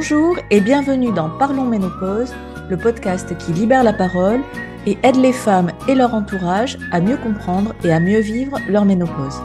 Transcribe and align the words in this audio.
Bonjour 0.00 0.38
et 0.50 0.62
bienvenue 0.62 1.12
dans 1.12 1.28
Parlons 1.28 1.66
Ménopause, 1.66 2.32
le 2.70 2.78
podcast 2.78 3.36
qui 3.36 3.52
libère 3.52 3.84
la 3.84 3.92
parole 3.92 4.40
et 4.86 4.96
aide 5.02 5.16
les 5.16 5.34
femmes 5.34 5.72
et 5.88 5.94
leur 5.94 6.14
entourage 6.14 6.78
à 6.90 7.02
mieux 7.02 7.18
comprendre 7.18 7.74
et 7.84 7.92
à 7.92 8.00
mieux 8.00 8.20
vivre 8.20 8.56
leur 8.66 8.86
ménopause. 8.86 9.38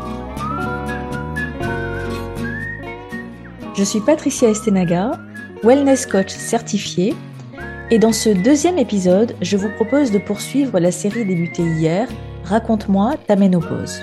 Je 3.78 3.84
suis 3.84 4.00
Patricia 4.00 4.48
Estenaga, 4.48 5.20
wellness 5.62 6.06
coach 6.06 6.30
certifiée, 6.30 7.14
et 7.92 8.00
dans 8.00 8.14
ce 8.14 8.30
deuxième 8.30 8.78
épisode, 8.78 9.36
je 9.42 9.58
vous 9.58 9.70
propose 9.76 10.10
de 10.10 10.20
poursuivre 10.20 10.80
la 10.80 10.94
série 10.94 11.26
débutée 11.26 11.64
hier, 11.64 12.08
Raconte-moi 12.46 13.16
ta 13.28 13.36
ménopause. 13.36 14.00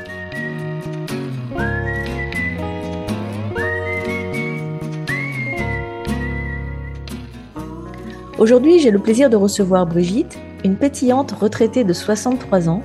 Aujourd'hui, 8.43 8.81
j'ai 8.81 8.91
le 8.91 8.99
plaisir 8.99 9.31
de 9.31 9.37
recevoir 9.37 9.87
Brigitte, 9.87 10.37
une 10.65 10.75
pétillante 10.75 11.31
retraitée 11.31 11.85
de 11.85 11.93
63 11.93 12.69
ans, 12.69 12.83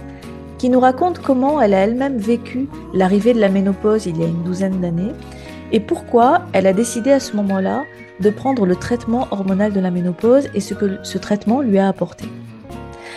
qui 0.59 0.70
nous 0.70 0.80
raconte 0.80 1.17
comment 1.17 1.59
elle 1.59 1.73
a 1.73 1.80
elle-même 1.80 2.20
vécu 2.20 2.70
l'arrivée 2.93 3.33
de 3.33 3.39
la 3.39 3.49
ménopause 3.49 4.05
il 4.05 4.20
y 4.20 4.23
a 4.23 4.27
une 4.27 4.43
douzaine 4.43 4.80
d'années 4.80 5.13
et 5.71 5.80
pourquoi 5.80 6.43
elle 6.53 6.67
a 6.67 6.73
décidé 6.73 7.11
à 7.11 7.20
ce 7.20 7.35
moment-là 7.38 7.85
de 8.20 8.30
prendre 8.30 8.67
le 8.67 8.75
traitement 8.75 9.27
hormonal 9.31 9.73
de 9.73 9.80
la 9.80 9.89
ménopause 9.89 10.47
et 10.53 10.59
ce 10.59 10.75
que 10.75 10.99
ce 11.02 11.17
traitement 11.17 11.61
lui 11.61 11.80
a 11.80 11.88
apporté. 11.88 12.25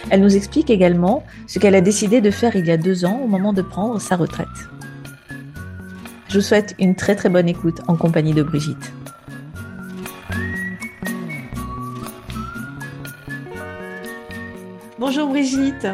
Elle 0.09 0.23
nous 0.23 0.35
explique 0.35 0.71
également 0.71 1.25
ce 1.47 1.59
qu'elle 1.59 1.75
a 1.75 1.83
décidé 1.83 2.23
de 2.23 2.31
faire 2.31 2.57
il 2.57 2.65
y 2.65 2.71
a 2.71 2.79
deux 2.79 3.05
ans 3.05 3.21
au 3.23 3.27
moment 3.27 3.53
de 3.53 3.61
prendre 3.61 4.01
sa 4.01 4.17
retraite. 4.17 4.49
Je 6.29 6.39
vous 6.39 6.45
souhaite 6.45 6.75
une 6.79 6.95
très 6.95 7.17
très 7.17 7.29
bonne 7.29 7.51
écoute 7.51 7.83
en 7.87 7.97
compagnie 7.97 8.33
de 8.33 8.43
Brigitte. 8.43 8.95
Bonjour 15.01 15.29
Brigitte. 15.29 15.87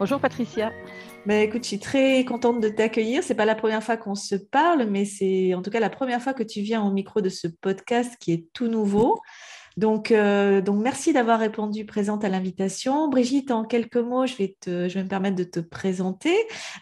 Bonjour 0.00 0.18
Patricia. 0.18 0.72
Ben, 1.24 1.40
écoute, 1.40 1.62
je 1.62 1.68
suis 1.68 1.78
très 1.78 2.24
contente 2.24 2.60
de 2.60 2.68
t'accueillir. 2.68 3.22
C'est 3.22 3.36
pas 3.36 3.44
la 3.44 3.54
première 3.54 3.80
fois 3.80 3.96
qu'on 3.96 4.16
se 4.16 4.34
parle, 4.34 4.86
mais 4.86 5.04
c'est 5.04 5.54
en 5.54 5.62
tout 5.62 5.70
cas 5.70 5.78
la 5.78 5.88
première 5.88 6.20
fois 6.20 6.34
que 6.34 6.42
tu 6.42 6.62
viens 6.62 6.82
au 6.82 6.90
micro 6.90 7.20
de 7.20 7.28
ce 7.28 7.46
podcast 7.46 8.16
qui 8.18 8.32
est 8.32 8.46
tout 8.52 8.66
nouveau. 8.66 9.20
Donc, 9.76 10.10
euh, 10.10 10.60
donc 10.60 10.82
merci 10.82 11.12
d'avoir 11.12 11.40
répondu 11.40 11.86
présente 11.86 12.24
à 12.24 12.28
l'invitation. 12.28 13.08
Brigitte, 13.08 13.50
en 13.50 13.64
quelques 13.64 13.96
mots, 13.96 14.26
je 14.26 14.36
vais, 14.36 14.56
te, 14.60 14.88
je 14.88 14.94
vais 14.94 15.04
me 15.04 15.08
permettre 15.08 15.36
de 15.36 15.44
te 15.44 15.60
présenter. 15.60 16.34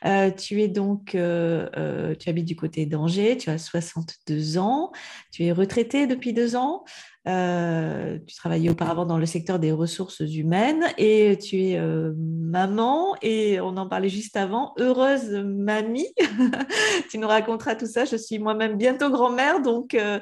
Euh, 0.05 0.31
tu 0.31 0.61
es 0.63 0.69
donc, 0.69 1.15
euh, 1.15 2.15
tu 2.17 2.29
habites 2.29 2.47
du 2.47 2.57
côté 2.57 2.87
d'Angers, 2.87 3.37
tu 3.37 3.51
as 3.51 3.59
62 3.59 4.59
ans, 4.59 4.91
tu 5.31 5.45
es 5.45 5.53
retraitée 5.53 6.07
depuis 6.07 6.33
deux 6.33 6.57
ans. 6.57 6.85
Euh, 7.29 8.19
tu 8.27 8.35
travaillais 8.35 8.71
auparavant 8.71 9.05
dans 9.05 9.19
le 9.19 9.27
secteur 9.27 9.59
des 9.59 9.73
ressources 9.73 10.21
humaines 10.21 10.87
et 10.97 11.37
tu 11.37 11.63
es 11.65 11.79
euh, 11.79 12.15
maman 12.17 13.15
et 13.21 13.61
on 13.61 13.77
en 13.77 13.87
parlait 13.87 14.09
juste 14.09 14.37
avant, 14.37 14.73
heureuse 14.79 15.31
mamie. 15.31 16.09
tu 17.11 17.19
nous 17.19 17.29
raconteras 17.29 17.75
tout 17.75 17.87
ça. 17.87 18.07
Je 18.07 18.17
suis 18.17 18.39
moi-même 18.39 18.77
bientôt 18.79 19.11
grand-mère, 19.11 19.61
donc 19.61 19.95
euh, 19.95 20.19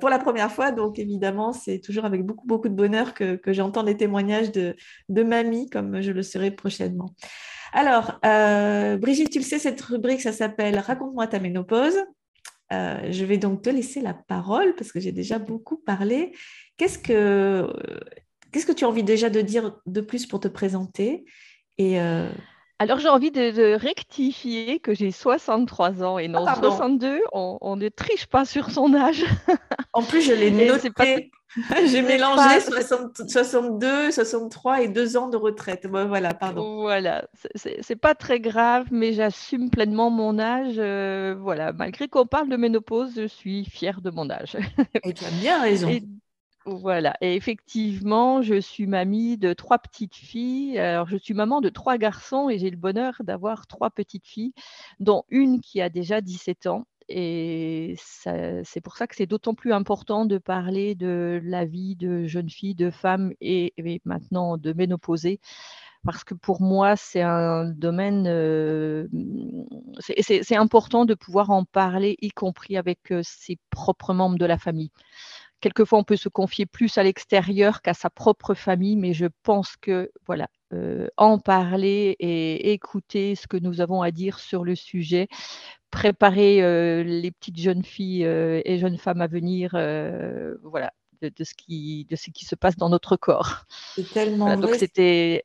pour 0.00 0.08
la 0.08 0.18
première 0.18 0.50
fois. 0.50 0.72
Donc 0.72 0.98
évidemment, 0.98 1.52
c'est 1.52 1.80
toujours 1.80 2.06
avec 2.06 2.24
beaucoup, 2.24 2.46
beaucoup 2.46 2.68
de 2.68 2.74
bonheur 2.74 3.12
que, 3.12 3.38
j'entends 3.48 3.82
des 3.82 3.96
témoignages 3.96 4.52
de, 4.52 4.74
de 5.10 5.22
mamie, 5.22 5.68
comme 5.68 6.00
je 6.00 6.12
le 6.12 6.22
serai 6.22 6.50
prochainement. 6.50 7.10
Alors, 7.74 8.18
Brigitte, 8.98 9.30
tu 9.30 9.38
le 9.38 9.44
sais, 9.44 9.58
cette 9.58 9.80
rubrique, 9.80 10.22
ça 10.22 10.32
s'appelle 10.32 10.78
Raconte-moi 10.78 11.26
ta 11.26 11.38
ménopause. 11.38 11.98
Euh, 12.72 13.12
je 13.12 13.24
vais 13.24 13.38
donc 13.38 13.62
te 13.62 13.70
laisser 13.70 14.00
la 14.00 14.14
parole 14.14 14.74
parce 14.74 14.92
que 14.92 15.00
j'ai 15.00 15.12
déjà 15.12 15.38
beaucoup 15.38 15.76
parlé. 15.76 16.32
Qu'est-ce 16.76 16.98
que, 16.98 17.70
que 18.52 18.72
tu 18.72 18.84
as 18.84 18.88
envie 18.88 19.04
déjà 19.04 19.30
de 19.30 19.40
dire 19.40 19.78
de 19.86 20.00
plus 20.00 20.26
pour 20.26 20.40
te 20.40 20.48
présenter 20.48 21.24
et, 21.78 22.00
euh, 22.00 22.30
Alors 22.82 22.98
j'ai 22.98 23.08
envie 23.08 23.30
de, 23.30 23.76
rectifier 23.76 24.80
que 24.80 24.92
j'ai 24.92 25.12
63 25.12 26.02
ans 26.02 26.18
et 26.18 26.26
non 26.26 26.44
62. 26.44 27.20
Ah, 27.26 27.28
on, 27.60 27.76
ne 27.76 27.88
triche 27.88 28.26
pas 28.26 28.44
sur 28.44 28.70
son 28.70 28.92
âge. 28.94 29.24
En 29.94 30.02
plus, 30.02 30.22
je 30.22 30.32
l'ai 30.32 30.50
noté. 30.50 31.30
J'ai 31.86 32.00
mélangé 32.00 32.60
62, 32.60 34.10
63 34.10 34.82
et 34.82 34.88
deux 34.88 35.18
ans 35.18 35.28
de 35.28 35.36
retraite. 35.36 35.86
voilà, 35.86 36.32
pardon. 36.32 36.80
Voilà, 36.80 37.26
c'est 37.54 37.94
pas 37.94 38.14
très 38.14 38.40
grave, 38.40 38.86
mais 38.90 39.12
j'assume 39.12 39.68
pleinement 39.68 40.08
mon 40.08 40.38
âge. 40.38 40.76
Euh, 40.78 41.36
voilà, 41.38 41.74
malgré 41.74 42.08
qu'on 42.08 42.24
parle 42.24 42.48
de 42.48 42.56
ménopause, 42.56 43.12
je 43.16 43.26
suis 43.26 43.66
fière 43.66 44.00
de 44.00 44.10
mon 44.10 44.30
âge. 44.30 44.56
Et 45.04 45.12
tu 45.12 45.26
as 45.26 45.30
bien 45.42 45.60
raison. 45.60 45.90
Voilà, 46.64 47.16
et 47.20 47.34
effectivement, 47.34 48.42
je 48.42 48.60
suis 48.60 48.86
mamie 48.86 49.36
de 49.36 49.52
trois 49.52 49.78
petites 49.78 50.14
filles. 50.14 50.78
Alors, 50.78 51.08
je 51.08 51.16
suis 51.16 51.34
maman 51.34 51.60
de 51.60 51.68
trois 51.68 51.98
garçons 51.98 52.48
et 52.48 52.58
j'ai 52.58 52.70
le 52.70 52.76
bonheur 52.76 53.14
d'avoir 53.24 53.66
trois 53.66 53.90
petites 53.90 54.26
filles, 54.26 54.54
dont 55.00 55.24
une 55.28 55.60
qui 55.60 55.80
a 55.80 55.88
déjà 55.88 56.20
17 56.20 56.66
ans 56.66 56.86
et 57.08 57.94
c'est 57.98 58.80
pour 58.80 58.96
ça 58.96 59.06
que 59.06 59.16
c'est 59.16 59.26
d'autant 59.26 59.54
plus 59.54 59.72
important 59.72 60.24
de 60.24 60.38
parler 60.38 60.94
de 60.94 61.40
la 61.44 61.64
vie 61.64 61.96
de 61.96 62.26
jeunes 62.26 62.50
filles, 62.50 62.74
de 62.74 62.90
femmes 62.90 63.32
et, 63.40 63.74
maintenant 64.04 64.56
de 64.56 64.72
ménopausées, 64.72 65.40
parce 66.04 66.24
que 66.24 66.34
pour 66.34 66.60
moi, 66.62 66.96
c'est 66.96 67.22
un 67.22 67.66
domaine, 67.66 68.26
euh, 68.26 69.06
c'est 70.00 70.56
important 70.56 71.04
de 71.04 71.14
pouvoir 71.14 71.50
en 71.50 71.64
parler, 71.64 72.16
y 72.20 72.30
compris 72.30 72.76
avec 72.76 73.12
euh, 73.12 73.20
ses 73.22 73.58
propres 73.70 74.14
membres 74.14 74.38
de 74.38 74.46
la 74.46 74.58
famille. 74.58 74.90
Quelquefois, 75.62 76.00
on 76.00 76.04
peut 76.04 76.16
se 76.16 76.28
confier 76.28 76.66
plus 76.66 76.98
à 76.98 77.04
l'extérieur 77.04 77.82
qu'à 77.82 77.94
sa 77.94 78.10
propre 78.10 78.52
famille, 78.52 78.96
mais 78.96 79.14
je 79.14 79.26
pense 79.44 79.76
que 79.76 80.10
voilà, 80.26 80.48
euh, 80.74 81.06
en 81.16 81.38
parler 81.38 82.16
et 82.18 82.72
écouter 82.72 83.36
ce 83.36 83.46
que 83.46 83.56
nous 83.56 83.80
avons 83.80 84.02
à 84.02 84.10
dire 84.10 84.40
sur 84.40 84.64
le 84.64 84.74
sujet 84.74 85.28
préparer 85.92 86.62
euh, 86.62 87.04
les 87.04 87.30
petites 87.30 87.58
jeunes 87.58 87.84
filles 87.84 88.24
euh, 88.24 88.60
et 88.64 88.78
jeunes 88.78 88.98
femmes 88.98 89.20
à 89.20 89.28
venir, 89.28 89.70
voilà, 90.64 90.92
de, 91.20 91.44
ce 91.44 91.54
qui, 91.54 92.06
de 92.10 92.16
ce 92.16 92.30
qui 92.30 92.44
se 92.44 92.56
passe 92.56 92.76
dans 92.76 92.88
notre 92.88 93.16
corps. 93.16 93.64
C'est 93.94 94.12
tellement 94.12 94.56
Donc 94.56 94.74
c'était, 94.74 95.44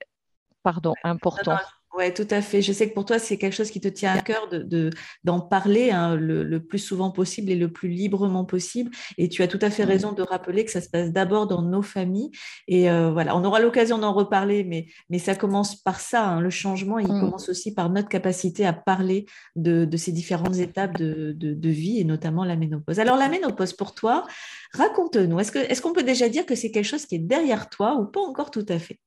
pardon, 0.64 0.96
important. 1.04 1.60
Oui, 1.96 2.14
tout 2.14 2.28
à 2.30 2.42
fait. 2.42 2.62
Je 2.62 2.74
sais 2.74 2.90
que 2.90 2.94
pour 2.94 3.06
toi, 3.06 3.18
c'est 3.18 3.38
quelque 3.38 3.56
chose 3.56 3.72
qui 3.72 3.80
te 3.80 3.88
tient 3.88 4.14
à 4.14 4.22
cœur 4.22 4.50
d'en 4.50 4.60
de, 4.60 4.90
d'en 5.24 5.40
parler 5.40 5.90
hein, 5.90 6.16
le, 6.16 6.60
plus 6.60 6.80
souvent 6.80 7.12
possible 7.12 7.50
et 7.50 7.56
le 7.56 7.72
plus 7.72 7.90
librement 7.90 8.46
possible. 8.46 8.92
Et 9.18 9.30
tu 9.30 9.42
as 9.42 9.48
tout 9.48 9.60
à 9.62 9.70
fait 9.70 9.84
raison 9.84 10.12
de 10.12 10.22
rappeler 10.22 10.66
que 10.66 10.72
ça 10.72 10.82
se 10.82 10.90
passe 10.90 11.12
d'abord 11.12 11.48
dans 11.48 11.62
nos 11.62 11.82
familles. 11.82 12.30
Et 12.68 12.92
euh, 12.92 13.12
voilà, 13.12 13.36
on 13.36 13.44
aura 13.44 13.60
l'occasion 13.60 13.98
d'en 13.98 14.14
reparler, 14.14 14.64
mais, 14.64 14.88
mais 15.10 15.18
ça 15.18 15.34
commence 15.34 15.76
par 15.76 16.00
ça. 16.00 16.28
Hein, 16.28 16.42
le 16.42 16.50
changement, 16.50 17.00
il 17.00 17.08
mmh. 17.08 17.22
commence 17.22 17.50
aussi 17.50 17.74
par 17.74 17.90
notre 17.90 18.10
capacité 18.10 18.66
à 18.66 18.74
parler 18.74 19.26
de, 19.56 19.86
de 19.86 19.98
ces 19.98 20.12
différentes 20.12 20.58
étapes 20.58 20.98
de, 20.98 21.34
de, 21.38 21.70
vie 21.70 22.00
et 22.00 22.04
notamment 22.04 22.44
la 22.44 22.58
ménopause. 22.58 23.00
Alors, 23.00 23.18
la 23.18 23.30
ménopause, 23.30 23.74
pour 23.74 23.96
toi, 23.96 24.26
raconte-nous. 24.74 25.40
Est-ce 25.40 25.82
qu'on 25.82 25.92
est 25.92 25.94
peut 25.94 26.04
déjà 26.04 26.30
dire 26.30 26.46
que 26.46 26.54
c'est 26.54 26.70
quelque 26.70 26.86
chose 26.86 27.06
qui 27.06 27.16
est 27.16 27.20
derrière 27.20 27.70
toi 27.70 27.96
ou 27.96 28.06
pas 28.06 28.22
encore 28.22 28.52
tout 28.52 28.66
à 28.70 28.78
fait? 28.78 29.00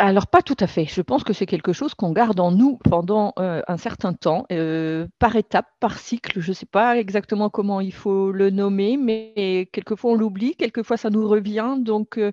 Alors, 0.00 0.26
pas 0.26 0.42
tout 0.42 0.56
à 0.58 0.66
fait. 0.66 0.86
Je 0.86 1.00
pense 1.02 1.22
que 1.22 1.32
c'est 1.32 1.46
quelque 1.46 1.72
chose 1.72 1.94
qu'on 1.94 2.10
garde 2.10 2.40
en 2.40 2.50
nous 2.50 2.78
pendant 2.78 3.32
euh, 3.38 3.62
un 3.68 3.76
certain 3.76 4.12
temps, 4.12 4.44
euh, 4.50 5.06
par 5.20 5.36
étape, 5.36 5.68
par 5.78 5.98
cycle. 6.00 6.40
Je 6.40 6.50
ne 6.50 6.54
sais 6.54 6.66
pas 6.66 6.98
exactement 6.98 7.48
comment 7.48 7.80
il 7.80 7.92
faut 7.92 8.32
le 8.32 8.50
nommer, 8.50 8.96
mais 8.96 9.68
quelquefois 9.72 10.12
on 10.12 10.14
l'oublie, 10.16 10.56
quelquefois 10.56 10.96
ça 10.96 11.10
nous 11.10 11.28
revient. 11.28 11.76
Donc, 11.78 12.18
euh, 12.18 12.32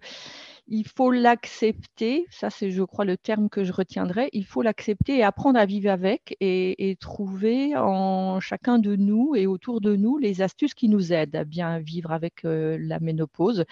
il 0.68 0.88
faut 0.88 1.12
l'accepter, 1.12 2.26
ça 2.32 2.50
c'est 2.50 2.72
je 2.72 2.82
crois 2.82 3.06
le 3.06 3.18
terme 3.18 3.50
que 3.50 3.64
je 3.64 3.74
retiendrai, 3.74 4.30
il 4.34 4.46
faut 4.46 4.62
l'accepter 4.64 5.18
et 5.18 5.24
apprendre 5.24 5.60
à 5.60 5.66
vivre 5.66 5.92
avec 5.92 6.38
et, 6.40 6.98
trouver 7.00 7.76
en 7.76 8.40
chacun 8.40 8.80
de 8.80 8.96
nous 8.96 9.36
et 9.36 9.48
autour 9.48 9.82
de 9.82 9.96
nous 9.96 10.18
les 10.18 10.42
astuces 10.42 10.74
qui 10.74 10.88
nous 10.88 11.12
aident 11.14 11.36
à 11.36 11.44
bien 11.44 11.80
vivre 11.80 12.12
avec 12.12 12.44
la 12.44 13.00
ménopause, 13.00 13.66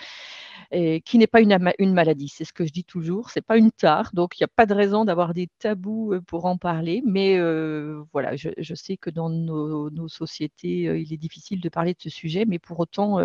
et 0.71 1.01
qui 1.01 1.17
n'est 1.17 1.27
pas 1.27 1.41
une, 1.41 1.93
maladie, 1.93 2.29
c'est 2.29 2.45
ce 2.45 2.53
que 2.53 2.65
je 2.65 2.71
dis 2.71 2.83
toujours, 2.83 3.29
c'est 3.29 3.41
pas 3.41 3.57
une 3.57 3.71
tare, 3.71 4.11
donc 4.13 4.39
il 4.39 4.43
n'y 4.43 4.45
a 4.45 4.53
pas 4.55 4.65
de 4.65 4.73
raison 4.73 5.05
d'avoir 5.05 5.33
des 5.33 5.49
tabous 5.59 6.13
euh, 6.13 6.21
pour 6.21 6.45
en 6.45 6.57
parler, 6.57 7.01
mais 7.05 7.37
euh, 7.37 8.03
voilà, 8.13 8.35
je, 8.35 8.75
sais 8.75 8.97
que 8.97 9.09
dans 9.09 9.29
nos, 9.29 10.07
sociétés, 10.07 10.83
il 10.99 11.13
est 11.13 11.17
difficile 11.17 11.59
de 11.61 11.69
parler 11.69 11.93
de 11.93 12.01
ce 12.01 12.09
sujet, 12.09 12.45
mais 12.45 12.59
pour 12.59 12.79
autant, 12.79 13.19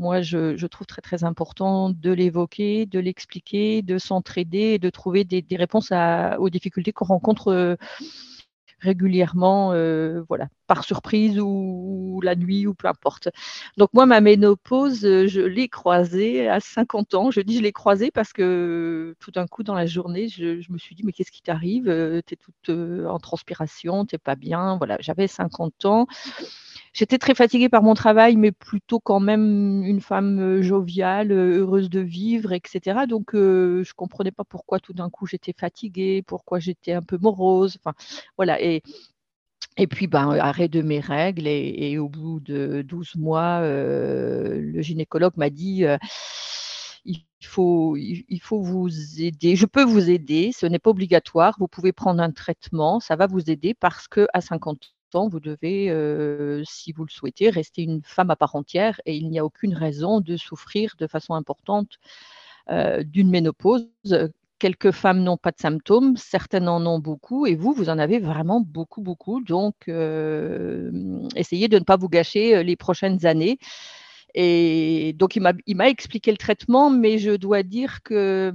moi, 0.00 0.22
je, 0.22 0.66
trouve 0.66 0.86
très, 0.86 1.02
très 1.02 1.24
important 1.24 1.90
de 1.90 2.10
l'évoquer, 2.10 2.86
de 2.86 2.98
l'expliquer, 2.98 3.82
de 3.82 3.98
s'entraider 3.98 4.78
de 4.78 4.88
trouver 4.88 5.24
des, 5.24 5.44
réponses 5.56 5.92
aux 6.38 6.48
difficultés 6.48 6.92
qu'on 6.92 7.04
rencontre 7.04 7.48
euh, 7.48 7.76
régulièrement, 8.80 9.72
euh, 9.72 10.22
voilà, 10.28 10.48
par 10.66 10.84
surprise 10.84 11.38
ou, 11.40 12.20
la 12.22 12.34
nuit 12.34 12.66
ou 12.66 12.74
peu 12.74 12.88
importe. 12.88 13.28
Donc 13.76 13.90
moi, 13.92 14.06
ma 14.06 14.20
ménopause, 14.20 15.04
euh, 15.04 15.26
je 15.26 15.40
l'ai 15.40 15.68
croisée 15.68 16.48
à 16.48 16.60
50 16.60 17.14
ans. 17.14 17.30
Je 17.30 17.40
dis 17.40 17.56
je 17.58 17.62
l'ai 17.62 17.72
croisée 17.72 18.10
parce 18.10 18.32
que 18.32 19.14
tout 19.20 19.30
d'un 19.30 19.46
coup 19.46 19.62
dans 19.62 19.74
la 19.74 19.86
journée, 19.86 20.28
je, 20.28 20.72
me 20.72 20.78
suis 20.78 20.94
dit 20.94 21.02
mais 21.04 21.12
qu'est-ce 21.12 21.32
qui 21.32 21.42
t'arrive? 21.42 21.84
Tu 22.26 22.34
es 22.34 22.36
toute 22.36 22.70
en 23.06 23.18
transpiration, 23.18 24.04
tu 24.06 24.18
pas 24.18 24.36
bien. 24.36 24.76
Voilà, 24.76 24.96
j'avais 25.00 25.26
50 25.26 25.84
ans. 25.84 26.06
J'étais 26.92 27.18
très 27.18 27.34
fatiguée 27.34 27.68
par 27.68 27.82
mon 27.82 27.94
travail, 27.94 28.36
mais 28.36 28.52
plutôt 28.52 28.98
quand 29.00 29.20
même 29.20 29.84
une 29.84 30.00
femme 30.00 30.60
joviale, 30.60 31.30
heureuse 31.32 31.88
de 31.88 32.00
vivre, 32.00 32.52
etc. 32.52 33.06
Donc, 33.08 33.30
je 33.34 33.78
ne 33.78 33.94
comprenais 33.94 34.32
pas 34.32 34.44
pourquoi 34.44 34.80
tout 34.80 34.92
d'un 34.92 35.08
coup 35.10 35.26
j'étais 35.26 35.54
fatiguée, 35.56 36.22
pourquoi 36.26 36.58
j'étais 36.58 36.92
un 36.92 37.02
peu 37.02 37.18
morose. 37.18 37.78
Enfin, 37.80 37.94
voilà. 38.36 38.60
Et, 38.60 38.82
et 39.76 39.86
puis, 39.86 40.06
ben, 40.08 40.30
arrêt 40.38 40.68
de 40.68 40.82
mes 40.82 41.00
règles. 41.00 41.46
Et, 41.46 41.98
au 41.98 42.08
bout 42.08 42.40
de 42.40 42.82
12 42.82 43.16
mois, 43.16 43.60
le 43.62 44.82
gynécologue 44.82 45.36
m'a 45.36 45.50
dit 45.50 45.84
il 47.40 47.46
faut, 47.46 47.96
il 47.96 48.40
faut 48.42 48.62
vous 48.62 48.88
aider. 49.20 49.56
Je 49.56 49.66
peux 49.66 49.84
vous 49.84 50.10
aider, 50.10 50.52
ce 50.52 50.66
n'est 50.66 50.78
pas 50.78 50.90
obligatoire. 50.90 51.56
Vous 51.58 51.68
pouvez 51.68 51.92
prendre 51.92 52.22
un 52.22 52.30
traitement, 52.32 53.00
ça 53.00 53.16
va 53.16 53.26
vous 53.26 53.50
aider 53.50 53.74
parce 53.74 54.08
que 54.08 54.26
à 54.34 54.40
50 54.40 54.94
vous 55.12 55.40
devez, 55.40 55.92
si 56.64 56.92
vous 56.92 57.04
le 57.04 57.10
souhaitez, 57.10 57.50
rester 57.50 57.82
une 57.82 58.02
femme 58.04 58.30
à 58.30 58.36
part 58.36 58.56
entière 58.56 59.00
et 59.06 59.16
il 59.16 59.28
n'y 59.28 59.38
a 59.38 59.44
aucune 59.44 59.74
raison 59.74 60.20
de 60.20 60.36
souffrir 60.36 60.94
de 60.98 61.06
façon 61.06 61.34
importante 61.34 61.98
d'une 62.70 63.30
ménopause. 63.30 63.88
Quelques 64.58 64.90
femmes 64.90 65.22
n'ont 65.22 65.38
pas 65.38 65.52
de 65.52 65.58
symptômes, 65.58 66.18
certaines 66.18 66.68
en 66.68 66.84
ont 66.84 66.98
beaucoup, 66.98 67.46
et 67.46 67.56
vous, 67.56 67.72
vous 67.72 67.88
en 67.88 67.98
avez 67.98 68.18
vraiment 68.18 68.60
beaucoup, 68.60 69.00
beaucoup. 69.00 69.40
Donc, 69.40 69.88
essayez 69.88 71.68
de 71.68 71.78
ne 71.78 71.84
pas 71.84 71.96
vous 71.96 72.10
gâcher 72.10 72.62
les 72.62 72.76
prochaines 72.76 73.24
années. 73.24 73.56
Et 74.34 75.14
donc, 75.14 75.34
il 75.34 75.76
m'a 75.76 75.88
expliqué 75.88 76.30
le 76.30 76.36
traitement, 76.36 76.90
mais 76.90 77.16
je 77.16 77.32
dois 77.32 77.62
dire 77.62 78.02
que 78.02 78.52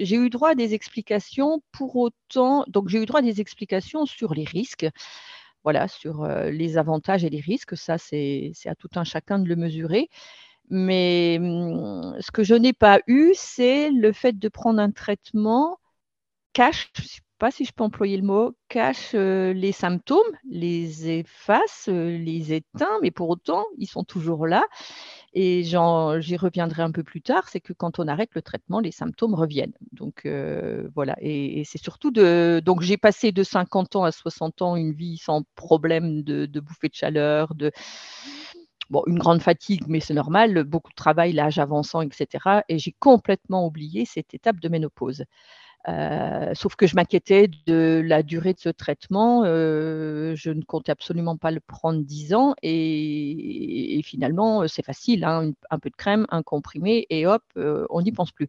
j'ai 0.00 0.16
eu 0.16 0.28
droit 0.28 0.50
à 0.50 0.54
des 0.54 0.74
explications 0.74 1.62
pour 1.72 1.96
autant. 1.96 2.64
Donc, 2.68 2.88
j'ai 2.90 3.02
eu 3.02 3.06
droit 3.06 3.20
à 3.20 3.22
des 3.22 3.40
explications 3.40 4.04
sur 4.04 4.34
les 4.34 4.44
risques, 4.44 4.86
voilà, 5.64 5.88
sur 5.88 6.24
euh, 6.24 6.50
les 6.50 6.78
avantages 6.78 7.24
et 7.24 7.30
les 7.30 7.40
risques. 7.40 7.76
Ça, 7.76 7.98
c'est 7.98 8.52
à 8.66 8.74
tout 8.74 8.88
un 8.96 9.04
chacun 9.04 9.38
de 9.38 9.48
le 9.48 9.56
mesurer. 9.56 10.08
Mais 10.70 11.38
hum, 11.40 12.16
ce 12.20 12.30
que 12.30 12.44
je 12.44 12.54
n'ai 12.54 12.72
pas 12.74 13.00
eu, 13.06 13.32
c'est 13.34 13.90
le 13.90 14.12
fait 14.12 14.38
de 14.38 14.48
prendre 14.48 14.80
un 14.80 14.90
traitement 14.90 15.78
cash, 16.54 16.92
pas 17.38 17.50
si 17.50 17.64
je 17.64 17.72
peux 17.72 17.84
employer 17.84 18.16
le 18.16 18.24
mot, 18.24 18.56
cache 18.68 19.12
euh, 19.14 19.52
les 19.52 19.72
symptômes, 19.72 20.18
les 20.48 21.08
efface, 21.20 21.88
euh, 21.88 22.18
les 22.18 22.52
éteint, 22.52 22.98
mais 23.02 23.10
pour 23.10 23.30
autant, 23.30 23.64
ils 23.78 23.86
sont 23.86 24.04
toujours 24.04 24.46
là. 24.46 24.64
Et 25.34 25.62
j'y 25.62 25.76
reviendrai 26.36 26.82
un 26.82 26.90
peu 26.90 27.04
plus 27.04 27.22
tard, 27.22 27.48
c'est 27.48 27.60
que 27.60 27.72
quand 27.72 27.98
on 27.98 28.08
arrête 28.08 28.30
le 28.34 28.42
traitement, 28.42 28.80
les 28.80 28.90
symptômes 28.90 29.34
reviennent. 29.34 29.74
Donc 29.92 30.26
euh, 30.26 30.88
voilà, 30.94 31.16
et, 31.20 31.62
c'est 31.64 31.82
surtout 31.82 32.10
de. 32.10 32.60
Donc 32.64 32.82
j'ai 32.82 32.96
passé 32.96 33.30
de 33.32 33.42
50 33.42 33.96
ans 33.96 34.04
à 34.04 34.12
60 34.12 34.62
ans 34.62 34.76
une 34.76 34.92
vie 34.92 35.18
sans 35.18 35.42
problème 35.54 36.22
de, 36.22 36.46
de 36.46 36.60
bouffée 36.60 36.88
de 36.88 36.94
chaleur, 36.94 37.54
de. 37.54 37.70
Bon, 38.90 39.02
une 39.06 39.18
grande 39.18 39.42
fatigue, 39.42 39.84
mais 39.86 40.00
c'est 40.00 40.14
normal, 40.14 40.64
beaucoup 40.64 40.90
de 40.90 40.94
travail, 40.94 41.34
l'âge 41.34 41.58
avançant, 41.58 42.00
etc. 42.00 42.62
Et 42.70 42.78
j'ai 42.78 42.94
complètement 42.98 43.66
oublié 43.66 44.06
cette 44.06 44.32
étape 44.32 44.60
de 44.60 44.68
ménopause. 44.70 45.24
Euh, 45.86 46.52
sauf 46.54 46.74
que 46.76 46.86
je 46.86 46.96
m'inquiétais 46.96 47.48
de 47.66 48.02
la 48.04 48.22
durée 48.22 48.52
de 48.52 48.58
ce 48.58 48.68
traitement. 48.68 49.42
Euh, 49.44 50.34
je 50.34 50.50
ne 50.50 50.62
comptais 50.62 50.92
absolument 50.92 51.36
pas 51.36 51.50
le 51.50 51.60
prendre 51.60 52.02
10 52.02 52.34
ans. 52.34 52.54
Et, 52.62 54.00
finalement, 54.04 54.66
c'est 54.68 54.84
facile. 54.84 55.24
Hein, 55.24 55.52
un 55.70 55.78
peu 55.78 55.90
de 55.90 55.96
crème, 55.96 56.26
un 56.30 56.42
comprimé, 56.42 57.06
et 57.10 57.26
hop, 57.26 57.42
euh, 57.56 57.86
on 57.90 58.02
n'y 58.02 58.12
pense 58.12 58.32
plus 58.32 58.48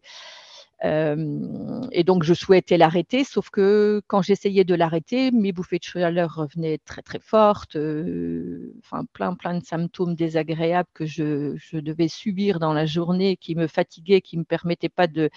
et 0.82 2.04
donc, 2.04 2.22
je 2.22 2.32
souhaitais 2.34 2.78
l'arrêter, 2.78 3.24
sauf 3.24 3.50
que 3.50 4.00
quand 4.06 4.22
j'essayais 4.22 4.64
de 4.64 4.74
l'arrêter, 4.74 5.30
mes 5.30 5.52
bouffées 5.52 5.78
de 5.78 5.84
chaleur 5.84 6.34
revenaient 6.34 6.78
très, 6.78 7.02
très 7.02 7.18
fortes, 7.18 7.76
enfin, 7.76 9.04
plein, 9.12 9.34
plein 9.34 9.58
de 9.58 9.64
symptômes 9.64 10.14
désagréables 10.14 10.88
que 10.94 11.04
je, 11.04 11.56
devais 11.72 12.08
subir 12.08 12.60
dans 12.60 12.72
la 12.72 12.86
journée, 12.86 13.36
qui 13.36 13.54
me 13.54 13.66
fatiguaient, 13.66 14.20
qui 14.22 14.36
ne 14.36 14.40
me 14.40 14.46
permettaient 14.46 14.88
pas 14.88 15.06
de, 15.06 15.30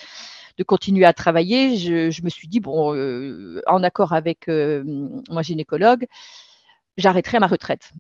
continuer 0.66 1.06
à 1.06 1.14
travailler. 1.14 1.78
Je, 1.78 2.24
me 2.24 2.30
suis 2.30 2.48
dit, 2.48 2.60
bon, 2.60 2.96
en 3.68 3.84
accord 3.84 4.14
avec 4.14 4.48
mon 4.48 5.42
gynécologue, 5.42 6.08
j'arrêterai 6.98 7.40
ma 7.40 7.48
retraite. 7.48 7.92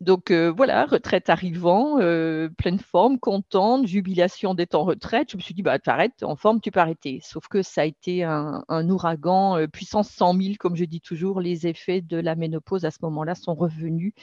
Donc 0.00 0.30
euh, 0.30 0.50
voilà, 0.50 0.86
retraite 0.86 1.28
arrivant, 1.28 1.98
euh, 2.00 2.48
pleine 2.48 2.78
forme, 2.78 3.18
contente, 3.18 3.86
jubilation 3.86 4.54
d'être 4.54 4.74
en 4.74 4.84
retraite. 4.84 5.30
Je 5.30 5.36
me 5.36 5.42
suis 5.42 5.52
dit, 5.52 5.62
bah, 5.62 5.78
t'arrêtes, 5.78 6.22
en 6.22 6.36
forme, 6.36 6.60
tu 6.62 6.70
peux 6.70 6.80
arrêter. 6.80 7.20
Sauf 7.22 7.48
que 7.48 7.60
ça 7.60 7.82
a 7.82 7.84
été 7.84 8.24
un, 8.24 8.64
ouragan, 8.88 9.58
euh, 9.58 9.66
puissance 9.66 10.08
100 10.08 10.40
000, 10.40 10.54
comme 10.58 10.74
je 10.74 10.86
dis 10.86 11.02
toujours, 11.02 11.40
les 11.40 11.66
effets 11.66 12.00
de 12.00 12.16
la 12.16 12.34
ménopause 12.34 12.86
à 12.86 12.90
ce 12.90 12.98
moment-là 13.02 13.34
sont 13.34 13.54
revenus. 13.54 14.14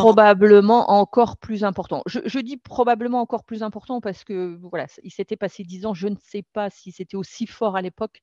Probablement 0.00 0.90
encore 0.90 1.36
plus 1.36 1.62
important. 1.62 2.02
Je, 2.06 2.40
dis 2.40 2.56
probablement 2.56 3.20
encore 3.20 3.44
plus 3.44 3.62
important 3.62 4.00
parce 4.00 4.24
que 4.24 4.58
voilà, 4.62 4.86
il 5.04 5.12
s'était 5.12 5.36
passé 5.36 5.62
dix 5.62 5.86
ans. 5.86 5.94
Je 5.94 6.08
ne 6.08 6.16
sais 6.18 6.42
pas 6.52 6.70
si 6.70 6.90
c'était 6.90 7.16
aussi 7.16 7.46
fort 7.46 7.76
à 7.76 7.82
l'époque, 7.82 8.20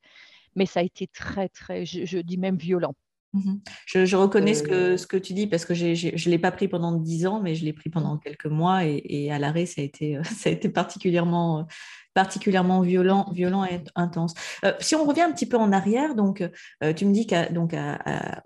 mais 0.56 0.66
ça 0.66 0.82
a 0.82 0.84
été 0.84 1.08
très, 1.08 1.48
très, 1.48 1.86
je 1.86 2.18
dis 2.20 2.38
même 2.38 2.58
violent. 2.58 2.96
Mmh 3.34 3.58
je, 3.86 4.16
reconnais 4.16 4.56
ce, 4.56 4.64
que, 4.64 4.74
euh. 4.74 4.98
ce 4.98 5.06
que 5.06 5.18
tu 5.18 5.34
dis 5.34 5.46
parce 5.46 5.64
que 5.64 5.76
je 5.76 5.86
ne 5.86 6.32
l'ai 6.32 6.40
pas 6.40 6.52
pris 6.52 6.68
pendant 6.68 6.94
dix 6.94 7.28
ans, 7.28 7.42
mais 7.42 7.54
je 7.54 7.64
l'ai 7.64 7.74
pris 7.74 7.90
pendant 7.90 8.18
quelques 8.18 8.48
mois 8.48 8.86
et, 8.86 9.32
à 9.32 9.38
l'arrêt, 9.38 9.68
ça 9.68 9.82
a 9.82 9.84
été, 9.84 10.18
ça 10.24 10.50
a 10.50 10.52
été 10.52 10.68
particulièrement, 10.70 11.68
particulièrement 12.16 12.82
violent, 12.82 13.30
violent 13.32 13.66
et 13.66 13.84
intense. 13.96 14.34
Euh, 14.66 14.74
si 14.80 14.96
on 14.96 15.06
revient 15.06 15.22
un 15.22 15.32
petit 15.32 15.46
peu 15.46 15.58
en 15.58 15.72
arrière, 15.72 16.16
donc 16.16 16.42
euh, 16.84 16.94
tu 16.94 17.06
me 17.06 17.14
dis 17.14 17.28
qu'à 17.28 17.50
donc 17.50 17.74
à, 17.76 18.42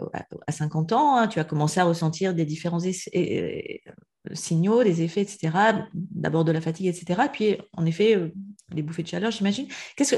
50 0.49 0.91
ans, 0.91 1.15
hein, 1.15 1.27
tu 1.27 1.39
as 1.39 1.45
commencé 1.45 1.79
à 1.79 1.85
ressentir 1.85 2.33
des 2.33 2.45
différents 2.45 2.81
signaux, 4.31 4.83
des 4.83 5.01
effets, 5.01 5.21
etc. 5.21 5.51
D'abord 5.93 6.45
de 6.45 6.51
la 6.51 6.61
fatigue, 6.61 6.87
etc. 6.87 7.21
Puis, 7.31 7.57
en 7.73 7.85
effet, 7.85 8.15
euh, 8.15 8.33
les 8.71 8.81
bouffées 8.81 9.03
de 9.03 9.07
chaleur, 9.07 9.31
j'imagine. 9.31 9.67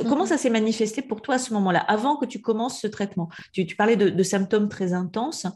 Comment 0.08 0.26
ça 0.26 0.38
s'est 0.38 0.50
manifesté 0.50 1.02
pour 1.02 1.22
toi 1.22 1.36
à 1.36 1.40
ce 1.40 1.54
moment-là, 1.54 1.80
avant 1.80 2.18
que 2.18 2.26
tu 2.26 2.42
commences 2.42 2.80
ce 2.80 2.88
traitement? 2.88 3.30
Tu, 3.54 3.66
parlais 3.76 3.96
de, 3.96 4.24
symptômes 4.24 4.70
très 4.70 4.94
intenses. 4.94 5.48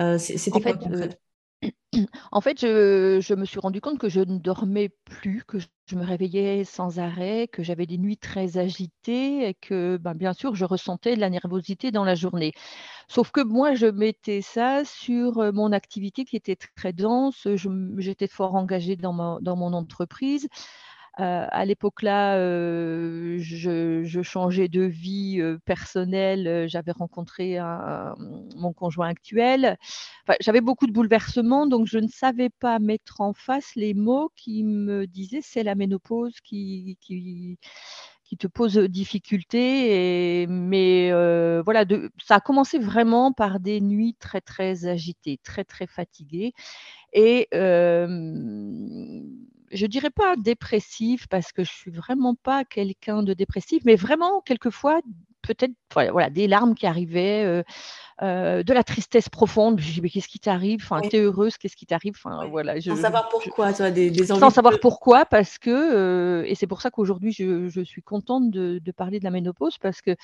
Euh, 0.00 0.18
c'était 0.18 0.60
quoi 0.60 0.72
en 0.90 0.98
fait 0.98 1.20
en 2.32 2.40
fait, 2.40 2.60
je, 2.60 3.34
me 3.34 3.44
suis 3.44 3.58
rendu 3.58 3.80
compte 3.80 3.98
que 3.98 4.08
je 4.08 4.20
ne 4.20 4.38
dormais 4.38 4.90
plus, 5.04 5.44
que 5.44 5.58
je 5.58 5.96
me 5.96 6.04
réveillais 6.04 6.64
sans 6.64 6.98
arrêt, 6.98 7.48
que 7.48 7.62
j'avais 7.62 7.86
des 7.86 7.98
nuits 7.98 8.18
très 8.18 8.58
agitées 8.58 9.48
et 9.48 9.54
que, 9.54 9.96
ben, 9.96 10.14
bien 10.14 10.32
sûr, 10.32 10.54
je 10.54 10.64
ressentais 10.64 11.16
de 11.16 11.20
la 11.20 11.30
nervosité 11.30 11.90
dans 11.90 12.04
la 12.04 12.14
journée. 12.14 12.52
Sauf 13.08 13.30
que 13.30 13.40
moi, 13.40 13.74
je 13.74 13.86
mettais 13.86 14.42
ça 14.42 14.84
sur 14.84 15.38
euh, 15.38 15.52
mon 15.52 15.72
activité 15.72 16.24
qui 16.24 16.36
était 16.36 16.56
très 16.56 16.92
dense. 16.92 17.46
J'étais 17.98 18.28
fort 18.28 18.54
engagée 18.54 18.96
dans, 18.96 19.40
dans 19.40 19.56
mon 19.56 19.72
entreprise. 19.72 20.48
Euh, 21.18 21.46
à 21.50 21.64
l'époque-là, 21.64 22.36
euh, 22.36 23.38
je, 23.40 24.22
changeais 24.22 24.68
de 24.68 24.82
vie 24.82 25.40
euh, 25.40 25.58
personnelle. 25.64 26.68
J'avais 26.68 26.92
rencontré 26.92 27.58
mon 28.56 28.72
conjoint 28.72 29.08
actuel. 29.08 29.78
J'avais 30.40 30.60
beaucoup 30.60 30.86
de 30.86 30.92
bouleversements, 30.92 31.66
donc 31.66 31.86
je 31.86 31.98
ne 31.98 32.08
savais 32.08 32.50
pas 32.50 32.78
mettre 32.78 33.20
en 33.20 33.32
face 33.32 33.74
les 33.76 33.94
mots 33.94 34.30
qui 34.36 34.64
me 34.64 35.06
disaient 35.06 35.40
c'est 35.42 35.62
la 35.62 35.74
ménopause 35.74 36.34
qui, 36.42 36.98
qui, 37.00 37.58
te 38.38 38.46
pose 38.46 38.76
difficulté. 38.76 40.42
Et, 40.42 40.46
mais 40.46 41.10
voilà, 41.62 41.84
ça 42.22 42.36
a 42.36 42.40
commencé 42.40 42.78
vraiment 42.78 43.32
par 43.32 43.60
des 43.60 43.80
nuits 43.80 44.16
très 44.18 44.42
très 44.42 44.86
agitées, 44.86 45.38
très 45.42 45.64
très 45.64 45.86
fatiguées. 45.86 46.52
Et 47.14 47.48
je 49.70 49.86
dirais 49.86 50.10
pas 50.10 50.36
dépressive 50.36 51.28
parce 51.28 51.52
que 51.52 51.64
je 51.64 51.72
suis 51.72 51.90
vraiment 51.90 52.34
pas 52.34 52.64
quelqu'un 52.64 53.22
de 53.22 53.34
dépressif, 53.34 53.82
mais 53.84 53.96
vraiment 53.96 54.40
quelquefois 54.40 55.00
peut-être 55.42 55.72
voilà, 55.92 56.28
des 56.30 56.48
larmes 56.48 56.74
qui 56.74 56.86
arrivaient, 56.86 57.44
euh, 57.44 57.62
euh, 58.22 58.62
de 58.62 58.72
la 58.72 58.82
tristesse 58.82 59.28
profonde. 59.28 59.80
Je 59.80 59.92
dis 59.92 60.00
mais 60.00 60.08
qu'est-ce 60.08 60.28
qui 60.28 60.40
t'arrive? 60.40 60.80
Enfin, 60.82 61.00
t'es 61.00 61.20
heureuse, 61.20 61.56
qu'est-ce 61.56 61.76
qui 61.76 61.86
t'arrive? 61.86 62.14
Enfin 62.16 62.46
voilà. 62.46 62.80
sans 62.80 62.96
savoir 62.96 63.28
pourquoi, 63.28 63.72
des, 63.90 64.10
des 64.10 64.26
Sans 64.26 64.50
savoir 64.50 64.80
pourquoi, 64.80 65.24
parce 65.24 65.58
que 65.58 65.70
euh, 65.70 66.44
et 66.46 66.54
c'est 66.54 66.66
pour 66.66 66.82
ça 66.82 66.90
qu'aujourd'hui 66.90 67.32
je, 67.32 67.82
suis 67.84 68.02
contente 68.02 68.50
de, 68.50 68.80
de, 68.82 68.92
parler 68.92 69.18
de 69.18 69.24
la 69.24 69.30
ménopause 69.30 69.78
parce 69.78 70.00
que 70.00 70.16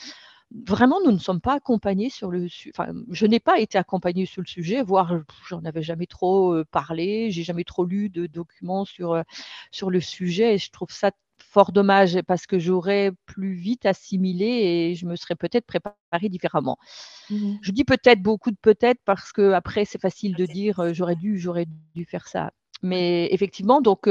vraiment, 0.67 0.99
nous 1.05 1.13
ne 1.13 1.19
sommes 1.19 1.41
pas 1.41 1.55
accompagnés 1.55 2.11
sur 2.11 2.31
le 2.31 2.47
enfin, 2.71 2.93
je 3.11 3.27
n'ai 3.27 3.41
pas 3.41 3.59
été 3.61 3.79
accompagnée 3.79 4.27
sur 4.27 4.43
le 4.43 4.47
sujet, 4.47 4.83
voire 4.83 5.15
j'en 5.49 5.65
avais 5.65 5.83
jamais 5.83 6.07
trop 6.07 6.63
parlé, 6.71 7.31
j'ai 7.31 7.43
jamais 7.45 7.65
trop 7.65 7.85
lu 7.85 8.09
de 8.11 8.27
documents 8.27 8.85
sur, 8.85 9.23
sur 9.71 9.91
le 9.91 10.01
sujet 10.01 10.55
et 10.55 10.59
je 10.59 10.71
trouve 10.71 10.91
ça 10.91 11.11
fort 11.45 11.73
dommage 11.73 12.21
parce 12.23 12.47
que 12.47 12.59
j'aurais 12.59 13.13
plus 13.27 13.55
vite 13.55 13.85
assimilé 13.87 14.47
et 14.47 14.95
je 14.95 15.07
me 15.07 15.17
serais 15.17 15.35
peut-être 15.37 15.67
préparée 15.67 16.29
différemment. 16.29 16.79
Mmh 17.31 17.59
je 17.63 17.73
dis 17.73 17.85
peut-être 17.85 18.23
beaucoup 18.23 18.51
de 18.51 18.57
peut-être 18.61 19.01
parce 19.05 19.33
que 19.33 19.53
après 19.53 19.85
c'est 19.85 20.01
facile 20.01 20.35
de 20.37 20.47
dire 20.47 20.93
j'aurais 20.95 21.17
dû, 21.17 21.39
j'aurais 21.39 21.67
dû 21.95 22.05
faire 22.05 22.29
ça. 22.29 22.53
Mais 22.83 23.29
effectivement, 23.33 23.81
donc 23.81 24.09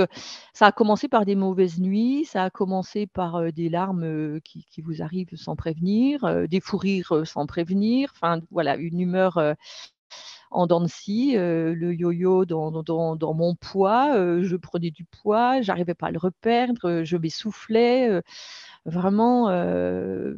ça 0.54 0.68
a 0.68 0.72
commencé 0.72 1.08
par 1.08 1.26
des 1.26 1.36
mauvaises 1.36 1.80
nuits, 1.80 2.26
ça 2.26 2.46
a 2.46 2.50
commencé 2.50 3.06
par 3.08 3.52
des 3.52 3.70
larmes 3.70 4.40
qui, 4.42 4.82
vous 4.82 5.02
arrivent 5.02 5.36
sans 5.36 5.56
prévenir, 5.56 6.48
des 6.48 6.62
fous 6.62 6.78
rires 6.78 7.26
sans 7.26 7.46
prévenir, 7.46 8.12
enfin 8.16 8.40
voilà, 8.50 8.78
une 8.78 9.00
humeur 9.00 9.40
en 10.52 10.68
dents 10.68 10.82
de 10.82 10.88
le 11.74 11.94
yo-yo 11.94 12.46
dans, 12.46 12.72
dans, 12.72 13.34
mon 13.34 13.56
poids, 13.56 14.42
je 14.42 14.56
prenais 14.56 14.92
du 14.92 15.06
poids, 15.06 15.62
j'arrivais 15.62 15.96
pas 15.96 16.08
à 16.08 16.12
le 16.12 16.20
reperdre, 16.20 17.04
je 17.04 17.18
m'essoufflais 17.18 18.22
vraiment. 18.86 19.50
Euh, 19.50 20.36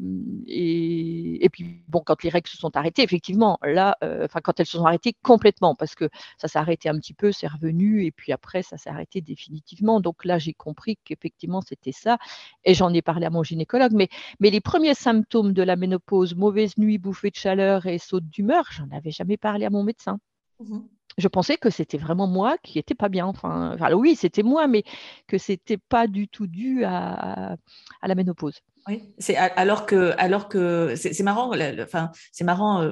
et, 0.48 1.48
puis, 1.52 1.84
bon, 1.88 2.02
quand 2.06 2.24
les 2.24 2.30
règles 2.30 2.50
se 2.50 2.58
sont 2.58 2.76
arrêtées, 2.76 3.04
effectivement, 3.04 3.58
là, 3.64 3.98
euh, 4.04 4.26
enfin, 4.26 4.40
quand 4.42 4.60
elles 4.60 4.66
se 4.66 4.78
sont 4.78 4.86
arrêtées 4.86 5.16
complètement, 5.24 5.76
parce 5.76 5.96
que 5.96 6.10
ça 6.38 6.48
s'est 6.48 6.60
arrêté 6.60 6.90
un 6.90 6.98
petit 6.98 7.14
peu, 7.14 7.32
c'est 7.32 7.48
revenu, 7.48 8.06
et 8.06 8.12
puis 8.12 8.32
après, 8.32 8.64
ça 8.64 8.78
s'est 8.78 8.90
arrêté 8.90 9.22
définitivement. 9.22 10.00
Donc 10.02 10.26
là, 10.26 10.40
j'ai 10.40 10.54
compris 10.54 10.98
qu'effectivement, 11.04 11.62
c'était 11.62 11.92
ça, 11.92 12.18
et 12.66 12.74
j'en 12.74 12.94
ai 12.94 13.02
parlé 13.02 13.26
à 13.26 13.30
mon 13.30 13.44
gynécologue. 13.44 13.94
Mais, 13.94 14.10
mais 14.40 14.50
les 14.50 14.62
premiers 14.62 14.96
symptômes 14.96 15.54
de 15.54 15.64
la 15.64 15.76
ménopause, 15.76 16.36
mauvaise 16.36 16.78
nuit, 16.78 16.98
bouffée 16.98 17.30
de 17.30 17.36
chaleur 17.36 17.86
et 17.86 17.98
saute 17.98 18.26
d'humeur, 18.26 18.66
j'en 18.72 18.90
avais 18.96 19.12
jamais 19.12 19.38
parlé 19.38 19.66
à 19.66 19.70
mon 19.70 19.84
médecin. 19.84 20.20
Mmh 20.60 20.80
je 21.18 21.28
pensais 21.28 21.58
que 21.58 21.70
c'était 21.70 21.98
vraiment 21.98 22.28
moi 22.28 22.58
qui 22.64 22.78
n'étais 22.78 22.96
pas 22.96 23.10
bien. 23.10 23.26
Enfin, 23.26 23.76
oui, 23.94 24.16
c'était 24.16 24.44
moi, 24.44 24.68
mais 24.68 24.84
que 25.28 25.38
c'était 25.38 25.78
pas 25.78 26.08
du 26.08 26.28
tout 26.28 26.48
dû 26.48 26.84
à, 26.86 27.56
la 28.02 28.16
ménopause. 28.16 28.60
Oui, 28.90 29.14
c'est 29.18 29.38
alors 29.38 29.86
que 29.86 30.14
alors 30.18 30.50
que 30.50 30.96
c'est 30.98 31.18
marrant, 31.24 31.54
enfin 31.82 32.12
c'est 32.34 32.44
marrant 32.44 32.82
euh, 32.82 32.92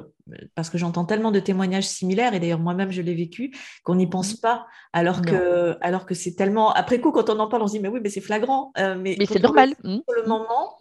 parce 0.54 0.70
que 0.70 0.78
j'entends 0.78 1.04
tellement 1.04 1.30
de 1.30 1.38
témoignages 1.38 1.86
similaires 1.86 2.32
et 2.32 2.40
d'ailleurs 2.40 2.60
moi-même 2.60 2.90
je 2.90 3.02
l'ai 3.02 3.14
vécu 3.14 3.54
qu'on 3.84 3.96
n'y 3.96 4.06
pense 4.06 4.38
mmh. 4.38 4.40
pas 4.40 4.66
alors 4.94 5.20
que 5.20 5.76
alors 5.82 6.06
que 6.06 6.14
c'est 6.14 6.34
tellement 6.34 6.72
après 6.72 6.98
coup 6.98 7.12
quand 7.12 7.28
on 7.28 7.38
en 7.38 7.46
parle 7.46 7.64
on 7.64 7.66
se 7.66 7.72
dit 7.72 7.80
mais 7.80 7.88
oui 7.88 8.00
mais 8.02 8.08
c'est 8.08 8.22
flagrant 8.22 8.72
euh, 8.78 8.96
mais, 8.98 9.18
c'est 9.26 9.42
normal 9.42 9.74
mmh. 9.84 9.98
pour 10.06 10.14
le 10.14 10.26
moment 10.26 10.78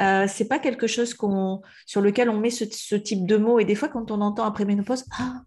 euh, 0.00 0.24
c'est 0.26 0.48
pas 0.48 0.58
quelque 0.58 0.86
chose 0.86 1.12
qu'on 1.12 1.60
sur 1.84 2.00
lequel 2.00 2.30
on 2.30 2.40
met 2.40 2.48
ce, 2.48 2.64
ce, 2.64 2.96
type 2.96 3.26
de 3.26 3.36
mots 3.36 3.58
et 3.58 3.66
des 3.66 3.74
fois 3.74 3.88
quand 3.88 4.10
on 4.10 4.22
entend 4.22 4.44
après 4.44 4.64
ménopause 4.64 5.04
ah 5.18 5.42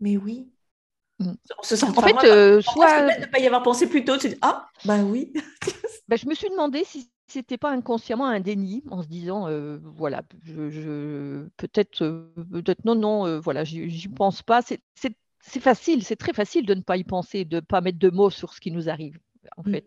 mais 0.00 0.18
oui 0.18 0.52
Mm. 1.22 1.36
en 1.96 2.02
fait, 2.02 2.28
euh, 2.28 2.60
soit. 2.60 3.18
ne 3.18 3.26
pas 3.26 3.38
y 3.38 3.46
avoir 3.46 3.62
pensé 3.62 3.88
plus 3.88 4.04
tôt, 4.04 4.16
tu 4.16 4.28
ah, 4.42 4.68
ben 4.84 5.04
oui. 5.04 5.32
ben, 6.08 6.16
je 6.16 6.26
me 6.26 6.34
suis 6.34 6.48
demandé 6.50 6.84
si 6.84 7.10
c'était 7.26 7.58
pas 7.58 7.70
inconsciemment 7.70 8.26
un 8.26 8.40
déni 8.40 8.82
en 8.90 9.02
se 9.02 9.08
disant, 9.08 9.48
euh, 9.48 9.78
voilà, 9.82 10.22
je, 10.42 11.46
peut-être, 11.56 12.02
euh, 12.02 12.32
peut-être 12.52 12.84
non, 12.84 12.94
non, 12.94 13.40
voilà, 13.40 13.64
j'y 13.64 14.08
pense 14.08 14.42
pas. 14.42 14.62
C'est 14.62 15.60
facile, 15.60 16.04
c'est 16.04 16.16
très 16.16 16.32
facile 16.32 16.66
de 16.66 16.74
ne 16.74 16.82
pas 16.82 16.96
y 16.96 17.04
penser, 17.04 17.44
de 17.44 17.56
ne 17.56 17.60
pas 17.60 17.80
mettre 17.80 17.98
de 17.98 18.10
mots 18.10 18.30
sur 18.30 18.52
ce 18.52 18.60
qui 18.60 18.70
nous 18.70 18.88
arrive, 18.88 19.18
en 19.56 19.62
mm. 19.62 19.72
fait. 19.72 19.86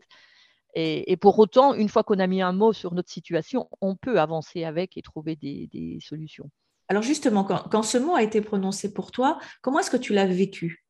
Et, 0.77 1.15
pour 1.15 1.39
autant, 1.39 1.73
une 1.73 1.87
fois 1.87 2.03
qu'on 2.03 2.19
a 2.19 2.27
mis 2.27 2.41
un 2.41 2.51
mot 2.51 2.73
sur 2.73 2.93
notre 2.93 3.09
situation, 3.09 3.69
on 3.79 3.95
peut 3.95 4.19
avancer 4.19 4.65
avec 4.65 4.97
et 4.97 5.01
trouver 5.01 5.37
des, 5.37 5.97
solutions. 6.01 6.49
Alors 6.89 7.01
justement, 7.01 7.45
quand, 7.45 7.63
quand, 7.71 7.81
ce 7.81 7.97
mot 7.97 8.13
a 8.13 8.21
été 8.21 8.41
prononcé 8.41 8.93
pour 8.93 9.11
toi, 9.11 9.39
comment 9.61 9.79
est-ce 9.79 9.89
que 9.89 9.97
tu 9.97 10.13
l'as 10.13 10.27
vécu? 10.27 10.84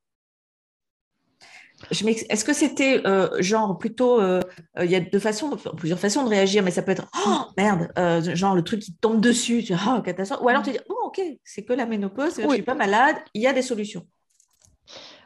Est-ce 1.92 2.46
que 2.46 2.54
c'était 2.54 3.02
euh, 3.06 3.30
genre 3.42 3.78
plutôt, 3.78 4.20
euh, 4.20 4.40
il 4.82 4.90
y 4.90 4.96
a 4.96 5.00
deux 5.00 5.20
façons, 5.20 5.58
plusieurs 5.78 6.00
façons 6.00 6.24
de 6.24 6.30
réagir, 6.30 6.64
mais 6.64 6.72
ça 6.72 6.82
peut 6.82 6.92
être 6.92 7.08
oh 7.28 7.42
merde, 7.58 7.92
euh, 7.98 8.22
genre 8.36 8.56
le 8.56 8.64
truc 8.64 8.82
qui 8.82 8.94
tombe 8.96 9.22
dessus, 9.22 9.64
tu 9.64 9.74
oh, 9.74 10.02
catastrophe, 10.02 10.42
ou 10.42 10.50
alors 10.50 10.64
tu 10.64 10.72
dis 10.72 10.80
bon 10.88 10.96
ok, 11.06 11.22
c'est 11.44 11.64
que 11.64 11.74
la 11.74 11.86
ménopause, 11.86 12.40
je 12.42 12.50
suis 12.50 12.62
pas 12.62 12.76
malade, 12.76 13.18
il 13.34 13.42
y 13.42 13.48
a 13.48 13.54
des 13.54 13.62
solutions. 13.62 14.06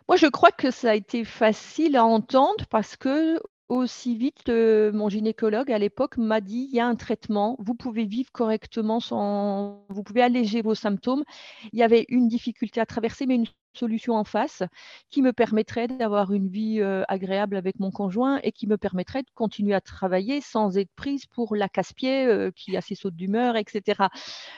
Moi, 0.08 0.18
je 0.18 0.26
crois 0.26 0.52
que 0.52 0.72
ça 0.72 0.90
a 0.90 0.96
été 0.96 1.24
facile 1.24 1.96
à 1.96 2.04
entendre 2.04 2.66
parce 2.72 2.96
que 2.96 3.40
aussi 3.70 4.16
vite, 4.18 4.50
mon 4.50 5.10
gynécologue 5.10 5.72
à 5.72 5.78
l'époque 5.78 6.18
m'a 6.18 6.42
dit 6.42 6.68
il 6.70 6.76
y 6.76 6.80
a 6.80 6.88
un 6.88 6.96
traitement, 6.96 7.56
vous 7.60 7.76
pouvez 7.76 8.06
vivre 8.06 8.32
correctement 8.32 9.00
sans, 9.00 9.86
vous 9.90 10.04
pouvez 10.04 10.22
alléger 10.22 10.62
vos 10.62 10.76
symptômes. 10.76 11.24
Il 11.72 11.80
y 11.80 11.84
avait 11.84 12.06
une 12.10 12.28
difficulté 12.28 12.82
à 12.82 12.86
traverser, 12.86 13.26
mais 13.28 13.36
une 13.36 13.46
solution 13.76 14.16
en 14.16 14.24
face 14.24 14.64
qui 15.12 15.22
me 15.22 15.32
permettrait 15.32 15.88
d'avoir 15.88 16.34
une 16.34 16.50
vie 16.50 16.82
agréable 17.08 17.56
avec 17.56 17.80
mon 17.80 17.92
conjoint 17.92 18.40
et 18.44 18.52
qui 18.52 18.66
me 18.68 18.78
permettrait 18.78 19.22
de 19.22 19.30
continuer 19.36 19.76
à 19.76 19.82
travailler 19.82 20.42
sans 20.42 20.78
être 20.78 20.92
prise 20.96 21.28
pour 21.28 21.56
la 21.56 21.70
casse-pied 21.70 22.50
qui 22.56 22.76
a 22.76 22.82
ses 22.82 22.96
sautes 22.96 23.16
d'humeur, 23.16 23.56
etc. 23.56 24.08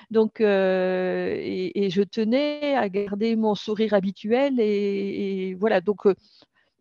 Donc, 0.09 0.39
et, 0.41 1.89
je 1.91 2.01
tenais 2.03 2.75
à 2.75 2.87
garder 2.87 3.35
mon 3.35 3.55
sourire 3.55 3.93
habituel 3.93 4.59
et, 4.59 5.55
voilà. 5.59 5.81
Donc, 5.81 6.07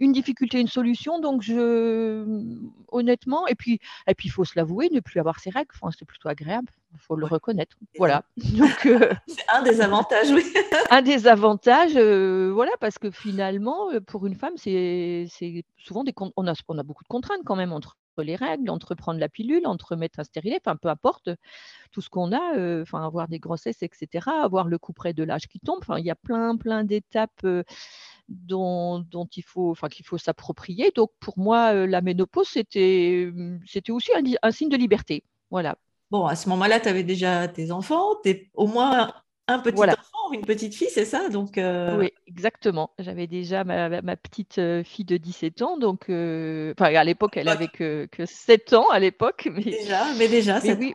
une 0.01 0.13
difficulté, 0.13 0.59
une 0.59 0.69
solution. 0.69 1.21
Donc, 1.21 1.43
je, 1.43 2.25
honnêtement, 2.91 3.47
et 3.47 3.55
puis, 3.55 3.81
et 4.07 4.15
puis, 4.15 4.29
il 4.29 4.33
faut 4.33 4.45
se 4.45 4.53
l'avouer, 4.57 4.89
ne 4.91 5.01
plus 5.01 5.21
avoir 5.21 5.39
ses 5.39 5.51
règles, 5.51 5.71
enfin, 5.75 5.95
c'est 5.97 6.07
plutôt 6.07 6.29
agréable. 6.29 6.69
Il 6.93 6.99
faut 6.99 7.15
le 7.15 7.27
reconnaître. 7.27 7.77
Voilà. 7.99 8.25
Donc, 8.37 8.87
euh, 8.87 9.13
c'est 9.29 9.49
un 9.53 9.63
des 9.63 9.81
avantages, 9.81 10.31
oui. 10.31 10.45
un 10.91 11.03
des 11.03 11.29
avantages, 11.29 11.97
euh, 11.97 12.51
voilà, 12.53 12.73
parce 12.81 12.99
que 12.99 13.11
finalement, 13.11 13.91
euh, 13.93 14.01
pour 14.01 14.27
une 14.27 14.35
femme, 14.35 14.55
c'est 14.57 15.27
souvent 15.77 16.03
des 16.03 16.15
on 16.37 16.47
a, 16.47 16.55
on 16.69 16.79
a 16.79 16.83
beaucoup 16.83 17.05
de 17.05 17.09
contraintes 17.09 17.43
quand 17.45 17.57
même 17.57 17.73
entre 17.73 17.97
les 18.19 18.37
règles, 18.37 18.71
entre 18.71 18.95
prendre 18.95 19.19
la 19.21 19.29
pilule, 19.29 19.67
entre 19.67 19.97
mettre 19.97 20.21
un 20.21 20.25
stérilet, 20.25 20.61
enfin 20.65 20.77
peu 20.77 20.89
importe 20.89 21.31
tout 21.93 22.01
ce 22.01 22.09
qu'on 22.11 22.33
a, 22.33 22.83
avoir 22.93 23.29
des 23.29 23.39
grossesses, 23.39 23.83
etc., 23.83 24.29
avoir 24.43 24.69
le 24.69 24.79
coup 24.79 24.93
près 24.93 25.13
de 25.13 25.23
l'âge 25.23 25.49
qui 25.49 25.61
tombe. 25.61 25.79
Enfin, 25.81 25.99
il 25.99 26.05
y 26.05 26.11
a 26.11 26.17
plein, 26.17 26.57
plein 26.57 26.85
d'étapes 26.85 27.47
dont, 28.29 29.05
il 29.37 29.43
faut, 29.43 29.75
qu'il 29.91 30.07
faut 30.07 30.19
s'approprier. 30.19 30.93
Donc 30.95 31.11
pour 31.21 31.39
moi, 31.39 31.87
la 31.87 32.01
ménopause, 32.01 32.49
c'était, 32.49 33.33
c'était 33.67 33.93
aussi 33.93 34.11
un, 34.43 34.51
signe 34.51 34.69
de 34.69 34.77
liberté. 34.77 35.25
Voilà. 35.51 35.77
Bon, 36.11 36.27
à 36.27 36.37
ce 36.37 36.49
moment-là, 36.49 36.81
tu 36.81 36.89
avais 36.89 37.05
déjà 37.05 37.49
tes 37.49 37.71
enfants, 37.71 38.17
tu 38.25 38.51
au 38.55 38.67
moins 38.67 39.13
un 39.51 39.59
petit 39.59 39.83
enfant, 39.83 40.33
une 40.33 40.45
petite 40.45 40.75
fille, 40.75 40.91
c'est 40.91 41.05
ça 41.05 41.29
donc, 41.29 41.59
euh, 41.59 41.97
Oui, 41.99 42.13
exactement. 42.27 42.91
J'avais 42.99 43.27
déjà 43.27 43.65
ma, 43.65 44.17
petite 44.17 44.59
euh, 44.59 44.83
fille 44.85 45.05
de 45.05 45.17
17 45.17 45.63
ans. 45.63 45.77
Donc, 45.77 46.09
à 46.09 47.05
l'époque, 47.05 47.37
elle 47.37 47.49
avait 47.49 47.69
que, 47.69 48.07
que 48.11 48.27
7 48.27 48.73
ans 48.75 48.89
à 48.91 48.99
l'époque. 48.99 49.49
Mais... 49.53 49.63
Déjà, 49.63 50.05
mais 50.19 50.29
déjà, 50.29 50.61
mais 50.61 50.77
oui. 50.77 50.95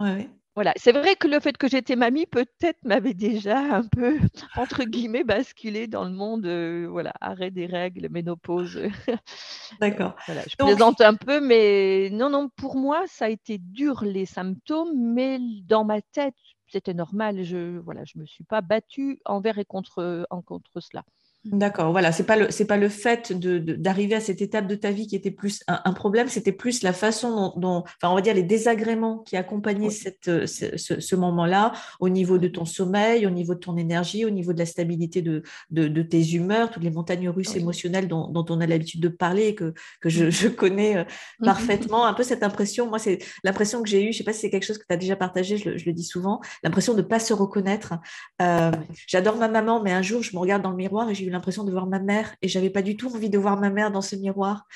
Ouais, 0.00 0.28
voilà, 0.56 0.72
c'est 0.76 0.92
vrai 0.92 1.16
que 1.16 1.26
le 1.26 1.40
fait 1.40 1.56
que 1.56 1.66
j'étais 1.66 1.96
mamie 1.96 2.26
peut-être 2.26 2.78
m'avait 2.84 3.14
déjà 3.14 3.58
un 3.58 3.82
peu 3.82 4.18
entre 4.56 4.84
guillemets 4.84 5.24
basculé 5.24 5.88
dans 5.88 6.04
le 6.04 6.12
monde, 6.12 6.46
euh, 6.46 6.86
voilà, 6.88 7.12
arrêt 7.20 7.50
des 7.50 7.66
règles, 7.66 8.08
ménopause. 8.08 8.80
D'accord. 9.80 10.14
je 10.28 10.56
plaisante 10.56 11.00
un 11.00 11.14
peu, 11.14 11.40
mais 11.40 12.08
non, 12.12 12.30
non, 12.30 12.48
pour 12.50 12.76
moi 12.76 13.02
ça 13.06 13.24
a 13.24 13.30
été 13.30 13.58
dur 13.58 14.04
les 14.04 14.26
symptômes, 14.26 14.92
mais 14.96 15.40
dans 15.64 15.84
ma 15.84 16.00
tête 16.00 16.34
c'était 16.68 16.94
normal. 16.94 17.42
Je 17.44 17.78
voilà, 17.78 18.04
je 18.04 18.18
me 18.18 18.26
suis 18.26 18.44
pas 18.44 18.60
battue 18.60 19.20
envers 19.24 19.58
et 19.58 19.64
contre, 19.64 20.26
en 20.30 20.42
contre 20.42 20.80
cela. 20.80 21.04
D'accord, 21.44 21.92
voilà, 21.92 22.10
c'est 22.10 22.24
pas 22.24 22.36
le 22.36 22.50
c'est 22.50 22.64
pas 22.64 22.78
le 22.78 22.88
fait 22.88 23.30
de, 23.30 23.58
d'arriver 23.58 24.14
à 24.14 24.20
cette 24.20 24.40
étape 24.40 24.66
de 24.66 24.74
ta 24.74 24.90
vie 24.92 25.06
qui 25.06 25.14
était 25.14 25.30
plus 25.30 25.62
un, 25.68 25.92
problème, 25.92 26.28
c'était 26.28 26.52
plus 26.52 26.82
la 26.82 26.94
façon 26.94 27.52
dont, 27.56 27.84
enfin 27.84 28.10
on 28.10 28.14
va 28.14 28.22
dire 28.22 28.32
les 28.32 28.42
désagréments 28.42 29.18
qui 29.18 29.36
accompagnaient 29.36 29.90
cette, 29.90 30.28
euh, 30.28 30.46
ce, 30.46 31.14
moment-là 31.14 31.72
au 32.00 32.08
niveau 32.08 32.38
de 32.38 32.48
ton 32.48 32.64
sommeil, 32.64 33.26
au 33.26 33.30
niveau 33.30 33.54
de 33.54 33.58
ton 33.58 33.76
énergie, 33.76 34.24
au 34.24 34.30
niveau 34.30 34.54
de 34.54 34.58
la 34.58 34.64
stabilité 34.64 35.20
de, 35.20 35.42
de, 35.70 36.02
tes 36.02 36.32
humeurs, 36.32 36.70
toutes 36.70 36.82
les 36.82 36.90
montagnes 36.90 37.28
russes 37.28 37.54
émotionnelles 37.56 38.08
dont, 38.08 38.28
dont, 38.28 38.46
on 38.48 38.62
a 38.62 38.66
l'habitude 38.66 39.02
de 39.02 39.08
parler 39.08 39.48
et 39.48 39.54
que, 39.54 39.74
que 40.00 40.08
je, 40.08 40.30
je 40.30 40.48
connais 40.48 40.96
euh, 40.96 41.04
mmh 41.40 41.44
parfaitement. 41.44 42.06
Un 42.06 42.14
peu 42.14 42.22
cette 42.22 42.42
impression, 42.42 42.88
moi 42.88 42.98
c'est 42.98 43.18
l'impression 43.44 43.82
que 43.82 43.88
j'ai 43.88 44.08
eue, 44.08 44.12
je 44.12 44.18
sais 44.18 44.24
pas 44.24 44.32
si 44.32 44.40
c'est 44.40 44.50
quelque 44.50 44.64
chose 44.64 44.78
que 44.78 44.86
tu 44.88 44.94
as 44.94 44.96
déjà 44.96 45.14
partagé, 45.14 45.58
je 45.58 45.68
le, 45.68 45.92
dis 45.92 46.04
souvent, 46.04 46.40
l'impression 46.62 46.94
de 46.94 47.02
ne 47.02 47.06
pas 47.06 47.18
se 47.18 47.34
reconnaître. 47.34 47.94
Euh, 48.40 48.72
j'adore 49.06 49.36
ma 49.36 49.48
maman, 49.48 49.82
mais 49.82 49.92
un 49.92 50.00
jour 50.00 50.22
je 50.22 50.34
me 50.34 50.40
regarde 50.40 50.62
dans 50.62 50.70
le 50.70 50.76
miroir 50.76 51.10
et 51.10 51.14
j'ai 51.14 51.26
eu 51.26 51.33
l'impression 51.34 51.64
de 51.64 51.70
voir 51.70 51.86
ma 51.86 51.98
mère 51.98 52.34
et 52.42 52.48
j'avais 52.48 52.70
pas 52.70 52.82
du 52.82 52.96
tout 52.96 53.14
envie 53.14 53.30
de 53.30 53.38
voir 53.38 53.60
ma 53.60 53.70
mère 53.70 53.90
dans 53.90 54.00
ce 54.00 54.16
miroir. 54.16 54.66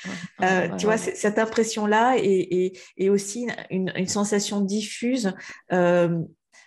Euh, 0.41 0.69
tu 0.77 0.85
vois, 0.85 0.97
cette 0.97 1.39
impression-là 1.39 2.15
et, 2.17 2.73
et, 2.97 3.09
aussi 3.09 3.47
une, 3.69 3.91
une, 3.95 4.07
sensation 4.07 4.61
diffuse 4.61 5.33
euh, 5.73 6.19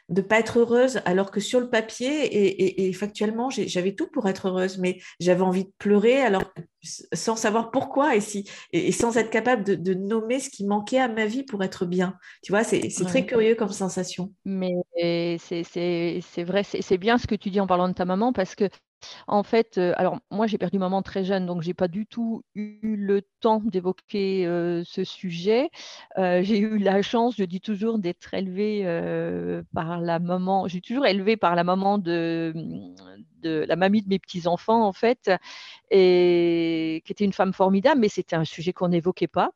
de 0.08 0.20
pas 0.20 0.38
être 0.38 0.58
heureuse, 0.58 1.00
alors 1.04 1.30
que 1.30 1.40
sur 1.40 1.60
le 1.60 1.70
papier 1.70 2.24
et, 2.24 2.88
et 2.88 2.92
factuellement, 2.92 3.48
j'avais 3.50 3.94
tout 3.94 4.08
pour 4.08 4.28
être 4.28 4.48
heureuse, 4.48 4.78
mais 4.78 4.98
j'avais 5.20 5.42
envie 5.42 5.64
de 5.64 5.72
pleurer 5.78 6.20
alors 6.20 6.42
sans 6.82 7.36
savoir 7.36 7.70
pourquoi 7.70 8.16
et, 8.16 8.20
si, 8.20 8.48
et, 8.72 8.92
sans 8.92 9.16
être 9.16 9.30
capable 9.30 9.64
de, 9.64 9.94
nommer 9.94 10.40
ce 10.40 10.50
qui 10.50 10.64
manquait 10.64 10.98
à 10.98 11.08
ma 11.08 11.26
vie 11.26 11.44
pour 11.44 11.62
être 11.62 11.86
bien. 11.86 12.16
Tu 12.42 12.52
vois, 12.52 12.64
c'est 12.64 12.88
très 13.04 13.24
curieux 13.24 13.54
comme 13.54 13.70
sensation. 13.70 14.32
Mais 14.44 14.74
c'est 15.38 16.44
vrai, 16.44 16.62
c'est 16.64 16.98
bien 16.98 17.18
ce 17.18 17.26
que 17.26 17.34
tu 17.34 17.50
dis 17.50 17.60
en 17.60 17.66
parlant 17.66 17.88
de 17.88 17.94
ta 17.94 18.04
maman 18.04 18.32
parce 18.32 18.54
que 18.54 18.68
en 19.26 19.42
fait, 19.42 19.78
euh, 19.78 19.92
alors 19.96 20.18
moi 20.30 20.46
j'ai 20.46 20.58
perdu 20.58 20.78
maman 20.78 21.02
très 21.02 21.24
jeune, 21.24 21.46
donc 21.46 21.62
j'ai 21.62 21.74
pas 21.74 21.88
du 21.88 22.06
tout 22.06 22.44
eu 22.54 22.96
le 22.96 23.22
temps 23.40 23.60
d'évoquer 23.64 24.46
euh, 24.46 24.82
ce 24.84 25.04
sujet. 25.04 25.70
Euh, 26.18 26.42
j'ai 26.42 26.58
eu 26.58 26.78
la 26.78 27.02
chance, 27.02 27.36
je 27.36 27.44
dis 27.44 27.60
toujours, 27.60 27.98
d'être 27.98 28.34
élevée 28.34 28.82
par 29.74 30.00
la 30.00 30.18
maman. 30.18 30.68
J'ai 30.68 30.80
toujours 30.80 31.06
élevée 31.06 31.36
par 31.36 31.54
la 31.54 31.64
maman 31.64 31.98
de, 31.98 32.52
la 33.42 33.76
mamie 33.76 34.02
de 34.02 34.08
mes 34.08 34.18
petits 34.18 34.46
enfants 34.46 34.86
en 34.86 34.92
fait, 34.92 35.30
et 35.90 37.02
qui 37.04 37.12
était 37.12 37.24
une 37.24 37.32
femme 37.32 37.52
formidable, 37.52 38.00
mais 38.00 38.08
c'était 38.08 38.36
un 38.36 38.44
sujet 38.44 38.72
qu'on 38.72 38.88
n'évoquait 38.88 39.28
pas. 39.28 39.50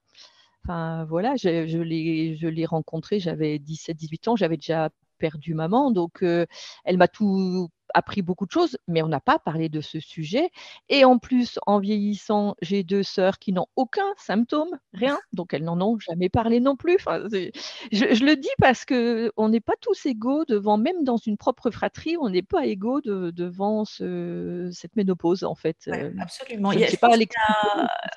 Enfin 0.65 1.05
voilà, 1.05 1.37
je, 1.37 1.67
je 1.67 2.49
l'ai 2.49 2.67
rencontrée, 2.67 3.21
j'avais 3.21 3.59
17-18 3.59 4.31
ans, 4.31 4.37
j'avais 4.37 4.57
déjà 4.57 4.91
perdu 5.19 5.55
maman, 5.55 5.91
donc 5.91 6.23
elle 6.23 6.97
m'a 6.99 7.09
tout 7.09 7.71
appris 7.95 8.23
beaucoup 8.23 8.47
de 8.47 8.51
choses, 8.51 8.79
mais 8.89 9.03
on 9.03 9.09
n'a 9.09 9.21
pas 9.21 9.39
parlé 9.39 9.69
de 9.69 9.81
ce 9.81 10.01
sujet. 10.01 10.51
Et 10.89 11.05
en 11.05 11.19
plus, 11.19 11.59
en 11.67 11.79
vieillissant, 11.79 12.55
j'ai 12.63 12.83
deux 12.83 13.03
sœurs 13.03 13.39
qui 13.39 13.53
n'ont 13.53 13.67
aucun 13.77 14.07
symptôme, 14.17 14.71
rien, 14.93 15.19
donc 15.33 15.55
elles 15.55 15.65
n'en 15.65 15.81
ont 15.81 15.99
jamais 15.99 16.29
parlé 16.29 16.61
non 16.61 16.77
plus. 16.77 16.97
Enfin, 16.97 17.25
je, 17.31 18.25
le 18.25 18.37
dis 18.37 18.49
parce 18.59 18.85
que 18.85 19.33
on 19.37 19.49
n'est 19.49 19.61
pas 19.61 19.75
tous 19.81 20.07
égaux 20.07 20.45
devant, 20.45 20.79
même 20.79 21.05
dans 21.05 21.17
une 21.17 21.37
propre 21.37 21.71
fratrie, 21.71 22.17
on 22.21 22.31
n'est 22.31 22.43
pas 22.43 22.67
égaux 22.67 23.01
devant 23.01 23.85
cette 23.85 24.97
ménopause 24.97 25.45
en 25.45 25.55
fait. 25.55 25.77
Euh, 25.89 26.11
absolument. 26.21 26.73
Je, 26.73 26.97
pas 26.97 27.09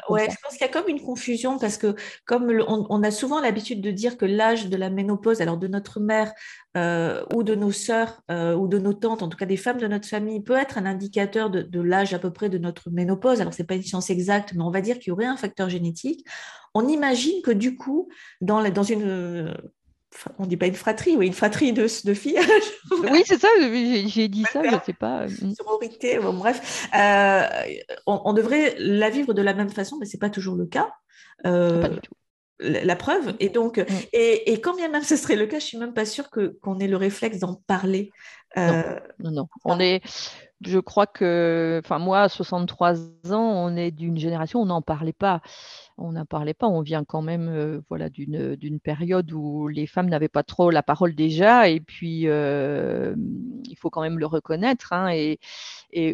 ouais, 0.10 0.30
je 0.30 0.36
pense 0.42 0.54
qu'il 0.54 0.62
y 0.62 0.64
a 0.64 0.68
comme 0.68 0.90
une 0.90 1.02
confusion 1.02 1.58
parce 1.58 1.78
que 1.78 1.96
comme 2.26 2.50
on, 2.68 3.04
a 3.04 3.12
souvent 3.12 3.42
l'habitude 3.42 3.82
de 3.82 3.92
dire 3.92 4.18
que 4.18 4.26
l'âge 4.26 4.70
de 4.70 4.78
la 4.78 4.90
ménopause, 4.90 5.42
alors 5.42 5.58
de 5.58 5.68
notre 5.68 6.00
mère 6.00 6.34
euh, 6.78 7.24
ou 7.34 7.44
de 7.44 7.56
nos 7.56 7.72
sœurs 7.72 8.22
euh, 8.32 8.56
ou 8.56 8.68
de 8.68 8.78
nos 8.78 8.94
tantes, 8.94 9.24
en 9.24 9.30
tout 9.30 9.38
cas 9.38 9.46
des 9.46 9.58
femmes 9.60 9.78
de 9.78 9.88
notre 9.88 10.08
famille, 10.08 10.42
peut 10.42 10.58
être 10.58 10.78
un 10.78 10.86
indicateur 10.86 11.50
de, 11.50 11.82
l'âge 11.82 12.14
à 12.14 12.20
peu 12.20 12.32
près 12.32 12.50
de 12.50 12.58
notre 12.58 12.90
ménopause. 12.90 13.42
Alors, 13.42 13.54
ce 13.54 13.62
n'est 13.62 13.68
pas 13.68 13.76
une 13.76 13.84
science 13.84 14.10
exacte, 14.10 14.54
mais 14.56 14.64
on 14.64 14.72
va 14.72 14.82
dire 14.82 14.98
qu'il 14.98 15.10
y 15.10 15.12
aurait 15.12 15.26
un 15.26 15.38
facteur 15.38 15.70
génétique. 15.70 16.26
On 16.74 16.88
imagine 16.88 17.42
que 17.44 17.52
du 17.52 17.76
coup, 17.76 18.10
dans, 18.42 18.68
dans 18.70 18.84
une 18.84 19.54
on 20.40 20.48
dit 20.48 20.58
pas 20.58 20.66
une 20.66 20.76
fratrie, 20.76 21.16
oui, 21.16 21.28
une 21.28 21.34
fratrie 21.34 21.72
de, 21.72 21.84
de 21.84 22.14
filles. 22.14 22.40
oui, 23.12 23.22
c'est 23.26 23.40
ça, 23.40 23.48
j'ai 23.60 24.28
dit 24.28 24.44
ça, 24.52 24.64
je 24.64 24.76
ne 24.76 24.80
sais 24.84 24.94
pas. 24.94 25.22
Euh, 25.22 25.28
mm. 25.42 25.54
Sororité, 25.54 26.18
bon, 26.18 26.34
bref. 26.34 26.90
on, 28.08 28.34
devrait 28.34 28.76
la 28.80 29.10
vivre 29.12 29.34
de 29.34 29.42
la 29.42 29.54
même 29.54 29.70
façon, 29.70 29.98
mais 30.00 30.08
ce 30.08 30.16
n'est 30.16 30.20
pas 30.20 30.32
toujours 30.32 30.56
le 30.56 30.66
cas. 30.66 30.92
pas 31.44 31.90
du 31.90 32.00
tout 32.00 32.14
la 32.60 32.96
preuve. 32.96 33.36
Et 33.40 33.50
donc, 33.50 33.78
mm. 33.78 33.86
et, 34.14 34.62
quand 34.62 34.76
bien 34.76 34.90
même 34.90 35.04
ce 35.04 35.16
serait 35.16 35.36
le 35.36 35.48
cas, 35.48 35.60
je 35.60 35.66
suis 35.66 35.78
même 35.78 35.94
pas 35.94 36.06
sûre 36.06 36.30
que 36.30 36.58
qu'on 36.62 36.80
ait 36.80 36.88
le 36.88 36.98
réflexe 36.98 37.40
d'en 37.40 37.56
parler. 37.56 38.12
non, 38.56 39.32
non, 39.32 39.48
On 39.66 39.80
est, 39.80 40.02
je 40.62 40.80
crois 40.80 41.08
que, 41.08 41.82
enfin 41.84 42.00
moi, 42.00 42.22
à 42.22 42.30
63 42.30 43.32
ans, 43.32 43.54
on 43.66 43.76
est 43.76 43.92
d'une 43.92 44.18
génération, 44.18 44.62
on 44.62 44.66
n'en 44.66 44.82
parlait 44.82 45.14
pas 45.14 45.42
on 46.00 46.14
n'en 46.14 46.26
parlait 46.26 46.54
pas. 46.54 46.68
On 46.68 46.82
vient 46.82 47.04
quand 47.04 47.22
même 47.22 47.82
voilà, 47.90 48.10
d'une 48.10 48.80
période 48.80 49.32
où 49.32 49.68
les 49.68 49.88
femmes 49.88 50.10
n'avaient 50.10 50.28
pas 50.28 50.44
trop 50.44 50.72
la 50.72 50.84
parole 50.84 51.16
déjà, 51.16 51.70
et 51.70 51.80
puis 51.80 52.22
il 52.22 53.76
faut 53.78 53.90
quand 53.90 54.02
même 54.02 54.20
le 54.20 54.26
reconnaître. 54.26 54.94
Hein, 54.94 55.12
et, 55.14 55.40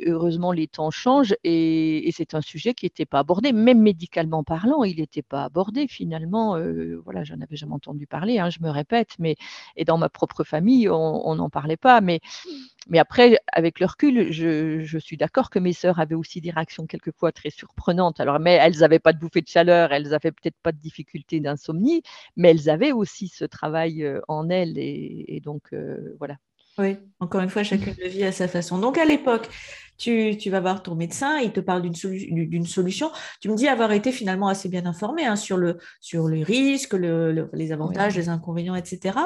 heureusement, 0.07 0.51
les 0.51 0.67
temps 0.67 0.91
changent, 0.91 1.35
et, 1.43 2.09
c'est 2.15 2.33
un 2.33 2.41
sujet 2.41 2.73
qui 2.73 2.85
n'était 2.85 3.05
pas 3.05 3.19
abordé, 3.19 3.51
même 3.51 3.81
médicalement 3.81 4.43
parlant, 4.43 4.83
il 4.83 4.97
n'était 4.97 5.21
pas 5.21 5.43
abordé 5.43 5.87
finalement. 5.87 6.57
Voilà, 7.03 7.23
j'en 7.23 7.41
avais 7.41 7.55
jamais 7.55 7.73
entendu 7.73 8.07
parler, 8.07 8.39
hein, 8.39 8.49
je 8.49 8.59
me 8.61 8.69
répète, 8.69 9.15
mais 9.19 9.35
et 9.75 9.85
dans 9.85 9.97
ma 9.97 10.09
propre 10.09 10.43
famille, 10.43 10.89
on 10.89 11.35
n'en 11.35 11.49
parlait 11.49 11.77
pas, 11.77 12.01
mais 12.01 12.99
après, 12.99 13.39
avec 13.51 13.79
le 13.79 13.87
recul, 13.87 14.31
je, 14.31 14.97
suis 14.99 15.17
d'accord 15.17 15.49
que 15.49 15.59
mes 15.59 15.73
sœurs 15.73 15.99
avaient 15.99 16.15
aussi 16.15 16.39
des 16.39 16.51
réactions 16.51 16.85
quelquefois 16.85 17.31
très 17.31 17.49
surprenantes. 17.49 18.19
Alors, 18.19 18.39
mais 18.39 18.53
elles 18.53 18.77
n'avaient 18.79 18.99
pas 18.99 19.13
de 19.13 19.19
bouffée 19.19 19.41
de 19.41 19.47
chaleur, 19.47 19.74
elles 19.75 20.09
n'avaient 20.09 20.31
peut-être 20.31 20.57
pas 20.63 20.71
de 20.71 20.77
difficulté 20.77 21.39
d'insomnie, 21.39 22.01
mais 22.35 22.51
elles 22.51 22.69
avaient 22.69 22.91
aussi 22.91 23.27
ce 23.27 23.45
travail 23.45 24.03
euh, 24.03 24.19
en 24.27 24.49
elles. 24.49 24.77
Et, 24.77 25.41
donc, 25.43 25.61
euh, 25.73 26.15
voilà. 26.19 26.37
Oui, 26.77 26.97
encore 27.19 27.41
une 27.41 27.49
fois, 27.49 27.63
chacune 27.63 27.95
le 28.01 28.09
vit 28.09 28.23
à 28.23 28.31
sa 28.31 28.47
façon. 28.47 28.77
Donc, 28.77 28.97
à 28.97 29.05
l'époque, 29.05 29.49
tu, 29.97 30.37
vas 30.49 30.59
voir 30.59 30.83
ton 30.83 30.95
médecin, 30.95 31.39
il 31.39 31.53
te 31.53 31.61
parle 31.61 31.81
d'une 31.81 32.65
solution. 32.65 33.11
Tu 33.39 33.49
me 33.49 33.55
dis 33.55 33.67
avoir 33.67 33.91
été 33.93 34.11
finalement 34.11 34.49
assez 34.49 34.67
bien 34.67 34.85
informé 34.85 35.25
hein, 35.25 35.37
sur, 35.37 35.57
le, 35.57 35.77
sur 36.01 36.27
les 36.27 36.43
risques, 36.43 36.93
les 36.93 37.71
avantages, 37.71 38.17
les 38.17 38.27
inconvénients, 38.27 38.75
etc. 38.75 39.17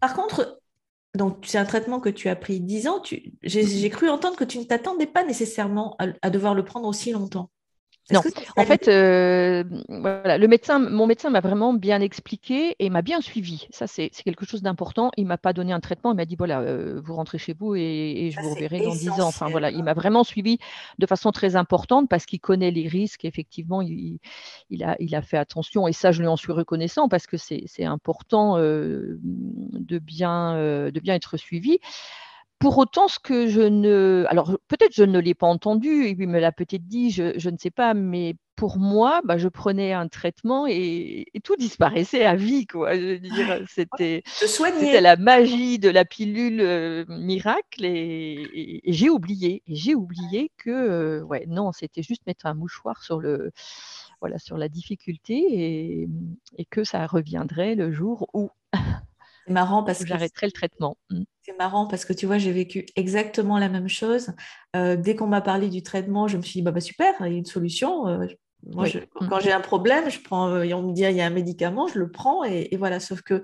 Par 0.00 0.14
contre, 0.14 0.60
donc, 1.14 1.44
c'est 1.46 1.58
un 1.58 1.64
traitement 1.64 2.00
que 2.00 2.08
tu 2.08 2.28
as 2.28 2.36
pris 2.36 2.60
10 2.60 2.88
ans. 2.88 3.02
J'ai 3.42 3.90
cru 3.90 4.08
entendre 4.08 4.36
que 4.36 4.44
tu 4.44 4.58
ne 4.58 4.64
t'attendais 4.64 5.06
pas 5.06 5.24
nécessairement 5.24 5.96
à, 5.98 6.30
devoir 6.30 6.54
le 6.54 6.64
prendre 6.64 6.88
aussi 6.88 7.12
longtemps. 7.12 7.50
Non, 8.10 8.20
en 8.58 8.64
fait, 8.66 8.88
euh, 8.88 9.64
voilà, 9.88 10.36
le 10.36 10.46
médecin, 10.46 10.78
mon 10.78 11.06
médecin 11.06 11.30
m'a 11.30 11.40
vraiment 11.40 11.72
bien 11.72 12.02
expliqué 12.02 12.76
et 12.78 12.90
m'a 12.90 13.00
bien 13.00 13.22
suivi. 13.22 13.66
Ça, 13.70 13.86
c'est 13.86 14.10
quelque 14.10 14.44
chose 14.44 14.60
d'important. 14.60 15.10
Il 15.16 15.26
m'a 15.26 15.38
pas 15.38 15.54
donné 15.54 15.72
un 15.72 15.80
traitement, 15.80 16.12
il 16.12 16.16
m'a 16.16 16.26
dit 16.26 16.36
voilà, 16.36 16.60
euh, 16.60 17.00
vous 17.02 17.14
rentrez 17.14 17.38
chez 17.38 17.54
vous 17.54 17.74
et, 17.74 18.30
je 18.30 18.40
vous 18.40 18.54
reverrai 18.54 18.80
dans 18.80 18.94
10 18.94 19.08
ans. 19.20 19.28
Enfin 19.28 19.48
voilà, 19.48 19.70
il 19.70 19.82
m'a 19.82 19.94
vraiment 19.94 20.22
suivi 20.22 20.58
de 20.98 21.06
façon 21.06 21.32
très 21.32 21.56
importante 21.56 22.10
parce 22.10 22.26
qu'il 22.26 22.40
connaît 22.40 22.70
les 22.70 22.88
risques. 22.88 23.24
Effectivement, 23.24 23.80
il, 23.80 24.20
a, 24.82 24.96
il 25.00 25.14
a 25.14 25.22
fait 25.22 25.38
attention 25.38 25.88
et 25.88 25.94
ça, 25.94 26.12
je 26.12 26.20
lui 26.20 26.28
en 26.28 26.36
suis 26.36 26.52
reconnaissant 26.52 27.08
parce 27.08 27.26
que 27.26 27.38
c'est 27.38 27.84
important 27.84 28.58
euh, 28.58 29.18
de, 29.22 29.98
bien, 29.98 30.56
de 30.56 31.00
bien 31.00 31.14
être 31.14 31.38
suivi. 31.38 31.78
Pour 32.58 32.78
autant, 32.78 33.08
ce 33.08 33.18
que 33.18 33.48
je 33.48 33.60
ne. 33.60 34.24
Alors, 34.28 34.58
peut-être 34.68 34.94
je 34.94 35.04
ne 35.04 35.18
l'ai 35.18 35.34
pas 35.34 35.46
entendu, 35.46 36.06
il 36.08 36.28
me 36.28 36.38
l'a 36.38 36.52
peut-être 36.52 36.86
dit, 36.86 37.10
je, 37.10 37.50
ne 37.50 37.56
sais 37.58 37.70
pas, 37.70 37.94
mais 37.94 38.36
pour 38.56 38.78
moi, 38.78 39.20
bah, 39.24 39.36
je 39.36 39.48
prenais 39.48 39.92
un 39.92 40.08
traitement 40.08 40.66
et, 40.66 41.26
tout 41.42 41.56
disparaissait 41.56 42.24
à 42.24 42.36
vie. 42.36 42.66
Quoi. 42.66 42.94
Je 42.94 43.06
veux 43.06 43.18
dire, 43.18 43.64
c'était, 43.68 44.22
c'était 44.24 45.00
la 45.00 45.16
magie 45.16 45.78
de 45.78 45.90
la 45.90 46.04
pilule 46.04 46.60
euh, 46.60 47.04
miracle 47.08 47.84
et, 47.84 48.80
j'ai 48.86 49.10
oublié. 49.10 49.62
Et 49.66 49.74
j'ai 49.74 49.94
oublié 49.94 50.50
que, 50.56 50.70
euh, 50.70 51.22
ouais, 51.22 51.44
non, 51.48 51.72
c'était 51.72 52.02
juste 52.02 52.26
mettre 52.26 52.46
un 52.46 52.54
mouchoir 52.54 53.02
sur, 53.02 53.20
le, 53.20 53.50
voilà, 54.20 54.38
sur 54.38 54.56
la 54.56 54.68
difficulté 54.68 55.34
et, 55.34 56.08
et 56.56 56.64
que 56.64 56.84
ça 56.84 57.06
reviendrait 57.06 57.74
le 57.74 57.92
jour 57.92 58.28
où. 58.32 58.50
C'est 59.46 59.52
marrant 59.52 59.82
parce 59.84 59.98
que 59.98 60.06
j'arrêterai 60.06 60.46
le 60.46 60.52
traitement. 60.52 60.96
C'est 61.44 61.58
marrant 61.58 61.86
parce 61.86 62.06
que 62.06 62.14
tu 62.14 62.24
vois, 62.24 62.38
j'ai 62.38 62.52
vécu 62.52 62.86
exactement 62.96 63.58
la 63.58 63.68
même 63.68 63.88
chose. 63.88 64.30
Euh, 64.74 64.96
dès 64.96 65.14
qu'on 65.14 65.26
m'a 65.26 65.42
parlé 65.42 65.68
du 65.68 65.82
traitement, 65.82 66.26
je 66.26 66.38
me 66.38 66.42
suis 66.42 66.60
dit 66.60 66.62
bah, 66.62 66.70
bah 66.70 66.80
super, 66.80 67.12
il 67.20 67.32
y 67.32 67.34
a 67.34 67.38
une 67.38 67.44
solution. 67.44 68.08
Euh, 68.08 68.26
moi, 68.72 68.86
quand 69.28 69.40
j'ai 69.40 69.52
un 69.52 69.60
problème, 69.60 70.08
je 70.08 70.20
prends, 70.20 70.48
euh, 70.48 70.72
on 70.72 70.82
me 70.82 70.94
dit 70.94 71.02
il 71.02 71.16
y 71.16 71.20
a 71.20 71.26
un 71.26 71.30
médicament, 71.30 71.86
je 71.86 71.98
le 71.98 72.10
prends 72.10 72.44
et, 72.44 72.68
et 72.70 72.78
voilà. 72.78 72.98
Sauf 72.98 73.20
que 73.20 73.42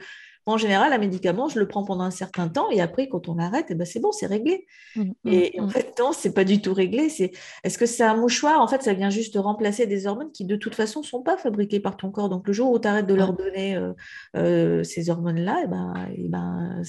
en 0.50 0.56
général, 0.56 0.92
un 0.92 0.98
médicament, 0.98 1.48
je 1.48 1.58
le 1.58 1.66
prends 1.66 1.84
pendant 1.84 2.04
un 2.04 2.10
certain 2.10 2.48
temps 2.48 2.70
et 2.70 2.80
après, 2.80 3.08
quand 3.08 3.28
on 3.28 3.38
arrête, 3.38 3.66
eh 3.70 3.74
ben, 3.74 3.84
c'est 3.84 4.00
bon, 4.00 4.12
c'est 4.12 4.26
réglé. 4.26 4.66
Mmh, 4.96 5.02
mmh, 5.02 5.32
et, 5.32 5.60
en 5.60 5.66
mmh. 5.66 5.70
fait, 5.70 5.98
non, 5.98 6.12
c'est 6.12 6.32
pas 6.32 6.44
du 6.44 6.60
tout 6.60 6.74
réglé. 6.74 7.08
C'est 7.08 7.32
est-ce 7.64 7.78
que 7.78 7.86
c'est 7.86 8.02
un 8.02 8.16
mouchoir? 8.16 8.60
En 8.60 8.68
fait, 8.68 8.82
ça 8.82 8.92
vient 8.92 9.10
juste 9.10 9.36
remplacer 9.36 9.86
des 9.86 10.06
hormones 10.06 10.32
qui, 10.32 10.44
de 10.44 10.56
toute 10.56 10.74
façon, 10.74 11.02
sont 11.02 11.22
pas 11.22 11.36
fabriquées 11.36 11.80
par 11.80 11.96
ton 11.96 12.10
corps. 12.10 12.28
Donc, 12.28 12.46
le 12.46 12.52
jour 12.52 12.70
où 12.70 12.78
tu 12.78 12.88
arrêtes 12.88 13.06
de 13.06 13.14
leur 13.14 13.32
donner 13.32 13.76
euh, 13.76 13.92
euh, 14.36 14.82
ces 14.82 15.10
hormones-là, 15.10 15.62
eh 15.64 15.66
ben, 15.68 15.94
eh 16.16 16.28
ben, 16.28 16.82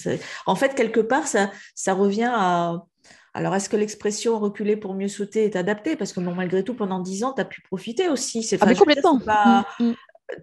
en 0.45 0.55
fait, 0.55 0.75
quelque 0.75 0.99
part, 0.99 1.27
ça, 1.27 1.51
ça 1.75 1.93
revient 1.93 2.31
à 2.33 2.85
alors, 3.33 3.55
est-ce 3.55 3.69
que 3.69 3.77
l'expression 3.77 4.37
reculer 4.39 4.75
pour 4.75 4.93
mieux 4.93 5.07
sauter 5.07 5.45
est 5.45 5.55
adaptée? 5.55 5.95
Parce 5.95 6.11
que 6.11 6.19
malgré 6.19 6.63
tout, 6.63 6.73
pendant 6.73 6.99
dix 6.99 7.23
ans, 7.23 7.31
tu 7.33 7.41
as 7.41 7.45
pu 7.45 7.61
profiter 7.61 8.09
aussi. 8.09 8.43
C'est 8.43 8.57
ah, 8.61 8.73
complètement 8.73 9.19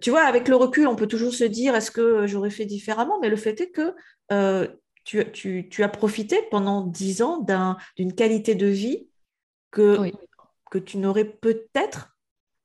tu 0.00 0.10
vois, 0.10 0.22
avec 0.22 0.48
le 0.48 0.56
recul, 0.56 0.86
on 0.86 0.96
peut 0.96 1.06
toujours 1.06 1.32
se 1.32 1.44
dire 1.44 1.74
est-ce 1.74 1.90
que 1.90 2.26
j'aurais 2.26 2.50
fait 2.50 2.66
différemment? 2.66 3.18
Mais 3.20 3.28
le 3.28 3.36
fait 3.36 3.60
est 3.60 3.70
que 3.70 3.94
euh, 4.32 4.68
tu, 5.04 5.82
as 5.82 5.88
profité 5.88 6.40
pendant 6.50 6.82
dix 6.82 7.22
ans 7.22 7.44
d'une 7.96 8.14
qualité 8.14 8.54
de 8.54 8.66
vie 8.66 9.08
que, 9.70 10.10
que 10.70 10.78
tu 10.78 10.98
n'aurais 10.98 11.24
peut-être 11.24 12.16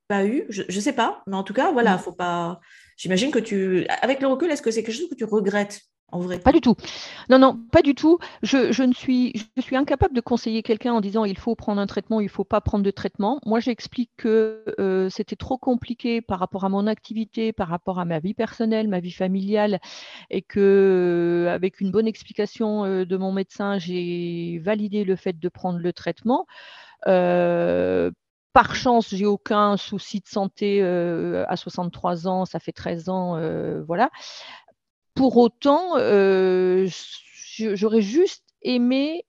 pas 0.08 0.26
eu. 0.26 0.44
Je 0.48 0.62
ne 0.62 0.80
sais 0.80 0.92
pas, 0.92 1.22
mais 1.26 1.36
en 1.36 1.44
tout 1.44 1.54
cas, 1.54 1.72
voilà, 1.72 1.96
mm. 1.96 1.98
faut 1.98 2.12
pas. 2.12 2.60
J'imagine 2.96 3.30
que 3.30 3.38
tu. 3.38 3.86
Avec 4.02 4.20
le 4.20 4.28
recul, 4.28 4.50
est-ce 4.50 4.62
que 4.62 4.70
c'est 4.70 4.82
quelque 4.82 4.94
chose 4.94 5.08
que 5.08 5.14
tu 5.14 5.24
regrettes? 5.24 5.80
Pas 6.42 6.52
du 6.52 6.60
tout. 6.60 6.76
Non, 7.28 7.38
non, 7.38 7.58
pas 7.72 7.82
du 7.82 7.94
tout. 7.94 8.18
Je, 8.42 8.82
ne 8.82 8.92
suis 8.92 9.34
incapable 9.72 10.14
de 10.14 10.20
conseiller 10.20 10.62
quelqu'un 10.62 10.92
en 10.92 11.00
disant 11.00 11.24
il 11.24 11.38
faut 11.38 11.54
prendre 11.54 11.80
un 11.80 11.86
traitement, 11.86 12.20
il 12.20 12.24
ne 12.24 12.30
faut 12.30 12.44
pas 12.44 12.60
prendre 12.60 12.84
de 12.84 12.90
traitement. 12.90 13.40
Moi, 13.44 13.60
j'explique 13.60 14.10
que 14.16 14.64
euh, 14.78 15.08
c'était 15.10 15.36
trop 15.36 15.58
compliqué 15.58 16.20
par 16.20 16.38
rapport 16.38 16.64
à 16.64 16.68
mon 16.68 16.86
activité, 16.86 17.52
par 17.52 17.68
rapport 17.68 17.98
à 17.98 18.04
ma 18.04 18.18
vie 18.18 18.34
personnelle, 18.34 18.88
ma 18.88 19.00
vie 19.00 19.12
familiale, 19.12 19.80
et 20.30 20.42
que 20.42 21.46
euh, 21.48 21.52
avec 21.52 21.80
une 21.80 21.90
bonne 21.90 22.06
explication 22.06 22.84
euh, 22.84 23.04
de 23.04 23.16
mon 23.16 23.32
médecin, 23.32 23.78
j'ai 23.78 24.60
validé 24.62 25.04
le 25.04 25.16
fait 25.16 25.38
de 25.38 25.48
prendre 25.48 25.78
le 25.78 25.92
traitement. 25.92 26.46
par 28.52 28.76
chance, 28.76 29.08
j'ai 29.12 29.26
aucun 29.26 29.76
souci 29.76 30.20
de 30.20 30.28
santé 30.28 30.80
à 30.82 31.56
63 31.56 32.28
ans, 32.28 32.44
ça 32.44 32.60
fait 32.60 32.72
13 32.72 33.08
ans, 33.08 33.38
voilà. 33.86 34.10
Pour 35.14 35.36
autant, 35.36 35.96
euh, 35.96 36.88
j'aurais 37.58 38.02
juste 38.02 38.44
aimé 38.62 39.24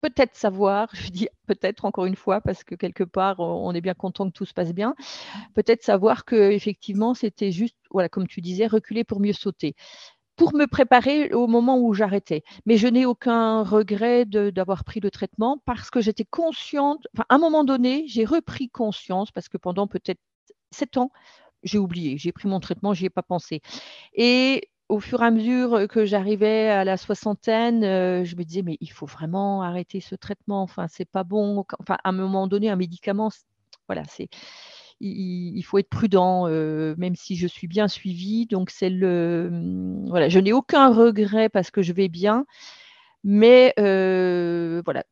peut-être 0.00 0.34
savoir, 0.36 0.88
je 0.94 1.10
dis 1.10 1.28
peut-être 1.46 1.84
encore 1.84 2.06
une 2.06 2.16
fois 2.16 2.40
parce 2.40 2.64
que 2.64 2.74
quelque 2.74 3.04
part 3.04 3.40
on 3.40 3.74
est 3.74 3.80
bien 3.80 3.94
content 3.94 4.26
que 4.26 4.32
tout 4.32 4.46
se 4.46 4.54
passe 4.54 4.72
bien, 4.72 4.94
peut-être 5.54 5.82
savoir 5.82 6.24
que 6.24 6.50
effectivement 6.52 7.14
c'était 7.14 7.52
juste, 7.52 7.76
voilà, 7.90 8.08
comme 8.08 8.26
tu 8.26 8.40
disais, 8.40 8.66
reculer 8.66 9.04
pour 9.04 9.20
mieux 9.20 9.32
sauter, 9.32 9.74
pour 10.36 10.54
me 10.54 10.66
préparer 10.66 11.32
au 11.34 11.46
moment 11.46 11.78
où 11.78 11.94
j'arrêtais. 11.94 12.42
Mais 12.66 12.76
je 12.78 12.88
n'ai 12.88 13.06
aucun 13.06 13.62
regret 13.62 14.24
d'avoir 14.26 14.84
pris 14.84 15.00
le 15.00 15.10
traitement 15.10 15.62
parce 15.66 15.90
que 15.90 16.00
j'étais 16.00 16.24
consciente. 16.24 17.06
Enfin, 17.14 17.24
à 17.28 17.34
un 17.36 17.38
moment 17.38 17.64
donné, 17.64 18.04
j'ai 18.08 18.24
repris 18.24 18.70
conscience 18.70 19.30
parce 19.32 19.48
que 19.50 19.58
pendant 19.58 19.86
peut-être 19.86 20.20
sept 20.72 20.96
ans, 20.96 21.10
j'ai 21.62 21.78
oublié, 21.78 22.16
j'ai 22.18 22.32
pris 22.32 22.48
mon 22.48 22.60
traitement, 22.60 22.94
j'y 22.94 23.06
ai 23.06 23.10
pas 23.10 23.22
pensé. 23.22 23.60
Et 24.14 24.70
au 24.90 25.00
fur 25.00 25.22
et 25.22 25.26
à 25.26 25.30
mesure 25.30 25.88
que 25.88 26.04
j'arrivais 26.04 26.68
à 26.68 26.84
la 26.84 26.96
soixantaine, 26.96 27.82
je 27.82 28.36
me 28.36 28.42
disais, 28.42 28.62
mais 28.62 28.76
il 28.80 28.90
faut 28.90 29.06
vraiment 29.06 29.62
arrêter 29.62 30.00
ce 30.00 30.14
traitement. 30.14 30.62
Enfin, 30.62 30.86
c'est 30.88 31.08
pas 31.08 31.24
bon. 31.24 31.64
Enfin, 31.78 31.96
à 32.02 32.08
un 32.08 32.12
moment 32.12 32.46
donné, 32.46 32.68
un 32.70 32.76
médicament, 32.76 33.30
voilà, 33.88 34.02
c'est 34.08 34.28
il, 35.00 35.62
faut 35.62 35.78
être 35.78 35.88
prudent, 35.88 36.48
même 36.48 37.14
si 37.14 37.36
je 37.36 37.46
suis 37.46 37.68
bien 37.68 37.88
suivie. 37.88 38.46
Donc, 38.46 38.70
c'est 38.70 38.90
le. 38.90 39.48
Mmh, 39.50 40.08
voilà, 40.08 40.28
je 40.28 40.38
n'ai 40.38 40.52
aucun 40.52 40.92
regret 40.92 41.48
parce 41.48 41.70
que 41.70 41.82
je 41.82 41.92
vais 41.92 42.08
bien. 42.08 42.44
Mais 43.24 43.72
voilà, 43.76 45.04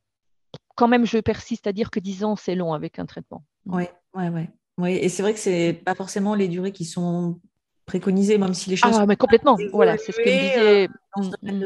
quand 0.74 0.88
même, 0.88 1.06
je 1.06 1.18
persiste 1.18 1.66
à 1.66 1.72
dire 1.72 1.90
que 1.90 2.00
10 2.00 2.24
ans, 2.24 2.36
c'est 2.36 2.54
long 2.54 2.72
avec 2.72 2.98
un 2.98 3.06
traitement. 3.06 3.44
Oui, 3.66 3.84
oui, 4.14 4.28
oui. 4.28 4.42
Oui, 4.78 4.92
et 4.92 5.08
c'est 5.08 5.22
vrai 5.22 5.34
que 5.34 5.40
c'est 5.40 5.82
pas 5.84 5.96
forcément 5.96 6.36
les 6.36 6.46
durées 6.46 6.70
qui 6.70 6.84
sont 6.84 7.40
préconisées, 7.88 8.38
même 8.38 8.54
si 8.54 8.70
les 8.70 8.76
choses. 8.76 8.96
Ah, 8.96 9.06
mais 9.06 9.16
complètement. 9.16 9.58
Voilà, 9.72 9.98
c'est 9.98 10.12
ce 10.12 10.18
que 10.18 10.28
me 10.28 10.40
disait. 10.48 10.88
Mmh, 11.16 11.64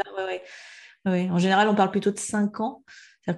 mmh. 1.05 1.33
En 1.33 1.39
général, 1.39 1.69
on 1.69 1.75
parle 1.75 1.91
plutôt 1.91 2.11
de 2.11 2.19
5 2.19 2.61
ans. 2.61 2.83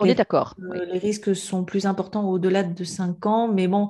On 0.00 0.06
est 0.06 0.14
d'accord. 0.14 0.54
Les 0.92 0.98
risques 0.98 1.34
sont 1.34 1.64
plus 1.64 1.86
importants 1.86 2.28
au-delà 2.30 2.62
de 2.62 2.84
5 2.84 3.26
ans, 3.26 3.48
mais 3.48 3.66
bon, 3.66 3.88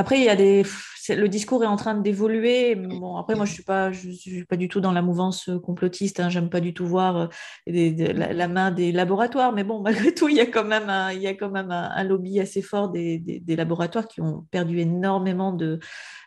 après, 0.00 0.18
il 0.18 0.24
y 0.24 0.30
a 0.30 0.36
des, 0.36 0.64
le 1.10 1.28
discours 1.28 1.62
est 1.62 1.66
en 1.66 1.76
train 1.76 1.94
d'évoluer. 1.94 2.74
Bon, 2.74 3.16
après, 3.16 3.34
moi, 3.34 3.44
je 3.44 3.52
suis 3.52 3.62
pas, 3.62 3.92
je 3.92 4.08
suis 4.08 4.46
pas 4.46 4.56
du 4.56 4.66
tout 4.66 4.80
dans 4.80 4.92
la 4.92 5.02
mouvance 5.02 5.50
euh, 5.50 5.58
complotiste. 5.58 6.20
Hein. 6.20 6.30
J'aime 6.30 6.48
pas 6.48 6.60
du 6.60 6.72
tout 6.72 6.86
voir 6.86 7.16
euh, 7.16 7.26
la, 7.66 8.48
main 8.48 8.70
des 8.70 8.92
laboratoires. 8.92 9.52
Mais 9.52 9.62
bon, 9.62 9.80
malgré 9.82 10.14
tout, 10.14 10.30
il 10.30 10.36
y 10.36 10.40
a 10.40 10.46
quand 10.46 10.64
même 10.64 10.88
un, 10.88 11.12
il 11.12 11.20
y 11.20 11.26
a 11.26 11.34
quand 11.34 11.50
même 11.50 11.70
un, 11.70 12.02
lobby 12.04 12.40
assez 12.40 12.62
fort 12.62 12.88
des, 12.88 13.18
des, 13.18 13.56
laboratoires 13.56 14.08
qui 14.08 14.22
ont 14.22 14.46
perdu 14.50 14.80
énormément 14.80 15.52
de, 15.52 15.80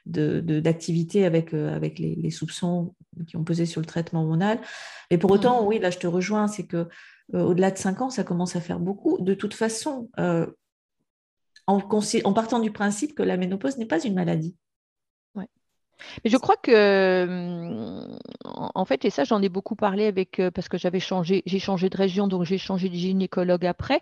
d'activité 0.06 1.26
avec, 1.26 1.56
euh, 1.56 1.76
avec 1.76 1.98
les, 1.98 2.30
soupçons 2.30 2.94
qui 3.26 3.38
ont 3.38 3.44
pesé 3.44 3.66
sur 3.66 3.82
le 3.82 3.88
traitement 3.88 4.22
hormonal. 4.22 4.60
Mais 5.10 5.18
pour 5.18 5.32
autant, 5.32 5.64
mmh. 5.64 5.68
oui, 5.68 5.80
là, 5.80 5.90
je 5.90 5.98
te 5.98 6.06
rejoins, 6.06 6.48
c'est 6.48 6.68
que 6.68 6.88
au-delà 7.34 7.72
de 7.72 7.78
5 7.78 8.02
ans, 8.02 8.10
ça 8.12 8.24
commence 8.24 8.56
à 8.56 8.62
faire 8.62 8.80
beaucoup. 8.80 9.18
De 9.20 9.34
toute 9.34 9.56
façon, 9.56 10.10
en, 11.68 11.80
partant 12.34 12.60
du 12.60 12.72
principe 12.72 13.16
que 13.16 13.24
la 13.24 13.38
ménopause 13.38 13.78
n'est 13.78 13.86
pas 13.86 14.04
une 14.04 14.16
maladie. 14.16 14.56
Mais 16.24 16.30
je 16.30 16.38
crois 16.38 16.58
que, 16.58 18.08
en 18.44 18.86
fait, 18.86 19.06
et 19.06 19.10
ça, 19.10 19.24
j'en 19.24 19.42
ai 19.42 19.50
beaucoup 19.50 19.76
parlé 19.76 20.06
avec, 20.06 20.40
euh, 20.40 20.52
parce 20.52 20.68
que 20.70 20.78
j'avais 20.78 21.00
changé, 21.00 21.44
j'ai 21.46 21.60
changé 21.60 21.90
de 21.90 21.98
région, 21.98 22.28
donc 22.28 22.44
j'ai 22.44 22.58
changé 22.58 22.90
de 22.90 22.96
gynécologue 22.96 23.66
après. 23.66 24.02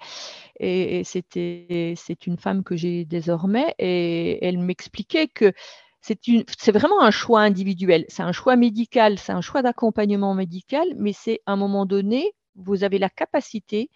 Et, 0.59 1.03
c'était, 1.03 1.93
c'est 1.97 2.27
une 2.27 2.37
femme 2.37 2.63
que 2.63 2.75
j'ai 2.75 3.05
désormais, 3.05 3.75
et 3.79 4.43
elle 4.45 4.59
m'expliquait 4.59 5.27
que 5.27 5.53
c'est, 6.01 6.19
c'est 6.57 6.71
vraiment 6.71 7.01
un 7.01 7.11
choix 7.11 7.41
individuel. 7.41 8.05
C'est 8.09 8.23
un 8.23 8.31
choix 8.31 8.55
médical, 8.55 9.19
c'est 9.19 9.33
un 9.33 9.41
choix 9.41 9.61
d'accompagnement 9.61 10.33
médical, 10.33 10.87
mais 10.97 11.13
c'est 11.13 11.41
à 11.45 11.53
un 11.53 11.57
moment 11.57 11.85
donné, 11.85 12.33
vous 12.55 12.83
avez 12.83 12.97
la 12.99 13.09
capacité 13.09 13.89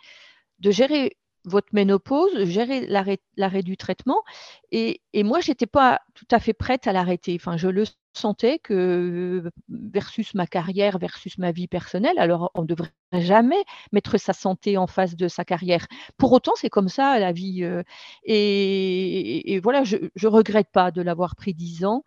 de 0.60 0.71
gérer 0.71 1.17
votre 1.46 1.68
ménopause, 1.74 2.46
gérer 2.46 2.88
l'arrêt 2.88 3.64
du 3.64 3.78
traitement. 3.78 4.22
Et, 4.72 5.02
moi, 5.16 5.40
je 5.42 5.52
n'étais 5.52 5.68
pas 5.68 6.02
tout 6.14 6.28
à 6.32 6.40
fait 6.40 6.54
prête 6.54 6.88
à 6.88 6.94
l'arrêter. 6.94 7.38
Enfin, 7.40 7.58
je 7.58 7.68
le 7.68 7.86
sentais 8.14 8.60
que 8.60 9.44
versus 9.70 10.34
ma 10.36 10.48
carrière, 10.48 10.98
versus 10.98 11.38
ma 11.38 11.52
vie 11.52 11.68
personnelle, 11.68 12.18
alors 12.18 12.52
on 12.56 12.62
ne 12.62 12.68
devrait 12.68 12.92
jamais 13.14 13.64
mettre 13.92 14.18
sa 14.18 14.34
santé 14.34 14.78
en 14.78 14.88
face 14.88 15.16
de 15.16 15.28
sa 15.28 15.44
carrière. 15.46 15.86
Pour 16.18 16.32
autant, 16.32 16.54
c'est 16.56 16.70
comme 16.70 16.90
ça 16.90 17.20
la 17.20 17.32
vie. 17.32 17.64
Euh, 17.64 17.84
et, 18.24 19.60
voilà, 19.62 19.84
je 19.84 19.98
ne 19.98 20.28
regrette 20.28 20.70
pas 20.72 20.92
de 20.92 21.02
l'avoir 21.02 21.36
pris 21.36 21.54
dix 21.54 21.86
ans 21.86 22.04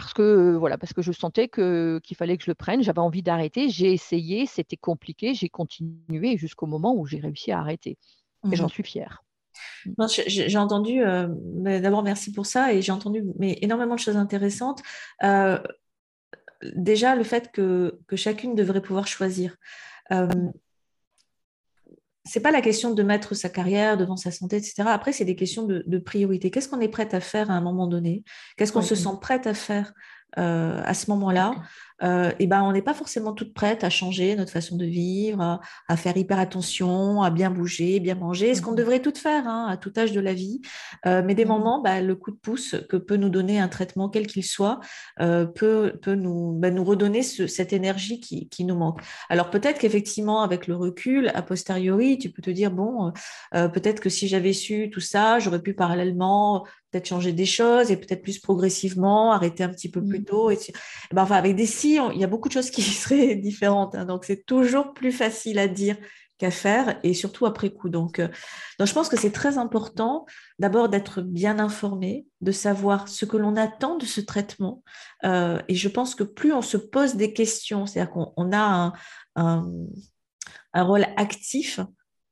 parce 0.00 0.12
que 0.12 0.54
voilà, 0.56 0.76
parce 0.76 0.92
que 0.92 1.00
je 1.00 1.10
sentais 1.10 1.48
que 1.48 2.02
qu'il 2.04 2.18
fallait 2.18 2.36
que 2.36 2.44
je 2.44 2.50
le 2.50 2.54
prenne. 2.54 2.82
J'avais 2.82 2.98
envie 2.98 3.22
d'arrêter. 3.22 3.70
J'ai 3.70 3.94
essayé, 3.94 4.44
c'était 4.44 4.76
compliqué. 4.76 5.32
J'ai 5.32 5.48
continué 5.48 6.36
jusqu'au 6.36 6.66
moment 6.66 6.94
où 6.94 7.06
j'ai 7.06 7.18
réussi 7.18 7.50
à 7.50 7.60
arrêter. 7.60 7.96
Et 8.52 8.56
j'en 8.56 8.66
mmh 8.66 8.68
suis 8.68 8.82
fière. 8.82 9.24
Mmh. 9.86 10.04
J'ai 10.26 10.58
entendu, 10.58 11.00
d'abord 11.00 12.02
merci 12.02 12.30
pour 12.30 12.44
ça, 12.44 12.74
et 12.74 12.82
j'ai 12.82 12.92
entendu 12.92 13.24
mais, 13.38 13.58
énormément 13.62 13.94
de 13.94 14.00
choses 14.00 14.18
intéressantes. 14.18 14.82
déjà, 16.62 17.16
le 17.16 17.24
fait 17.24 17.50
que, 17.50 17.98
que, 18.06 18.16
chacune 18.16 18.54
devrait 18.54 18.82
pouvoir 18.82 19.06
choisir 19.06 19.56
c'est 22.26 22.40
pas 22.40 22.50
la 22.50 22.60
question 22.60 22.92
de 22.92 23.02
mettre 23.02 23.34
sa 23.34 23.48
carrière 23.48 23.96
devant 23.96 24.16
sa 24.16 24.30
santé, 24.30 24.56
etc. 24.56 24.82
Après, 24.86 25.12
c'est 25.12 25.24
des 25.24 25.36
questions 25.36 25.64
de, 25.64 25.98
priorité. 25.98 26.50
Qu'est-ce 26.50 26.68
qu'on 26.68 26.80
est 26.80 26.88
prête 26.88 27.14
à 27.14 27.20
faire 27.20 27.50
à 27.50 27.54
un 27.54 27.60
moment 27.60 27.86
donné? 27.86 28.24
Qu'est-ce 28.56 28.72
qu'on 28.72 28.82
se 28.82 28.94
sent 28.94 29.16
prête 29.20 29.46
à 29.46 29.54
faire 29.54 29.94
euh, 30.38 30.82
à 30.84 30.92
ce 30.92 31.10
moment-là 31.10 31.54
euh, 32.02 32.30
et 32.38 32.46
ben, 32.46 32.62
on 32.62 32.72
n'est 32.72 32.82
pas 32.82 32.92
forcément 32.92 33.32
toute 33.32 33.54
prête 33.54 33.84
à 33.84 33.88
changer 33.88 34.36
notre 34.36 34.52
façon 34.52 34.76
de 34.76 34.84
vivre, 34.84 35.60
à, 35.88 35.96
faire 35.96 36.14
hyper 36.14 36.38
attention, 36.38 37.22
à 37.22 37.30
bien 37.30 37.50
bouger, 37.50 38.00
bien 38.00 38.16
manger, 38.16 38.54
ce 38.54 38.60
qu'on 38.60 38.72
mmh 38.72 38.76
devrait 38.76 39.00
tout 39.00 39.14
faire 39.14 39.48
hein, 39.48 39.66
à 39.70 39.78
tout 39.78 39.92
âge 39.96 40.12
de 40.12 40.20
la 40.20 40.34
vie. 40.34 40.60
Euh, 41.06 41.22
mais 41.24 41.34
des 41.34 41.46
mmh 41.46 41.48
moments, 41.48 41.80
bah, 41.80 42.02
le 42.02 42.14
coup 42.14 42.32
de 42.32 42.36
pouce 42.36 42.76
que 42.90 42.98
peut 42.98 43.16
nous 43.16 43.30
donner 43.30 43.58
un 43.58 43.68
traitement, 43.68 44.10
quel 44.10 44.26
qu'il 44.26 44.44
soit, 44.44 44.80
peut, 45.18 45.98
peut 46.02 46.14
nous, 46.14 46.52
bah, 46.52 46.70
nous 46.70 46.84
redonner 46.84 47.22
cette 47.22 47.72
énergie 47.72 48.20
qui, 48.20 48.50
qui, 48.50 48.64
nous 48.64 48.76
manque. 48.76 49.00
Alors 49.30 49.48
peut-être 49.48 49.78
qu'effectivement, 49.78 50.42
avec 50.42 50.66
le 50.66 50.76
recul, 50.76 51.30
a 51.34 51.40
posteriori, 51.40 52.18
tu 52.18 52.30
peux 52.30 52.42
te 52.42 52.50
dire, 52.50 52.70
bon, 52.70 53.12
peut-être 53.52 54.00
que 54.00 54.10
si 54.10 54.28
j'avais 54.28 54.52
su 54.52 54.90
tout 54.90 55.00
ça, 55.00 55.38
j'aurais 55.38 55.62
pu 55.62 55.72
parallèlement 55.72 56.66
peut-être 56.96 57.08
changer 57.08 57.32
des 57.32 57.46
choses 57.46 57.90
et 57.90 57.96
peut-être 57.96 58.22
plus 58.22 58.38
progressivement, 58.38 59.32
arrêter 59.32 59.62
un 59.62 59.68
petit 59.68 59.90
peu 59.90 60.02
plus 60.02 60.20
mmh. 60.20 60.24
tôt. 60.24 60.50
Et, 60.50 60.58
ben, 61.12 61.22
enfin, 61.22 61.36
avec 61.36 61.54
des 61.54 61.66
si, 61.66 61.98
il 62.14 62.18
y 62.18 62.24
a 62.24 62.26
beaucoup 62.26 62.48
de 62.48 62.54
choses 62.54 62.70
qui 62.70 62.82
seraient 62.82 63.36
différentes. 63.36 63.94
Hein. 63.94 64.06
donc, 64.06 64.24
c'est 64.24 64.46
toujours 64.46 64.94
plus 64.94 65.12
facile 65.12 65.58
à 65.58 65.68
dire 65.68 65.96
qu'à 66.38 66.50
faire 66.50 66.98
et 67.02 67.14
surtout 67.14 67.46
après 67.46 67.70
coup. 67.70 67.88
Donc, 67.88 68.18
euh, 68.18 68.28
donc 68.78 68.88
je 68.88 68.92
pense 68.92 69.08
que 69.08 69.16
c'est 69.18 69.30
très 69.32 69.58
important 69.58 70.26
d'abord 70.58 70.88
d'être 70.88 71.22
bien 71.22 71.58
informé, 71.58 72.26
de 72.40 72.52
savoir 72.52 73.08
ce 73.08 73.24
que 73.24 73.36
l'on 73.36 73.56
attend 73.56 73.96
de 73.96 74.04
ce 74.04 74.20
traitement. 74.20 74.82
Euh, 75.24 75.60
et 75.68 75.74
je 75.74 75.88
pense 75.88 76.14
que 76.14 76.24
plus 76.24 76.52
on 76.52 76.62
se 76.62 76.76
pose 76.76 77.14
des 77.14 77.32
questions, 77.32 77.86
c'est-à-dire 77.86 78.12
qu'on 78.12 78.52
a 78.52 78.92
un, 79.36 79.62
un, 80.74 80.82
rôle 80.82 81.06
actif, 81.16 81.80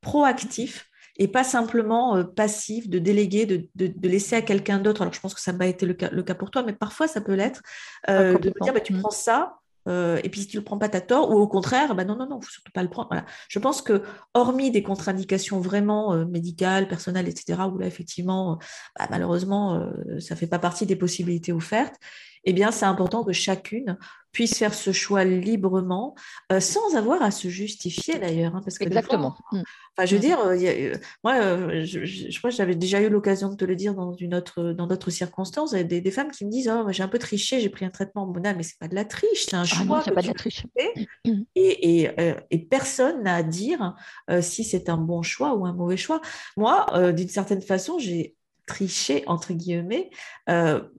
proactif, 0.01 0.87
et 1.17 1.29
pas 1.29 1.45
simplement 1.45 2.17
euh, 2.17 2.25
passif, 2.25 2.89
de 2.89 2.99
déléguer, 2.99 3.47
de, 3.47 3.69
de, 3.75 4.09
laisser 4.09 4.37
à 4.37 4.43
quelqu'un 4.43 4.79
d'autre. 4.79 5.03
Alors, 5.03 5.15
je 5.15 5.21
pense 5.21 5.35
que 5.35 5.41
ça 5.41 5.53
n'a 5.53 5.59
pas 5.59 5.67
été 5.67 5.87
le 5.87 5.95
cas, 5.95 6.11
le 6.11 6.23
cas, 6.23 6.35
pour 6.35 6.51
toi, 6.51 6.63
mais 6.63 6.73
parfois, 6.73 7.07
ça 7.07 7.21
peut 7.21 7.35
l'être, 7.35 7.63
euh, 8.09 8.39
de 8.39 8.49
me 8.49 8.65
dire, 8.65 8.73
bah, 8.73 8.81
tu 8.81 8.95
mmh. 8.95 9.01
prends 9.01 9.11
ça, 9.11 9.59
euh, 9.87 10.19
et 10.25 10.29
puis 10.29 10.41
si 10.41 10.47
tu 10.47 10.57
le 10.57 10.65
prends 10.65 10.79
pas, 10.79 10.89
tu 10.89 10.97
as 10.97 11.01
tort, 11.01 11.31
ou 11.31 11.35
au 11.35 11.47
contraire, 11.47 11.95
bah 11.95 12.05
non, 12.05 12.17
non, 12.17 12.27
non, 12.27 12.41
faut 12.41 12.51
surtout 12.51 12.73
pas 12.73 12.83
le 12.83 12.89
prendre. 12.89 13.09
Voilà. 13.11 13.27
Je 13.49 13.59
pense 13.59 13.83
que, 13.83 14.03
hormis 14.33 14.71
des 14.71 14.83
contre-indications 14.83 15.61
vraiment 15.61 16.17
médicales, 16.27 16.89
personnelles, 16.89 17.29
etc., 17.29 17.61
où 17.73 17.79
là, 17.79 17.87
effectivement, 17.87 18.59
bah, 18.99 19.07
malheureusement, 19.11 19.87
ça 20.19 20.37
fait 20.37 20.47
pas 20.47 20.59
partie 20.59 20.87
des 20.87 20.97
possibilités 20.97 21.53
offertes, 21.53 21.97
eh 22.45 22.53
bien, 22.53 22.71
c'est 22.71 22.87
important 22.87 23.25
que 23.25 23.33
chacune 23.33 23.97
puisse 24.35 24.59
faire 24.59 24.75
ce 24.75 24.93
choix 24.93 25.25
librement, 25.25 26.15
euh, 26.53 26.61
sans 26.61 26.97
avoir 26.97 27.23
à 27.23 27.31
se 27.31 27.49
justifier 27.49 28.19
d'ailleurs. 28.19 28.55
Hein, 28.55 28.61
parce 28.63 28.77
que 28.77 28.85
Exactement. 28.85 29.37
Mm. 29.53 29.63
enfin, 29.97 30.07
je 30.07 30.17
veux 30.17 30.19
mm. 30.19 30.25
dire, 30.25 30.41
euh, 30.41 30.57
euh, 30.61 30.97
moi, 31.23 31.85
je, 31.85 32.39
crois 32.39 32.51
que 32.51 32.57
j'avais 32.57 32.75
déjà 32.75 33.01
eu 33.01 33.09
l'occasion 33.09 33.49
de 33.49 33.55
te 33.55 33.65
le 33.65 33.77
dire 33.77 33.95
dans 33.95 34.13
une 34.13 34.35
autre, 34.35 34.73
dans 34.73 34.89
d'autres 34.89 35.11
circonstances, 35.11 35.73
des, 35.73 36.01
des, 36.01 36.11
femmes 36.11 36.33
qui 36.33 36.45
me 36.45 36.51
disent, 36.51 36.69
oh, 36.69 36.91
j'ai 36.91 37.05
un 37.05 37.09
peu 37.09 37.21
triché, 37.21 37.61
j'ai 37.61 37.71
pris 37.71 37.85
un 37.87 37.91
traitement 37.91 38.23
hormonal, 38.23 38.57
mais 38.57 38.65
c'est 38.65 38.79
pas 38.79 38.89
de 38.89 38.97
la 38.97 39.05
triche, 39.05 39.47
c'est 39.49 39.57
un 39.57 39.63
ah 39.63 39.65
choix. 39.65 40.03
pas 40.03 40.21
de 40.21 40.27
la 40.27 40.35
triche. 40.35 40.67
Et, 40.75 41.07
et, 41.55 42.11
et, 42.51 42.59
personne 42.59 43.23
n'a 43.23 43.37
à 43.37 43.43
dire 43.45 43.95
si 44.41 44.65
c'est 44.65 44.89
un 44.89 44.97
bon 44.97 45.23
choix 45.23 45.55
ou 45.55 45.65
un 45.65 45.73
mauvais 45.73 45.97
choix. 45.97 46.21
Moi, 46.57 46.87
d'une 47.13 47.29
certaine 47.29 47.63
façon, 47.63 47.99
j'ai 48.01 48.35
triché 48.67 49.23
entre 49.27 49.53
guillemets 49.53 50.11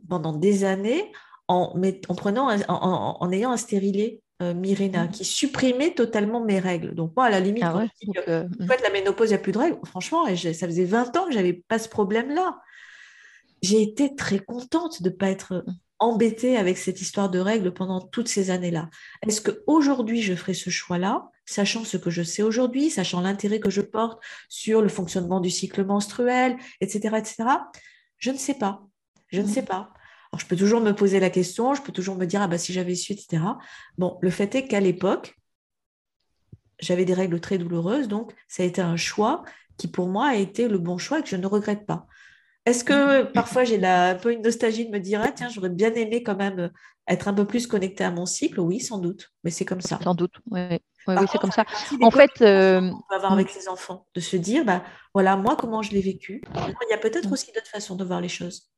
pendant 0.07 0.33
des 0.33 0.63
années 0.63 1.11
en, 1.47 1.79
en 2.07 2.15
prenant, 2.15 2.49
en, 2.67 3.31
ayant 3.31 3.51
un 3.51 3.57
stérilet 3.57 4.21
euh, 4.41 4.53
Mirena, 4.53 5.05
mmh. 5.05 5.11
qui 5.11 5.25
supprimait 5.25 5.93
totalement 5.93 6.43
mes 6.43 6.59
règles. 6.59 6.93
Donc 6.95 7.15
moi, 7.15 7.25
à 7.25 7.29
la 7.29 7.39
limite, 7.39 7.63
ah 7.63 7.85
euh, 8.27 8.43
mmh. 8.43 8.67
la 8.83 8.89
ménopause, 8.91 9.29
il 9.29 9.33
n'y 9.33 9.39
a 9.39 9.39
plus 9.39 9.51
de 9.51 9.57
règles, 9.57 9.77
franchement, 9.85 10.27
et 10.27 10.35
ça 10.35 10.67
faisait 10.67 10.85
20 10.85 11.15
ans 11.17 11.25
que 11.25 11.31
je 11.31 11.37
n'avais 11.37 11.53
pas 11.53 11.79
ce 11.79 11.87
problème-là. 11.87 12.59
J'ai 13.61 13.81
été 13.81 14.15
très 14.15 14.39
contente 14.39 15.01
de 15.01 15.09
ne 15.09 15.15
pas 15.15 15.29
être 15.29 15.63
mmh. 15.65 15.73
embêtée 15.99 16.57
avec 16.57 16.77
cette 16.77 16.99
histoire 16.99 17.29
de 17.29 17.39
règles 17.39 17.73
pendant 17.73 18.01
toutes 18.01 18.27
ces 18.27 18.49
années-là. 18.49 18.89
Est-ce 19.25 19.41
qu'aujourd'hui, 19.41 20.21
je 20.21 20.35
ferai 20.35 20.53
ce 20.53 20.69
choix-là, 20.69 21.29
sachant 21.45 21.85
ce 21.85 21.97
que 21.97 22.09
je 22.09 22.23
sais 22.23 22.43
aujourd'hui, 22.43 22.89
sachant 22.89 23.21
l'intérêt 23.21 23.59
que 23.59 23.69
je 23.69 23.81
porte 23.81 24.21
sur 24.49 24.81
le 24.81 24.89
fonctionnement 24.89 25.39
du 25.39 25.49
cycle 25.49 25.85
menstruel, 25.85 26.57
etc., 26.81 27.15
etc. 27.17 27.35
Je 28.17 28.31
ne 28.31 28.37
sais 28.37 28.55
pas. 28.55 28.81
Je 29.27 29.41
ne 29.41 29.47
sais 29.47 29.63
pas 29.63 29.93
je 30.37 30.45
peux 30.45 30.55
toujours 30.55 30.81
me 30.81 30.91
poser 30.91 31.19
la 31.19 31.29
question, 31.29 31.73
je 31.73 31.81
peux 31.81 31.91
toujours 31.91 32.15
me 32.15 32.25
dire, 32.25 32.41
ah 32.41 32.47
bah, 32.47 32.57
si 32.57 32.73
j'avais 32.73 32.95
su, 32.95 33.13
etc. 33.13 33.43
Bon, 33.97 34.17
le 34.21 34.29
fait 34.29 34.53
est 34.55 34.67
qu'à 34.67 34.79
l'époque, 34.79 35.35
j'avais 36.79 37.05
des 37.05 37.13
règles 37.13 37.39
très 37.39 37.57
douloureuses, 37.57 38.07
donc 38.07 38.33
ça 38.47 38.63
a 38.63 38.65
été 38.65 38.81
un 38.81 38.97
choix 38.97 39.43
qui 39.77 39.87
pour 39.87 40.07
moi 40.07 40.27
a 40.27 40.35
été 40.35 40.67
le 40.67 40.77
bon 40.77 40.97
choix 40.97 41.19
et 41.19 41.23
que 41.23 41.29
je 41.29 41.35
ne 41.35 41.47
regrette 41.47 41.85
pas. 41.85 42.07
Est-ce 42.65 42.83
que 42.83 43.23
parfois 43.33 43.63
j'ai 43.63 43.83
un 43.85 44.15
peu 44.15 44.33
une 44.33 44.41
nostalgie 44.41 44.85
de 44.85 44.91
me 44.91 44.99
dire, 44.99 45.21
ah, 45.23 45.31
tiens, 45.31 45.49
j'aurais 45.49 45.69
bien 45.69 45.93
aimé 45.93 46.23
quand 46.23 46.35
même 46.35 46.71
être 47.07 47.27
un 47.27 47.33
peu 47.33 47.45
plus 47.45 47.67
connecté 47.67 48.03
à 48.03 48.11
mon 48.11 48.25
cycle, 48.25 48.59
oui, 48.59 48.79
sans 48.79 48.97
doute, 48.97 49.31
mais 49.43 49.51
c'est 49.51 49.65
comme 49.65 49.81
ça. 49.81 49.99
Sans 50.03 50.15
doute, 50.15 50.33
oui, 50.49 50.79
oui, 51.07 51.15
c'est 51.31 51.37
comme 51.37 51.51
ça. 51.51 51.65
En 52.01 52.11
fait, 52.11 52.31
euh... 52.41 52.81
on 52.81 53.01
peut 53.09 53.15
avoir 53.15 53.33
avec 53.33 53.49
ses 53.49 53.67
enfants, 53.67 54.07
de 54.15 54.19
se 54.19 54.37
dire, 54.37 54.65
bah, 54.65 54.83
voilà, 55.13 55.37
moi, 55.37 55.55
comment 55.55 55.83
je 55.83 55.91
l'ai 55.91 56.01
vécu. 56.01 56.41
Il 56.55 56.89
y 56.89 56.93
a 56.93 56.97
peut-être 56.97 57.29
mm. 57.29 57.33
aussi 57.33 57.51
d'autres 57.51 57.69
façons 57.69 57.95
de 57.95 58.03
voir 58.03 58.21
les 58.21 58.29
choses. 58.29 58.71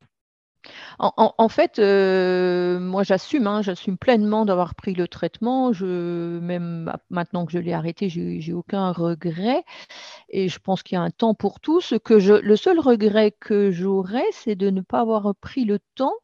En, 0.98 1.48
fait, 1.48 1.78
euh, 1.78 2.78
moi 2.80 3.02
j'assume, 3.02 3.46
hein, 3.46 3.62
j'assume 3.62 3.96
pleinement 3.96 4.44
d'avoir 4.44 4.74
pris 4.74 4.94
le 4.94 5.08
traitement. 5.08 5.70
Même 5.80 6.92
maintenant 7.10 7.46
que 7.46 7.52
je 7.52 7.58
l'ai 7.58 7.72
arrêté, 7.72 8.08
j'ai 8.08 8.52
aucun 8.52 8.92
regret. 8.92 9.64
Et 10.28 10.48
je 10.48 10.58
pense 10.58 10.82
qu'il 10.82 10.96
y 10.96 10.98
a 10.98 11.02
un 11.02 11.10
temps 11.10 11.34
pour 11.34 11.60
tout. 11.60 11.80
Ce 11.80 11.94
que 11.94 12.14
le 12.14 12.56
seul 12.56 12.80
regret 12.80 13.32
que 13.38 13.70
j'aurais, 13.70 14.26
c'est 14.32 14.56
de 14.56 14.70
ne 14.70 14.80
pas 14.80 15.00
avoir 15.00 15.34
pris 15.36 15.64
le 15.64 15.78
temps 15.94 16.14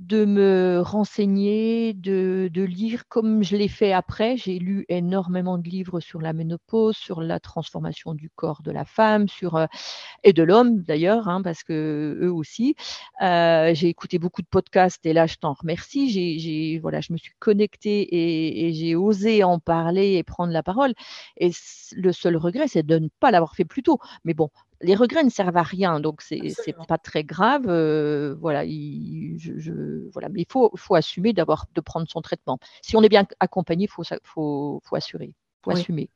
de 0.00 0.24
me 0.24 0.80
renseigner, 0.80 1.92
de, 1.92 2.50
lire 2.54 3.06
comme 3.08 3.42
je 3.42 3.56
l'ai 3.56 3.68
fait 3.68 3.92
après. 3.92 4.36
J'ai 4.36 4.58
lu 4.58 4.86
énormément 4.88 5.58
de 5.58 5.68
livres 5.68 6.00
sur 6.00 6.20
la 6.20 6.32
ménopause, 6.32 6.96
sur 6.96 7.20
la 7.20 7.38
transformation 7.38 8.14
du 8.14 8.30
corps 8.30 8.62
de 8.62 8.70
la 8.70 8.84
femme, 8.84 9.28
sur 9.28 9.56
euh, 9.56 9.66
et 10.24 10.32
de 10.32 10.42
l'homme 10.42 10.82
d'ailleurs, 10.82 11.28
hein, 11.28 11.42
parce 11.42 11.62
que 11.62 12.18
eux 12.22 12.32
aussi. 12.32 12.74
Euh, 13.22 13.74
j'ai 13.74 13.88
écouté 13.88 14.18
beaucoup 14.18 14.42
de 14.42 14.46
podcasts 14.46 15.04
et 15.04 15.12
là 15.12 15.26
je 15.26 15.36
t'en 15.36 15.52
remercie. 15.52 16.10
Je 16.10 17.12
me 17.12 17.16
suis 17.18 17.34
connectée 17.38 18.00
et, 18.02 18.68
et 18.68 18.72
j'ai 18.72 18.96
osé 18.96 19.44
en 19.44 19.58
parler 19.58 20.14
et 20.14 20.22
prendre 20.22 20.52
la 20.52 20.62
parole. 20.62 20.94
Et 21.36 21.50
le 21.92 22.12
seul 22.12 22.36
regret, 22.36 22.68
c'est 22.68 22.84
de 22.84 22.98
ne 22.98 23.08
pas 23.20 23.30
l'avoir 23.30 23.54
fait 23.54 23.64
plus 23.64 23.82
tôt. 23.82 23.98
Mais 24.24 24.34
bon, 24.34 24.50
les 24.82 24.94
regrets 24.94 25.24
ne 25.24 25.30
servent 25.30 25.56
à 25.56 25.62
rien, 25.62 26.00
donc 26.00 26.22
c'est 26.22 26.40
n'est 26.40 26.86
pas 26.88 26.98
très 26.98 27.24
grave. 27.24 27.66
Euh, 27.68 28.34
voilà, 28.40 28.64
je, 28.64 30.08
voilà, 30.12 30.28
mais 30.28 30.40
il 30.40 30.46
faut, 30.50 30.70
faut 30.76 30.94
assumer 30.94 31.32
d'avoir 31.32 31.66
de 31.74 31.80
prendre 31.80 32.06
son 32.08 32.20
traitement. 32.22 32.58
Si 32.82 32.96
on 32.96 33.02
est 33.02 33.08
bien 33.08 33.26
accompagné, 33.40 33.84
il 33.84 33.90
faut, 33.90 34.02
faut, 34.24 34.80
faut 34.84 34.96
assurer, 34.96 35.34
faut 35.62 35.70
assumer. 35.70 36.08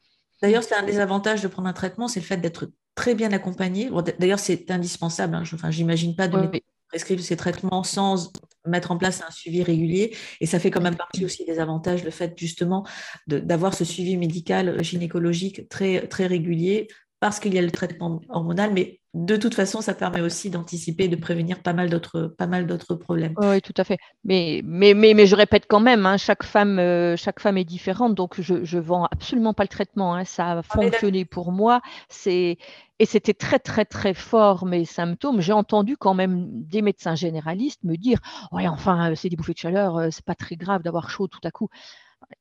D'ailleurs, 0.42 0.62
c'est 0.62 0.74
un 0.74 0.82
des 0.82 0.98
avantages 0.98 1.42
de 1.42 1.48
prendre 1.48 1.68
un 1.68 1.72
traitement, 1.72 2.08
c'est 2.08 2.20
le 2.20 2.26
fait 2.26 2.38
d'être 2.38 2.70
très 2.94 3.14
bien 3.14 3.32
accompagné. 3.32 3.90
D'ailleurs, 4.18 4.38
c'est 4.38 4.70
indispensable. 4.70 5.34
Hein. 5.34 5.44
Enfin, 5.52 5.70
j'imagine 5.70 6.14
pas 6.16 6.28
de 6.28 6.50
prescrire 6.88 7.20
ces 7.20 7.36
traitements 7.36 7.82
sans 7.82 8.32
mettre 8.66 8.92
en 8.92 8.96
place 8.96 9.22
un 9.26 9.30
suivi 9.30 9.62
régulier. 9.62 10.16
Et 10.40 10.46
ça 10.46 10.58
fait 10.58 10.70
quand 10.70 10.80
même 10.80 10.96
partie 10.96 11.24
aussi 11.24 11.44
des 11.44 11.58
avantages, 11.58 12.04
le 12.04 12.10
fait 12.10 12.32
justement 12.38 12.86
d'avoir 13.26 13.74
ce 13.74 13.84
suivi 13.84 14.16
médical 14.16 14.82
gynécologique 14.82 15.68
très, 15.68 16.06
très 16.06 16.26
régulier 16.26 16.88
parce 17.24 17.40
qu'il 17.40 17.54
y 17.54 17.58
a 17.58 17.62
le 17.62 17.70
traitement 17.70 18.20
hormonal, 18.28 18.74
mais 18.74 19.00
de 19.14 19.36
toute 19.36 19.54
façon, 19.54 19.80
ça 19.80 19.94
permet 19.94 20.20
aussi 20.20 20.50
d'anticiper 20.50 21.04
et 21.04 21.08
de 21.08 21.16
prévenir 21.16 21.62
pas 21.62 21.72
mal 21.72 21.88
d'autres, 21.88 22.34
pas 22.36 22.46
mal 22.46 22.66
d'autres 22.66 22.96
problèmes. 22.96 23.32
Oui, 23.38 23.62
tout 23.62 23.72
à 23.78 23.84
fait. 23.84 23.96
Mais, 24.24 24.60
mais, 24.62 24.92
mais, 24.92 25.14
mais 25.14 25.24
je 25.24 25.34
répète 25.34 25.64
quand 25.66 25.80
même, 25.80 26.04
hein, 26.04 26.18
chaque, 26.18 26.42
femme, 26.42 26.78
euh, 26.78 27.16
chaque 27.16 27.40
femme 27.40 27.56
est 27.56 27.64
différente, 27.64 28.14
donc 28.14 28.38
je 28.42 28.76
ne 28.76 28.80
vends 28.82 29.06
absolument 29.06 29.54
pas 29.54 29.64
le 29.64 29.68
traitement. 29.68 30.14
Hein, 30.14 30.26
ça 30.26 30.58
a 30.58 30.62
fonctionné 30.62 31.24
pour 31.24 31.50
moi. 31.50 31.80
C'est, 32.10 32.58
et 32.98 33.06
c'était 33.06 33.32
très, 33.32 33.58
très, 33.58 33.86
très 33.86 34.12
fort, 34.12 34.66
mes 34.66 34.84
symptômes. 34.84 35.40
J'ai 35.40 35.54
entendu 35.54 35.96
quand 35.96 36.12
même 36.12 36.46
des 36.50 36.82
médecins 36.82 37.14
généralistes 37.14 37.84
me 37.84 37.96
dire 37.96 38.18
Ouais, 38.52 38.68
enfin, 38.68 39.12
euh, 39.12 39.14
c'est 39.14 39.30
des 39.30 39.36
bouffées 39.36 39.54
de 39.54 39.58
chaleur, 39.58 39.96
euh, 39.96 40.08
c'est 40.10 40.26
pas 40.26 40.34
très 40.34 40.56
grave 40.56 40.82
d'avoir 40.82 41.08
chaud 41.08 41.26
tout 41.26 41.40
à 41.42 41.50
coup 41.50 41.70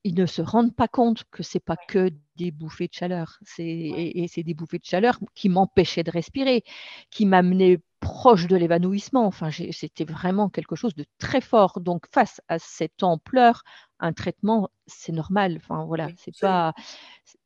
ils 0.04 0.16
ne 0.16 0.26
se 0.26 0.42
rendent 0.42 0.76
pas 0.76 0.88
compte 0.88 1.24
que 1.32 1.44
c'est 1.44 1.60
pas 1.60 1.78
que 1.78 2.12
des 2.36 2.52
bouffées 2.52 2.88
de 2.88 2.94
chaleur. 2.94 3.40
Et, 3.58 4.28
c'est 4.28 4.44
des 4.44 4.54
bouffées 4.54 4.80
de 4.80 4.86
chaleur 4.86 5.20
qui 5.36 5.50
m'empêchaient 5.50 6.04
de 6.04 6.12
respirer, 6.12 6.64
qui 7.10 7.26
m'amenaient 7.26 7.80
proche 8.00 8.48
de 8.48 8.56
l'évanouissement. 8.56 9.26
Enfin, 9.26 9.50
c'était 9.52 10.06
vraiment 10.06 10.50
quelque 10.50 10.76
chose 10.76 10.96
de 10.96 11.06
très 11.20 11.42
fort. 11.42 11.80
Donc, 11.80 12.06
face 12.12 12.42
à 12.48 12.60
cette 12.60 13.04
ampleur, 13.04 13.64
un 14.00 14.14
traitement, 14.14 14.70
c'est 14.88 15.14
normal. 15.14 15.58
Enfin, 15.58 15.86
voilà, 15.86 16.10
c'est 16.18 16.38
pas. 16.40 16.74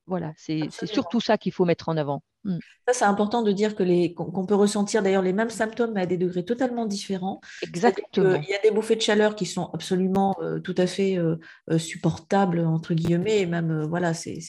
Voilà, 0.07 0.31
c'est 0.37 0.69
surtout 0.85 1.19
ça 1.19 1.37
qu'il 1.37 1.51
faut 1.51 1.65
mettre 1.65 1.89
en 1.89 1.97
avant. 1.97 2.23
Mm. 2.45 2.59
Ça, 2.87 2.93
c'est 2.93 3.05
important 3.05 3.41
de 3.41 3.51
dire 3.51 3.75
que 3.75 3.83
les, 3.83 4.13
qu'on, 4.13 4.45
peut 4.45 4.55
ressentir 4.55 5.03
d'ailleurs 5.03 5.21
les 5.21 5.33
mêmes 5.33 5.49
symptômes 5.49 5.91
mais 5.93 6.01
à 6.01 6.05
des 6.05 6.15
degrés 6.15 6.45
totalement 6.45 6.85
différents. 6.85 7.41
Exactement. 7.61 8.41
Il 8.41 8.49
y 8.49 8.55
a 8.55 8.61
des 8.63 8.71
bouffées 8.71 8.95
de 8.95 9.01
chaleur 9.01 9.35
qui 9.35 9.45
sont 9.45 9.69
absolument 9.73 10.35
euh, 10.41 10.59
tout 10.59 10.75
à 10.77 10.87
fait 10.87 11.17
euh, 11.17 11.35
euh, 11.69 11.77
supportables, 11.77 12.59
entre 12.61 12.93
guillemets, 12.93 13.41
et 13.41 13.45
même, 13.45 13.83
voilà, 13.83 14.13
c'est, 14.13 14.39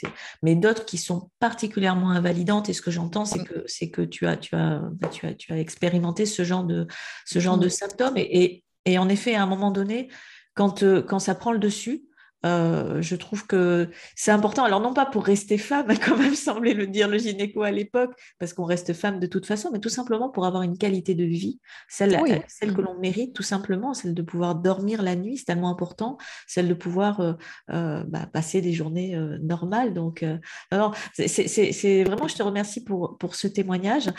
mais 0.42 0.54
d'autres 0.54 0.84
qui 0.84 0.96
sont 0.96 1.30
particulièrement 1.40 2.10
invalidantes. 2.10 2.68
Et 2.68 2.72
ce 2.72 2.82
que 2.82 2.92
j'entends, 2.92 3.24
c'est 3.24 3.40
mm. 3.40 3.44
que, 3.44 3.64
c'est 3.66 3.90
que 3.90 4.02
tu, 4.02 4.26
as, 4.26 4.36
tu, 4.36 4.54
as, 4.54 4.80
bah, 4.92 5.08
tu, 5.08 5.26
as, 5.26 5.34
tu 5.34 5.52
as 5.52 5.58
expérimenté 5.58 6.24
ce 6.24 6.44
genre 6.44 6.62
de, 6.62 6.86
ce 7.26 7.40
genre 7.40 7.58
de 7.58 7.66
mm. 7.66 7.70
symptômes. 7.70 8.16
Et, 8.16 8.44
et, 8.44 8.64
et, 8.84 8.98
en 8.98 9.08
effet, 9.08 9.34
à 9.34 9.42
un 9.42 9.46
moment 9.46 9.72
donné, 9.72 10.08
quand, 10.54 10.84
quand 11.02 11.18
ça 11.18 11.34
prend 11.34 11.50
le 11.50 11.58
dessus, 11.58 12.07
euh, 12.46 13.02
je 13.02 13.16
trouve 13.16 13.46
que 13.46 13.88
c'est 14.14 14.30
important. 14.30 14.64
Alors, 14.64 14.80
non 14.80 14.94
pas 14.94 15.06
pour 15.06 15.24
rester 15.24 15.58
femme, 15.58 15.86
comme 16.04 16.20
même 16.20 16.34
semblait 16.34 16.74
le 16.74 16.86
dire 16.86 17.08
le 17.08 17.18
gynéco 17.18 17.62
à 17.62 17.70
l'époque, 17.70 18.12
parce 18.38 18.52
qu'on 18.52 18.64
reste 18.64 18.92
femme 18.92 19.18
de 19.18 19.26
toute 19.26 19.46
façon, 19.46 19.70
mais 19.72 19.80
tout 19.80 19.88
simplement 19.88 20.28
pour 20.28 20.46
avoir 20.46 20.62
une 20.62 20.78
qualité 20.78 21.14
de 21.14 21.24
vie, 21.24 21.58
celle, 21.88 22.14
euh, 22.14 22.38
celle 22.46 22.74
que 22.74 22.80
l'on 22.80 22.98
mérite, 22.98 23.34
tout 23.34 23.42
simplement, 23.42 23.94
celle 23.94 24.14
de 24.14 24.22
pouvoir 24.22 24.54
dormir 24.54 25.02
la 25.02 25.16
nuit, 25.16 25.38
c'est 25.38 25.46
tellement 25.46 25.70
important, 25.70 26.16
celle 26.46 26.68
de 26.68 26.74
pouvoir 26.74 27.20
euh, 27.20 28.04
bah, 28.04 28.26
passer 28.32 28.60
des 28.60 28.72
journées 28.72 29.16
normales. 29.40 29.94
Donc, 29.94 30.24
alors, 30.70 30.94
c'est 31.14 32.04
vraiment, 32.04 32.28
je 32.28 32.36
te 32.36 32.42
remercie 32.42 32.84
pour, 32.84 33.18
pour 33.18 33.34
ce 33.34 33.48
témoignage. 33.48 34.10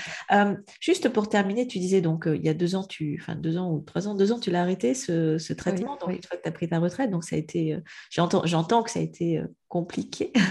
juste 0.82 1.10
pour 1.10 1.30
terminer, 1.30 1.68
tu 1.68 1.80
disais 1.80 2.02
donc, 2.02 2.28
il 2.28 2.44
y 2.44 2.50
a 2.50 2.54
deux 2.54 2.76
ans, 2.76 2.84
tu, 2.84 3.18
enfin 3.22 3.36
deux 3.36 3.58
ans 3.58 3.72
ou 3.72 3.80
trois 3.80 4.08
ans, 4.08 4.16
deux 4.16 4.32
ans, 4.32 4.40
tu 4.40 4.52
l'as 4.52 4.62
arrêté 4.62 4.94
ce, 4.94 5.54
traitement, 5.54 5.98
donc 6.00 6.16
une 6.16 6.24
fois 6.24 6.38
que 6.38 6.44
tu 6.44 6.50
as 6.50 6.52
pris 6.52 6.70
ta 6.70 6.80
retraite, 6.80 7.12
donc 7.12 7.24
ça 7.24 7.36
a 7.36 7.40
été 7.40 7.78
J'entends 8.10 8.84
que 8.84 8.92
ça 8.92 9.00
a 9.00 9.04
été 9.04 9.38
euh, 9.38 9.48
compliqué. 9.68 10.34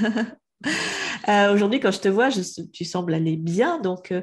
Euh, 1.28 1.52
aujourd'hui, 1.52 1.78
quand 1.78 1.90
je 1.90 2.00
te 2.00 2.08
vois, 2.08 2.30
tu 2.72 2.84
sembles 2.84 3.12
aller 3.12 3.36
bien. 3.36 3.78
Donc, 3.80 4.12
euh, 4.12 4.22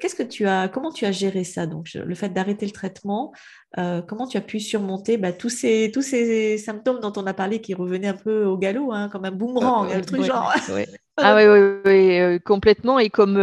qu'est-ce 0.00 0.14
que 0.14 0.22
tu 0.22 0.46
as, 0.46 0.68
comment 0.68 0.92
tu 0.92 1.06
as 1.06 1.12
géré 1.12 1.44
ça? 1.44 1.66
Donc, 1.66 1.88
le 1.94 2.14
fait 2.14 2.28
d'arrêter 2.28 2.66
le 2.66 2.72
traitement, 2.72 3.32
comment 3.74 4.26
tu 4.26 4.36
as 4.36 4.42
pu 4.42 4.60
surmonter 4.60 5.16
bah, 5.16 5.32
tous 5.32 5.48
ces 5.48 5.90
tous 5.92 6.02
ces 6.02 6.58
symptômes 6.58 7.00
dont 7.00 7.12
on 7.16 7.26
a 7.26 7.32
parlé 7.32 7.60
qui 7.60 7.74
revenaient 7.74 8.08
un 8.08 8.16
peu 8.16 8.44
au 8.44 8.58
galop, 8.58 8.92
hein, 8.92 9.08
comme 9.08 9.24
un 9.24 9.30
boomerang, 9.30 9.90
un 9.90 10.00
truc 10.02 10.22
genre. 10.22 10.52
ah 11.16 11.36
oui, 11.36 11.80
oui, 11.84 12.40
complètement. 12.44 12.98
Et 12.98 13.08
comme 13.08 13.36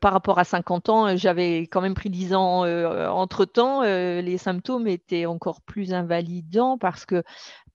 par 0.00 0.12
rapport 0.12 0.38
à 0.38 0.44
50 0.44 0.88
ans, 0.88 1.16
j'avais 1.16 1.62
quand 1.62 1.80
même 1.80 1.94
pris 1.94 2.10
10 2.10 2.34
ans 2.34 2.64
entre 3.10 3.44
temps, 3.44 3.82
les 3.82 4.38
symptômes 4.38 4.86
étaient 4.86 5.26
encore 5.26 5.62
plus 5.62 5.92
invalidants 5.92 6.78
parce 6.78 7.04
que 7.04 7.22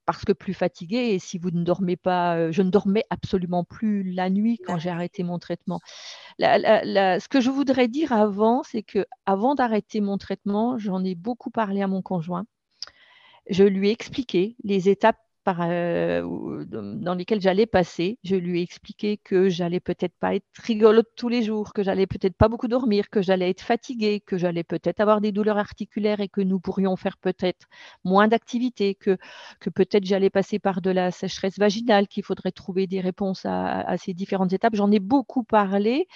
parce 0.06 0.26
que 0.26 0.34
plus 0.34 0.54
fatiguée 0.54 1.14
et 1.14 1.20
si 1.20 1.38
vous 1.38 1.52
ne 1.52 1.64
dormez 1.64 1.96
pas, 1.96 2.52
je 2.52 2.62
ne 2.62 2.70
dormais 2.70 3.04
absolument 3.10 3.64
plus 3.64 4.04
la 4.04 4.30
nuit 4.30 4.60
quand 4.66 4.78
j'ai 4.78 4.90
arrêté 4.90 5.24
mon 5.24 5.40
traitement. 5.40 5.80
ce 6.40 7.28
que 7.28 7.42
je 7.42 7.50
voudrais 7.50 7.88
dire 7.88 8.14
avant, 8.14 8.64
c'est 8.64 8.84
que 8.84 9.06
avant 9.26 9.56
d'arrêter 9.56 10.02
mon 10.02 10.18
traitement, 10.18 10.78
j'en 10.78 11.04
ai 11.04 11.16
beaucoup 11.16 11.50
parlé 11.50 11.82
à 11.82 11.88
mon 11.88 12.02
conjoint. 12.02 12.46
Je 13.50 13.64
lui 13.64 13.90
ai 13.90 13.92
expliqué 13.92 14.56
les 14.64 14.90
étapes 14.90 15.20
euh, 15.48 16.66
dans 16.66 17.14
lesquelles 17.14 17.42
j'allais 17.42 17.66
passer. 17.66 18.18
Je 18.24 18.36
lui 18.36 18.60
ai 18.60 18.64
expliqué 18.64 19.18
que 19.18 19.50
j'allais 19.50 19.80
peut-être 19.80 20.16
pas 20.20 20.36
être 20.36 20.46
rigolote 20.64 21.08
tous 21.16 21.30
les 21.30 21.44
jours, 21.44 21.74
que 21.74 21.84
j'allais 21.84 22.08
peut-être 22.08 22.36
pas 22.36 22.48
beaucoup 22.48 22.68
dormir, 22.68 23.10
que 23.10 23.22
j'allais 23.22 23.50
être 23.50 23.62
fatiguée, 23.62 24.22
que 24.22 24.38
j'allais 24.38 24.64
peut-être 24.64 25.00
avoir 25.00 25.22
des 25.22 25.32
douleurs 25.32 25.58
articulaires 25.58 26.20
et 26.20 26.28
que 26.30 26.42
nous 26.42 26.60
pourrions 26.60 26.96
faire 26.96 27.18
peut-être 27.18 27.68
moins 28.04 28.28
d'activité, 28.28 28.96
que, 28.96 29.18
peut-être 29.76 30.06
j'allais 30.06 30.30
passer 30.30 30.60
par 30.60 30.82
de 30.82 30.90
la 30.92 31.12
sécheresse 31.12 31.58
vaginale, 31.60 32.08
qu'il 32.08 32.24
faudrait 32.24 32.52
trouver 32.52 32.88
des 32.88 33.02
réponses 33.02 33.46
à 33.46 33.96
ces 33.98 34.14
différentes 34.14 34.54
étapes. 34.54 34.76
J'en 34.76 34.92
ai 34.92 35.00
beaucoup 35.00 35.44
parlé 35.44 36.08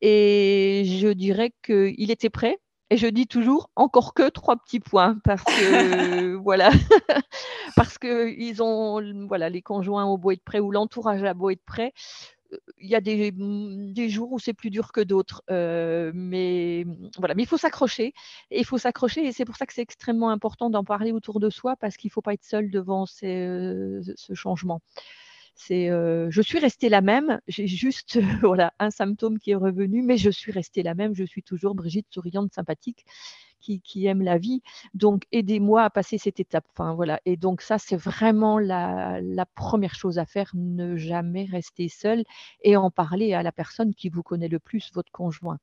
et 0.00 0.82
je 0.86 1.08
dirais 1.08 1.52
qu'il 1.62 2.10
était 2.10 2.30
prêt 2.30 2.58
et 2.92 2.98
je 2.98 3.06
dis 3.06 3.26
toujours 3.26 3.70
encore 3.74 4.12
que 4.12 4.28
trois 4.28 4.56
petits 4.56 4.78
points 4.78 5.16
parce 5.24 5.42
que 5.44 6.34
voilà, 6.44 6.70
parce 7.76 7.96
que 7.96 8.28
ils 8.38 8.62
ont 8.62 9.00
voilà 9.26 9.48
les 9.48 9.62
conjoints 9.62 10.04
au 10.04 10.18
beau 10.18 10.30
être 10.32 10.44
prêt 10.44 10.60
ou 10.60 10.70
l'entourage 10.70 11.24
à 11.24 11.32
beau 11.32 11.48
être 11.48 11.64
prêt. 11.64 11.94
Il 12.76 12.90
y 12.90 12.94
a 12.94 13.00
des, 13.00 13.32
des 13.32 14.10
jours 14.10 14.30
où 14.30 14.38
c'est 14.38 14.52
plus 14.52 14.68
dur 14.68 14.92
que 14.92 15.00
d'autres, 15.00 15.42
euh, 15.50 16.12
mais 16.14 16.84
voilà. 17.16 17.34
Mais 17.34 17.44
il 17.44 17.48
faut 17.48 17.56
s'accrocher 17.56 18.12
il 18.50 18.66
faut 18.66 18.76
s'accrocher 18.76 19.26
et 19.26 19.32
c'est 19.32 19.46
pour 19.46 19.56
ça 19.56 19.64
que 19.64 19.72
c'est 19.72 19.80
extrêmement 19.80 20.28
important 20.28 20.68
d'en 20.68 20.84
parler 20.84 21.12
autour 21.12 21.40
de 21.40 21.48
soi 21.48 21.76
parce 21.76 21.96
qu'il 21.96 22.08
ne 22.08 22.12
faut 22.12 22.20
pas 22.20 22.34
être 22.34 22.44
seul 22.44 22.70
devant 22.70 23.06
ce 23.06 24.02
changement. 24.34 24.82
C'est, 25.54 25.90
euh, 25.90 26.28
je 26.30 26.42
suis 26.42 26.58
restée 26.58 26.88
la 26.88 27.00
même. 27.00 27.40
J'ai 27.46 27.66
juste 27.66 28.18
voilà 28.42 28.72
un 28.78 28.90
symptôme 28.90 29.38
qui 29.38 29.52
est 29.52 29.56
revenu, 29.56 30.02
mais 30.02 30.16
je 30.16 30.30
suis 30.30 30.52
restée 30.52 30.82
la 30.82 30.94
même. 30.94 31.14
Je 31.14 31.24
suis 31.24 31.42
toujours 31.42 31.74
Brigitte 31.74 32.06
souriante, 32.10 32.52
sympathique, 32.52 33.04
qui, 33.60 33.80
qui 33.80 34.06
aime 34.06 34.22
la 34.22 34.38
vie. 34.38 34.62
Donc 34.94 35.24
aidez-moi 35.32 35.84
à 35.84 35.90
passer 35.90 36.18
cette 36.18 36.40
étape. 36.40 36.64
Enfin 36.72 36.94
voilà. 36.94 37.20
Et 37.26 37.36
donc 37.36 37.62
ça 37.62 37.78
c'est 37.78 37.96
vraiment 37.96 38.58
la, 38.58 39.20
la, 39.20 39.46
première 39.46 39.94
chose 39.94 40.18
à 40.18 40.26
faire. 40.26 40.50
Ne 40.54 40.96
jamais 40.96 41.44
rester 41.44 41.88
seul 41.88 42.24
et 42.62 42.76
en 42.76 42.90
parler 42.90 43.34
à 43.34 43.42
la 43.42 43.52
personne 43.52 43.94
qui 43.94 44.08
vous 44.08 44.22
connaît 44.22 44.48
le 44.48 44.58
plus, 44.58 44.90
votre 44.94 45.12
conjoint. 45.12 45.58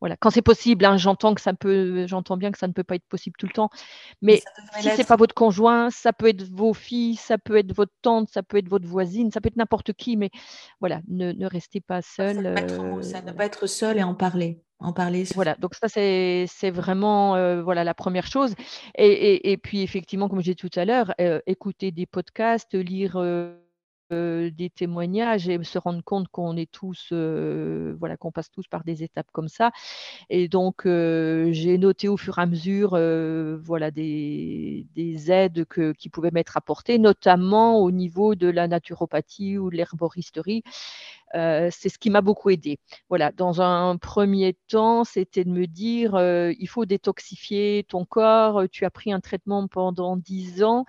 Voilà, 0.00 0.16
quand 0.16 0.30
c'est 0.30 0.42
possible, 0.42 0.84
hein, 0.84 0.96
j'entends 0.96 1.34
que 1.34 1.40
ça 1.40 1.52
peut, 1.52 2.06
j'entends 2.06 2.36
bien 2.36 2.50
que 2.52 2.58
ça 2.58 2.68
ne 2.68 2.72
peut 2.72 2.84
pas 2.84 2.94
être 2.94 3.06
possible 3.08 3.36
tout 3.38 3.46
le 3.46 3.52
temps, 3.52 3.70
mais, 4.22 4.42
si 4.80 4.90
ce 4.90 4.96
n'est 4.96 5.04
pas 5.04 5.16
votre 5.16 5.34
conjoint, 5.34 5.90
ça 5.90 6.12
peut 6.12 6.28
être 6.28 6.42
vos 6.50 6.74
filles, 6.74 7.16
ça 7.16 7.38
peut 7.38 7.56
être 7.56 7.74
votre 7.74 7.92
tante, 8.02 8.28
ça 8.30 8.42
peut 8.42 8.58
être 8.58 8.68
votre 8.68 8.86
voisine, 8.86 9.30
ça 9.30 9.40
peut 9.40 9.48
être 9.48 9.56
n'importe 9.56 9.92
qui, 9.92 10.16
mais 10.16 10.30
voilà, 10.80 11.00
ne, 11.08 11.46
restez 11.46 11.80
pas 11.80 12.02
seul. 12.02 12.36
Ça, 13.02 13.22
ne 13.22 13.32
pas 13.32 13.46
être 13.46 13.66
seul 13.66 13.98
et 13.98 14.02
en 14.02 14.14
parler. 14.14 14.60
En 14.80 14.92
parler. 14.92 15.24
Voilà, 15.34 15.54
donc 15.54 15.74
ça 15.74 15.88
c'est 15.88 16.70
vraiment 16.70 17.36
euh, 17.36 17.62
voilà 17.62 17.84
la 17.84 17.94
première 17.94 18.26
chose. 18.26 18.54
Et, 18.96 19.58
puis 19.62 19.82
effectivement, 19.82 20.28
comme 20.28 20.42
j'ai 20.42 20.54
dit 20.54 20.68
tout 20.68 20.78
à 20.78 20.84
l'heure, 20.84 21.14
euh, 21.20 21.40
écouter 21.46 21.90
des 21.90 22.06
podcasts, 22.06 22.74
lire 22.74 23.16
euh, 23.16 23.56
euh, 24.12 24.50
des 24.50 24.68
témoignages 24.68 25.48
et 25.48 25.62
se 25.64 25.78
rendre 25.78 26.02
compte 26.04 26.28
qu'on 26.28 26.56
est 26.56 26.70
tous, 26.70 27.08
euh, 27.12 27.96
voilà, 27.98 28.18
qu'on 28.18 28.30
passe 28.32 28.50
tous 28.50 28.66
par 28.66 28.84
des 28.84 29.02
étapes 29.02 29.28
comme 29.32 29.48
ça. 29.48 29.72
Et 30.30 30.48
donc, 30.48 30.86
euh, 30.86 31.50
j'ai 31.52 31.78
noté 31.78 32.08
au 32.08 32.16
fur 32.18 32.38
et 32.38 32.42
à 32.42 32.46
mesure, 32.46 32.90
voilà, 33.62 33.90
des, 33.90 34.86
aides 35.30 35.64
qui 35.98 36.08
pouvaient 36.10 36.30
m'être 36.32 36.56
apportées, 36.56 36.98
notamment 36.98 37.78
au 37.78 37.90
niveau 37.90 38.34
de 38.34 38.48
la 38.48 38.68
naturopathie 38.68 39.56
ou 39.58 39.70
de 39.70 39.76
l'herboristerie. 39.76 40.62
C'est 41.34 41.88
ce 41.88 41.98
qui 41.98 42.10
m'a 42.10 42.20
beaucoup 42.20 42.50
aidé. 42.50 42.78
Voilà, 43.08 43.32
dans 43.32 43.60
un 43.60 43.96
premier 43.96 44.56
temps, 44.68 45.04
c'était 45.04 45.44
de 45.44 45.50
me 45.50 45.66
dire, 45.66 46.14
il 46.58 46.68
faut 46.68 46.84
détoxifier 46.86 47.84
ton 47.88 48.04
corps. 48.04 48.64
Tu 48.70 48.84
as 48.84 48.90
pris 48.90 49.12
un 49.12 49.20
traitement 49.20 49.66
pendant 49.66 50.16
10 50.16 50.62
ans. 50.62 50.84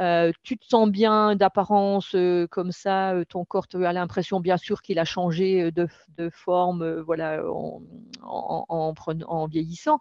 Euh, 0.00 0.30
tu 0.44 0.56
te 0.56 0.64
sens 0.64 0.88
bien 0.88 1.34
d'apparence 1.34 2.14
euh, 2.14 2.46
comme 2.46 2.70
ça, 2.70 3.14
euh, 3.14 3.24
ton 3.24 3.44
corps, 3.44 3.66
as 3.74 3.92
l'impression 3.92 4.38
bien 4.38 4.56
sûr 4.56 4.80
qu'il 4.80 5.00
a 5.00 5.04
changé 5.04 5.72
de, 5.72 5.88
forme 6.30 7.00
voilà, 7.00 7.42
en, 7.48 7.82
en, 8.22 9.46
vieillissant, 9.46 9.98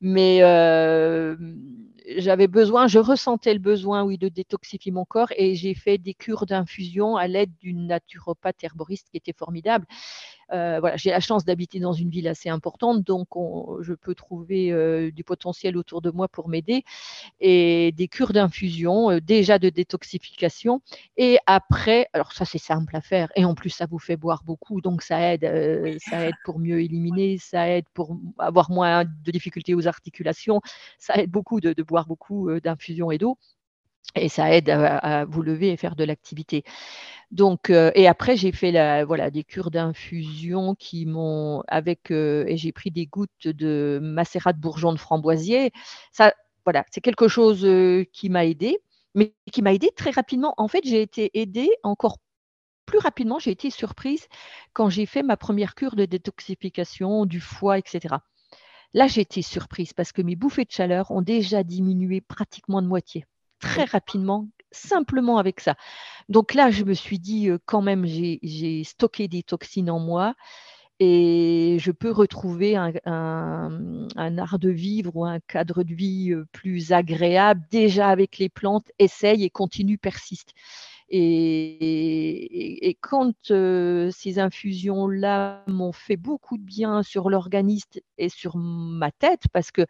mais 0.00 0.38
j'avais 2.16 2.48
besoin, 2.48 2.86
je 2.86 2.98
ressentais 2.98 3.52
le 3.52 3.60
besoin, 3.60 4.04
oui, 4.04 4.18
de 4.18 4.28
détoxifier 4.28 4.92
mon 4.92 5.04
corps 5.04 5.32
et 5.36 5.54
j'ai 5.54 5.74
fait 5.74 5.98
des 5.98 6.14
cures 6.14 6.46
d'infusion 6.46 7.16
à 7.16 7.26
l'aide 7.26 7.52
d'une 7.60 7.86
naturopathe 7.86 8.62
herboriste 8.62 9.08
qui 9.10 9.16
était 9.20 9.36
formidable. 9.36 9.86
Euh, 10.52 10.78
voilà, 10.80 10.96
j'ai 10.96 11.10
la 11.10 11.20
chance 11.20 11.44
d'habiter 11.44 11.78
dans 11.78 11.92
une 11.92 12.10
ville 12.10 12.26
assez 12.28 12.48
importante, 12.48 13.04
donc 13.04 13.28
je 13.80 13.94
peux 13.94 14.14
trouver 14.14 14.72
euh, 14.72 15.10
du 15.10 15.22
potentiel 15.24 15.76
autour 15.76 16.02
de 16.02 16.10
moi 16.10 16.28
pour 16.28 16.48
m'aider 16.48 16.84
et 17.40 17.92
des 17.92 18.08
cures 18.08 18.32
d'infusion, 18.32 19.10
euh, 19.10 19.20
déjà 19.20 19.58
de 19.58 19.68
détoxification. 19.68 20.82
Et 21.16 21.38
après, 21.46 22.08
alors 22.12 22.32
ça 22.32 22.44
c'est 22.44 22.58
simple 22.58 22.96
à 22.96 23.00
faire 23.00 23.30
et 23.36 23.44
en 23.44 23.54
plus 23.54 23.70
ça 23.70 23.86
vous 23.86 23.98
fait 23.98 24.16
boire 24.16 24.42
beaucoup, 24.44 24.80
donc 24.80 25.02
ça 25.02 25.32
aide, 25.32 25.98
ça 26.00 26.26
aide 26.26 26.34
pour 26.44 26.58
mieux 26.58 26.80
éliminer, 26.80 27.38
ça 27.38 27.68
aide 27.70 27.84
pour 27.94 28.16
avoir 28.38 28.70
moins 28.70 29.04
de 29.04 29.30
difficultés 29.30 29.74
aux 29.74 29.86
articulations, 29.86 30.60
ça 30.98 31.14
aide 31.16 31.30
beaucoup 31.30 31.60
de, 31.60 31.80
boire 31.82 32.06
beaucoup 32.06 32.50
d'infusion 32.60 33.10
et 33.10 33.18
d'eau 33.18 33.38
et 34.14 34.28
ça 34.28 34.52
aide 34.52 34.70
à, 34.70 35.24
vous 35.24 35.42
lever 35.42 35.70
et 35.70 35.76
faire 35.76 35.96
de 35.96 36.04
l'activité. 36.04 36.64
Donc, 37.30 37.70
euh, 37.70 37.92
et 37.94 38.08
après, 38.08 38.36
j'ai 38.36 38.52
fait 38.52 38.72
la, 38.72 39.04
voilà, 39.04 39.30
des 39.30 39.44
cures 39.44 39.70
d'infusion 39.70 40.74
qui 40.74 41.06
m'ont, 41.06 41.62
avec, 41.68 42.10
euh, 42.10 42.44
et 42.48 42.56
j'ai 42.56 42.72
pris 42.72 42.90
des 42.90 43.06
gouttes 43.06 43.46
de 43.46 44.00
macérat 44.02 44.52
de 44.52 44.58
bourgeon 44.60 44.92
de 44.92 44.98
framboisier. 44.98 45.70
Ça, 46.12 46.34
voilà, 46.64 46.84
c'est 46.90 47.00
quelque 47.00 47.28
chose 47.28 47.64
euh, 47.64 48.04
qui 48.12 48.30
m'a 48.30 48.46
aidé, 48.46 48.78
mais 49.14 49.34
qui 49.52 49.62
m'a 49.62 49.72
aidé 49.72 49.90
très 49.96 50.10
rapidement. 50.10 50.54
En 50.56 50.68
fait, 50.68 50.80
j'ai 50.84 51.02
été 51.02 51.30
aidée 51.34 51.70
encore 51.84 52.18
plus 52.86 52.98
rapidement. 52.98 53.38
J'ai 53.38 53.52
été 53.52 53.70
surprise 53.70 54.26
quand 54.72 54.90
j'ai 54.90 55.06
fait 55.06 55.22
ma 55.22 55.36
première 55.36 55.74
cure 55.76 55.96
de 55.96 56.04
détoxification 56.06 57.26
du 57.26 57.40
foie, 57.40 57.78
etc. 57.78 58.16
Là, 58.92 59.06
j'ai 59.06 59.20
été 59.20 59.42
surprise 59.42 59.92
parce 59.92 60.12
que 60.12 60.22
mes 60.22 60.34
bouffées 60.36 60.64
de 60.64 60.72
chaleur 60.72 61.12
ont 61.12 61.22
déjà 61.22 61.62
diminué 61.62 62.20
pratiquement 62.20 62.82
de 62.82 62.88
moitié, 62.88 63.24
très 63.60 63.84
rapidement, 63.84 64.48
simplement 64.72 65.38
avec 65.38 65.60
ça. 65.60 65.76
Donc 66.28 66.54
là, 66.54 66.70
je 66.70 66.84
me 66.84 66.94
suis 66.94 67.18
dit, 67.18 67.50
quand 67.66 67.82
même, 67.82 68.04
j'ai 68.06 68.84
stocké 68.84 69.28
des 69.28 69.42
toxines 69.42 69.90
en 69.90 70.00
moi 70.00 70.34
et 71.00 71.78
je 71.80 71.92
peux 71.92 72.10
retrouver 72.10 72.76
un, 72.76 72.92
art 74.16 74.58
de 74.58 74.68
vivre 74.68 75.16
ou 75.16 75.24
un 75.24 75.40
cadre 75.40 75.82
de 75.82 75.94
vie 75.94 76.34
plus 76.52 76.92
agréable 76.92 77.62
déjà 77.70 78.08
avec 78.08 78.38
les 78.38 78.50
plantes, 78.50 78.92
essaye 78.98 79.44
et 79.44 79.50
continue, 79.50 79.96
persiste. 79.96 80.52
Et, 81.08 82.96
quand 83.00 83.34
ces 83.46 84.38
infusions-là 84.38 85.64
m'ont 85.66 85.92
fait 85.92 86.16
beaucoup 86.16 86.58
de 86.58 86.62
bien 86.62 87.02
sur 87.02 87.30
l'organisme 87.30 88.00
et 88.18 88.28
sur 88.28 88.56
ma 88.56 89.10
tête, 89.10 89.44
parce 89.52 89.70
que 89.70 89.86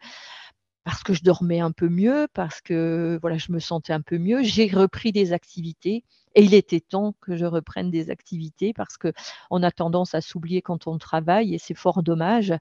parce 0.83 1.03
que 1.03 1.13
je 1.13 1.23
dormais 1.23 1.59
un 1.59 1.71
peu 1.71 1.89
mieux, 1.89 2.27
parce 2.33 2.61
que 2.61 3.19
voilà, 3.21 3.37
je 3.37 3.51
me 3.51 3.59
sentais 3.59 3.93
un 3.93 4.01
peu 4.01 4.17
mieux. 4.17 4.41
J'ai 4.43 4.67
repris 4.67 5.11
des 5.11 5.33
activités 5.33 6.03
et 6.35 6.43
il 6.43 6.53
était 6.53 6.79
temps 6.79 7.13
que 7.21 7.35
je 7.35 7.45
reprenne 7.45 7.91
des 7.91 8.09
activités 8.09 8.73
parce 8.73 8.97
qu'on 8.97 9.63
a 9.63 9.71
tendance 9.71 10.15
à 10.15 10.21
s'oublier 10.21 10.61
quand 10.61 10.87
on 10.87 10.97
travaille 10.97 11.53
et 11.53 11.59
c'est 11.59 11.75
fort 11.75 12.01
dommage. 12.01 12.53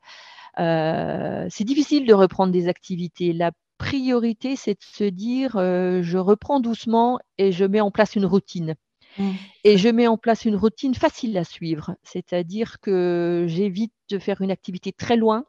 Euh, 0.59 1.46
c'est 1.48 1.64
difficile 1.64 2.06
de 2.06 2.12
reprendre 2.12 2.52
des 2.52 2.68
activités. 2.68 3.33
La 3.33 3.52
priorité, 3.78 4.56
c'est 4.56 4.74
de 4.74 4.85
se 4.85 5.04
dire 5.04 5.56
euh, 5.56 6.02
je 6.02 6.18
reprends 6.18 6.61
doucement 6.61 7.18
et 7.38 7.52
je 7.52 7.64
mets 7.64 7.80
en 7.80 7.90
place 7.90 8.16
une 8.16 8.26
routine. 8.26 8.74
Mmh. 9.18 9.30
Et 9.64 9.78
je 9.78 9.88
mets 9.88 10.06
en 10.06 10.18
place 10.18 10.44
une 10.44 10.56
routine 10.56 10.94
facile 10.94 11.37
à 11.38 11.44
suivre, 11.44 11.96
c'est-à-dire 12.04 12.78
que 12.80 13.46
j'évite 13.48 13.92
de 14.09 14.18
faire 14.18 14.40
une 14.40 14.52
activité 14.52 14.92
très 14.92 15.16
loin, 15.16 15.44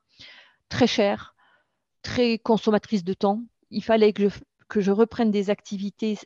très 0.70 0.88
chère, 0.88 1.36
très 2.02 2.38
consommatrice 2.38 3.04
de 3.04 3.14
temps. 3.14 3.42
Il 3.70 3.84
fallait 3.84 4.14
que 4.14 4.30
je, 4.30 4.40
que 4.70 4.82
je 4.82 4.92
reprenne 4.92 5.32
des 5.32 5.50
activités 5.50 6.18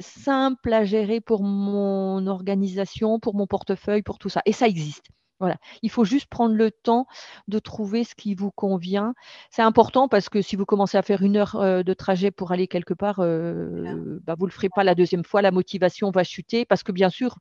simples 0.00 0.72
à 0.72 0.84
gérer 0.84 1.20
pour 1.20 1.42
mon 1.42 2.26
organisation, 2.26 3.20
pour 3.20 3.34
mon 3.34 3.46
portefeuille, 3.46 4.02
pour 4.02 4.18
tout 4.18 4.28
ça. 4.28 4.42
Et 4.46 4.52
ça 4.52 4.66
existe. 4.66 5.06
Voilà. 5.40 5.56
Il 5.82 5.90
faut 5.90 6.04
juste 6.04 6.26
prendre 6.26 6.54
le 6.54 6.70
temps 6.70 7.06
de 7.48 7.58
trouver 7.58 8.04
ce 8.04 8.14
qui 8.14 8.34
vous 8.34 8.50
convient. 8.50 9.14
C'est 9.50 9.62
important 9.62 10.06
parce 10.06 10.28
que 10.28 10.42
si 10.42 10.54
vous 10.54 10.66
commencez 10.66 10.98
à 10.98 11.02
faire 11.02 11.22
une 11.22 11.36
heure 11.36 11.56
euh, 11.56 11.82
de 11.82 11.94
trajet 11.94 12.30
pour 12.30 12.52
aller 12.52 12.68
quelque 12.68 12.92
part, 12.92 13.20
euh, 13.20 14.20
bah, 14.22 14.34
vous 14.38 14.44
ne 14.44 14.50
le 14.50 14.54
ferez 14.54 14.68
pas 14.68 14.84
la 14.84 14.94
deuxième 14.94 15.24
fois. 15.24 15.40
La 15.40 15.50
motivation 15.50 16.10
va 16.10 16.24
chuter 16.24 16.66
parce 16.66 16.82
que 16.82 16.92
bien 16.92 17.08
sûr, 17.08 17.36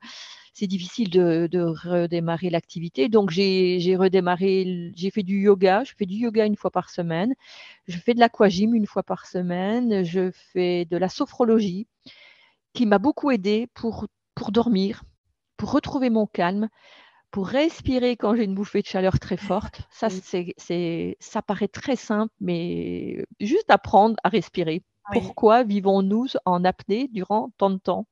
c'est 0.60 0.67
difficile 0.67 1.10
de, 1.10 1.60
redémarrer 1.62 2.50
l'activité. 2.50 3.08
Donc, 3.08 3.30
j'ai 3.30 3.95
redémarré, 3.98 4.91
j'ai 4.95 5.10
fait 5.10 5.24
du 5.24 5.39
yoga. 5.39 5.84
Je 5.86 5.93
fais 5.98 6.06
du 6.06 6.15
yoga 6.15 6.45
une 6.45 6.58
fois 6.58 6.69
par 6.69 6.89
semaine. 6.89 7.34
Je 7.88 7.98
fais 7.98 8.13
de 8.13 8.19
l'aquagym 8.19 8.76
une 8.76 8.86
fois 8.86 9.04
par 9.04 9.26
semaine. 9.26 10.04
Je 10.04 10.32
fais 10.32 10.86
de 10.86 10.98
la 10.98 11.08
sophrologie 11.08 11.88
qui 12.74 12.86
m'a 12.86 13.00
beaucoup 13.00 13.32
aidé 13.32 13.67
pour, 13.74 14.08
pour 14.36 14.52
dormir, 14.52 15.04
pour 15.58 15.72
retrouver 15.72 16.10
mon 16.10 16.28
calme 16.28 16.69
pour 17.32 17.48
respirer 17.48 18.17
quand 18.17 18.36
j'ai 18.36 18.43
une 18.43 18.56
bouffée 18.56 18.82
de 18.82 18.88
chaleur 18.88 19.19
très 19.19 19.38
forte. 19.38 19.82
Ça, 19.91 20.08
c'est, 20.58 21.17
ça 21.19 21.41
paraît 21.41 21.67
très 21.67 21.95
simple, 21.95 22.34
mais 22.41 23.24
juste 23.39 23.69
apprendre 23.69 24.15
à 24.24 24.30
respirer. 24.30 24.84
Pourquoi 25.12 25.63
vivons-nous 25.63 26.28
en 26.45 26.63
apnée 26.63 27.08
durant 27.12 27.52
tant 27.58 27.69
de 27.69 27.78
temps? 27.78 28.06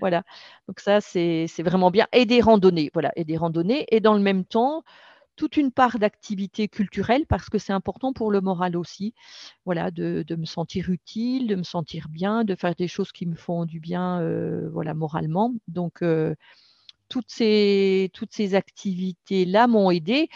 Voilà. 0.00 0.22
Donc 0.68 0.80
ça, 0.80 1.00
c'est, 1.00 1.46
vraiment 1.60 1.90
bien. 1.90 2.06
Et 2.12 2.26
des 2.26 2.40
randonnées, 2.40 2.90
voilà, 2.92 3.12
et 3.16 3.24
des 3.24 3.36
randonnées. 3.36 3.86
Et 3.90 4.00
dans 4.00 4.14
le 4.14 4.20
même 4.20 4.44
temps, 4.44 4.84
toute 5.36 5.56
une 5.56 5.72
part 5.72 5.98
d'activité 5.98 6.68
culturelle 6.68 7.26
parce 7.26 7.48
que 7.50 7.58
c'est 7.58 7.72
important 7.72 8.12
pour 8.12 8.30
le 8.30 8.40
moral 8.40 8.76
aussi, 8.76 9.14
voilà, 9.64 9.90
de, 9.90 10.24
me 10.36 10.44
sentir 10.44 10.90
utile, 10.90 11.46
de 11.48 11.56
me 11.56 11.62
sentir 11.62 12.08
bien, 12.08 12.44
de 12.44 12.54
faire 12.54 12.74
des 12.74 12.88
choses 12.88 13.12
qui 13.12 13.26
me 13.26 13.34
font 13.34 13.64
du 13.64 13.80
bien, 13.80 14.20
euh, 14.20 14.68
voilà, 14.70 14.94
moralement. 14.94 15.52
Donc 15.68 16.02
euh, 16.02 16.34
toutes 17.08 17.30
ces, 17.30 18.10
toutes 18.12 18.32
ces 18.32 18.54
activités-là 18.54 19.66
m'ont 19.66 19.90
aidé. 19.90 20.28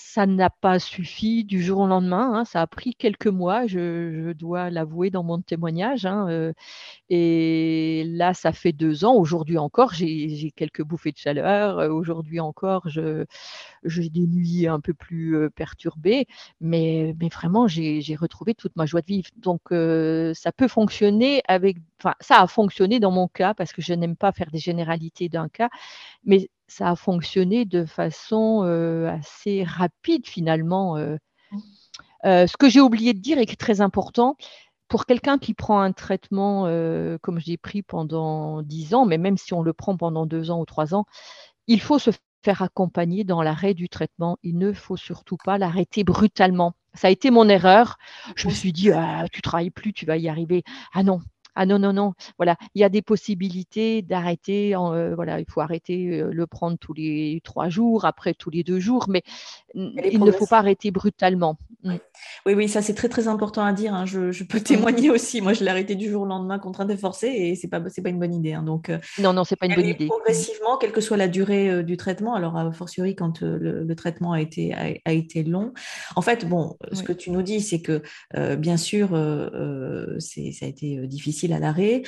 Ça 0.00 0.26
n'a 0.26 0.48
pas 0.48 0.78
suffi 0.78 1.44
du 1.44 1.60
jour 1.60 1.80
au 1.80 1.86
lendemain. 1.88 2.32
Hein. 2.32 2.44
Ça 2.44 2.62
a 2.62 2.66
pris 2.68 2.94
quelques 2.94 3.26
mois, 3.26 3.66
je, 3.66 4.32
dois 4.32 4.70
l'avouer 4.70 5.10
dans 5.10 5.24
mon 5.24 5.40
témoignage. 5.42 6.06
Hein, 6.06 6.28
euh. 6.30 6.52
et 7.10 8.04
là, 8.06 8.32
ça 8.32 8.52
fait 8.52 8.72
deux 8.72 9.04
ans. 9.04 9.14
Aujourd'hui 9.14 9.58
encore, 9.58 9.94
j'ai 9.94 10.52
quelques 10.54 10.82
bouffées 10.82 11.10
de 11.10 11.16
chaleur. 11.18 11.80
Euh, 11.80 11.88
aujourd'hui 11.88 12.38
encore, 12.38 12.88
j'ai 12.88 14.08
des 14.10 14.26
nuits 14.28 14.68
un 14.68 14.78
peu 14.80 14.94
plus 14.94 15.36
euh, 15.36 15.50
perturbées. 15.50 16.26
Mais, 16.60 17.14
mais 17.20 17.28
vraiment, 17.28 17.66
j'ai 17.66 18.16
retrouvé 18.20 18.54
toute 18.54 18.76
ma 18.76 18.86
joie 18.86 19.00
de 19.00 19.06
vivre. 19.06 19.30
Donc, 19.36 19.62
ça 20.36 20.52
peut 20.52 20.68
fonctionner 20.68 21.42
avec. 21.48 21.78
Ça 22.20 22.40
a 22.42 22.46
fonctionné 22.46 23.00
dans 23.00 23.10
mon 23.10 23.26
cas 23.26 23.54
parce 23.54 23.72
que 23.72 23.82
je 23.82 23.92
n'aime 23.94 24.14
pas 24.16 24.30
faire 24.30 24.50
des 24.52 24.58
généralités 24.58 25.28
d'un 25.28 25.48
cas 25.48 25.68
mais 26.24 26.48
ça 26.68 26.90
a 26.90 26.96
fonctionné 26.96 27.64
de 27.64 27.84
façon 27.84 28.62
assez 29.08 29.64
rapide 29.64 30.26
finalement. 30.26 30.96
Mmh. 30.96 31.58
ce 32.24 32.56
que 32.56 32.68
j'ai 32.68 32.80
oublié 32.80 33.14
de 33.14 33.20
dire 33.20 33.38
et 33.38 33.46
qui 33.46 33.52
est 33.52 33.56
très 33.56 33.80
important, 33.80 34.36
pour 34.88 35.06
quelqu'un 35.06 35.38
qui 35.38 35.54
prend 35.54 35.80
un 35.80 35.92
traitement 35.92 36.64
comme 37.22 37.40
j'ai 37.40 37.56
pris 37.56 37.82
pendant 37.82 38.62
dix 38.62 38.94
ans, 38.94 39.06
mais 39.06 39.18
même 39.18 39.36
si 39.36 39.54
on 39.54 39.62
le 39.62 39.72
prend 39.72 39.96
pendant 39.96 40.26
deux 40.26 40.50
ans 40.50 40.60
ou 40.60 40.64
trois 40.64 40.94
ans, 40.94 41.04
il 41.66 41.80
faut 41.80 41.98
se 41.98 42.10
faire 42.44 42.62
accompagner 42.62 43.24
dans 43.24 43.42
l'arrêt 43.42 43.74
du 43.74 43.88
traitement. 43.88 44.38
Il 44.42 44.58
ne 44.58 44.72
faut 44.72 44.96
surtout 44.96 45.36
pas 45.36 45.58
l'arrêter 45.58 46.04
brutalement. 46.04 46.74
Ça 46.94 47.08
a 47.08 47.10
été 47.10 47.30
mon 47.30 47.48
erreur. 47.48 47.98
Je 48.36 48.48
me 48.48 48.52
suis 48.52 48.72
dit, 48.72 48.90
ah, 48.90 49.26
tu 49.30 49.42
travailles 49.42 49.70
plus, 49.70 49.92
tu 49.92 50.06
vas 50.06 50.16
y 50.16 50.28
arriver. 50.28 50.62
Ah 50.92 51.02
non, 51.02 51.20
ah 51.60 51.66
non, 51.66 51.80
non, 51.80 51.92
non, 51.92 52.12
voilà, 52.36 52.56
il 52.76 52.80
y 52.80 52.84
a 52.84 52.88
des 52.88 53.02
possibilités 53.02 54.00
d'arrêter, 54.00 54.76
euh, 54.76 55.16
voilà, 55.16 55.40
il 55.40 55.46
faut 55.50 55.60
arrêter, 55.60 56.20
euh, 56.20 56.30
le 56.32 56.46
prendre 56.46 56.78
tous 56.78 56.92
les 56.94 57.40
trois 57.42 57.68
jours, 57.68 58.04
après 58.04 58.32
tous 58.32 58.48
les 58.50 58.62
deux 58.62 58.78
jours, 58.78 59.06
mais 59.08 59.24
il 59.74 60.20
ne 60.20 60.32
faut 60.32 60.46
pas 60.46 60.58
arrêter 60.58 60.90
brutalement. 60.90 61.56
Mm. 61.84 61.96
Oui, 62.46 62.54
oui, 62.54 62.68
ça 62.68 62.82
c'est 62.82 62.94
très 62.94 63.08
très 63.08 63.28
important 63.28 63.64
à 63.64 63.72
dire. 63.72 63.94
Hein. 63.94 64.04
Je, 64.04 64.42
peux 64.42 64.60
témoigner 64.60 65.10
aussi. 65.10 65.40
Moi, 65.40 65.52
je 65.52 65.62
l'ai 65.62 65.70
arrêté 65.70 65.94
du 65.94 66.10
jour 66.10 66.22
au 66.22 66.26
lendemain, 66.26 66.58
contraint 66.58 66.88
et 66.88 66.96
forcé, 66.96 67.28
et 67.28 67.54
c'est 67.54 67.68
pas 67.68 67.80
c'est 67.88 68.02
pas 68.02 68.08
une 68.08 68.18
bonne 68.18 68.34
idie. 68.34 68.52
Hein. 68.52 68.62
Donc 68.62 68.88
euh, 68.88 68.98
non, 69.18 69.32
non, 69.32 69.44
c'est 69.44 69.56
pas 69.56 69.66
une 69.66 69.74
bonne 69.74 69.86
idée. 69.86 70.06
Progressivement, 70.06 70.76
quelle 70.76 70.92
que 70.92 71.00
soit 71.00 71.16
la 71.16 71.28
durée 71.28 71.70
euh, 71.70 71.82
du 71.82 71.96
traitement. 71.96 72.34
Alors 72.34 72.56
a 72.56 72.72
fortiori 72.72 73.14
quand 73.14 73.42
euh, 73.42 73.84
le, 73.84 73.94
traitement 73.94 74.32
a 74.32 74.40
été 74.40 74.74
a, 74.74 75.12
été 75.12 75.42
long. 75.42 75.72
En 76.16 76.22
fait, 76.22 76.48
bon, 76.48 76.76
ce 76.92 77.02
que 77.02 77.12
tu 77.12 77.30
nous 77.30 77.42
dis, 77.42 77.60
c'est 77.60 77.80
que 77.80 78.02
bien 78.56 78.76
sûr, 78.76 79.08
c'est 80.18 80.52
ça 80.52 80.66
a 80.66 80.68
été 80.68 81.06
difficile 81.06 81.52
à 81.52 81.58
l'arrêt, 81.58 82.02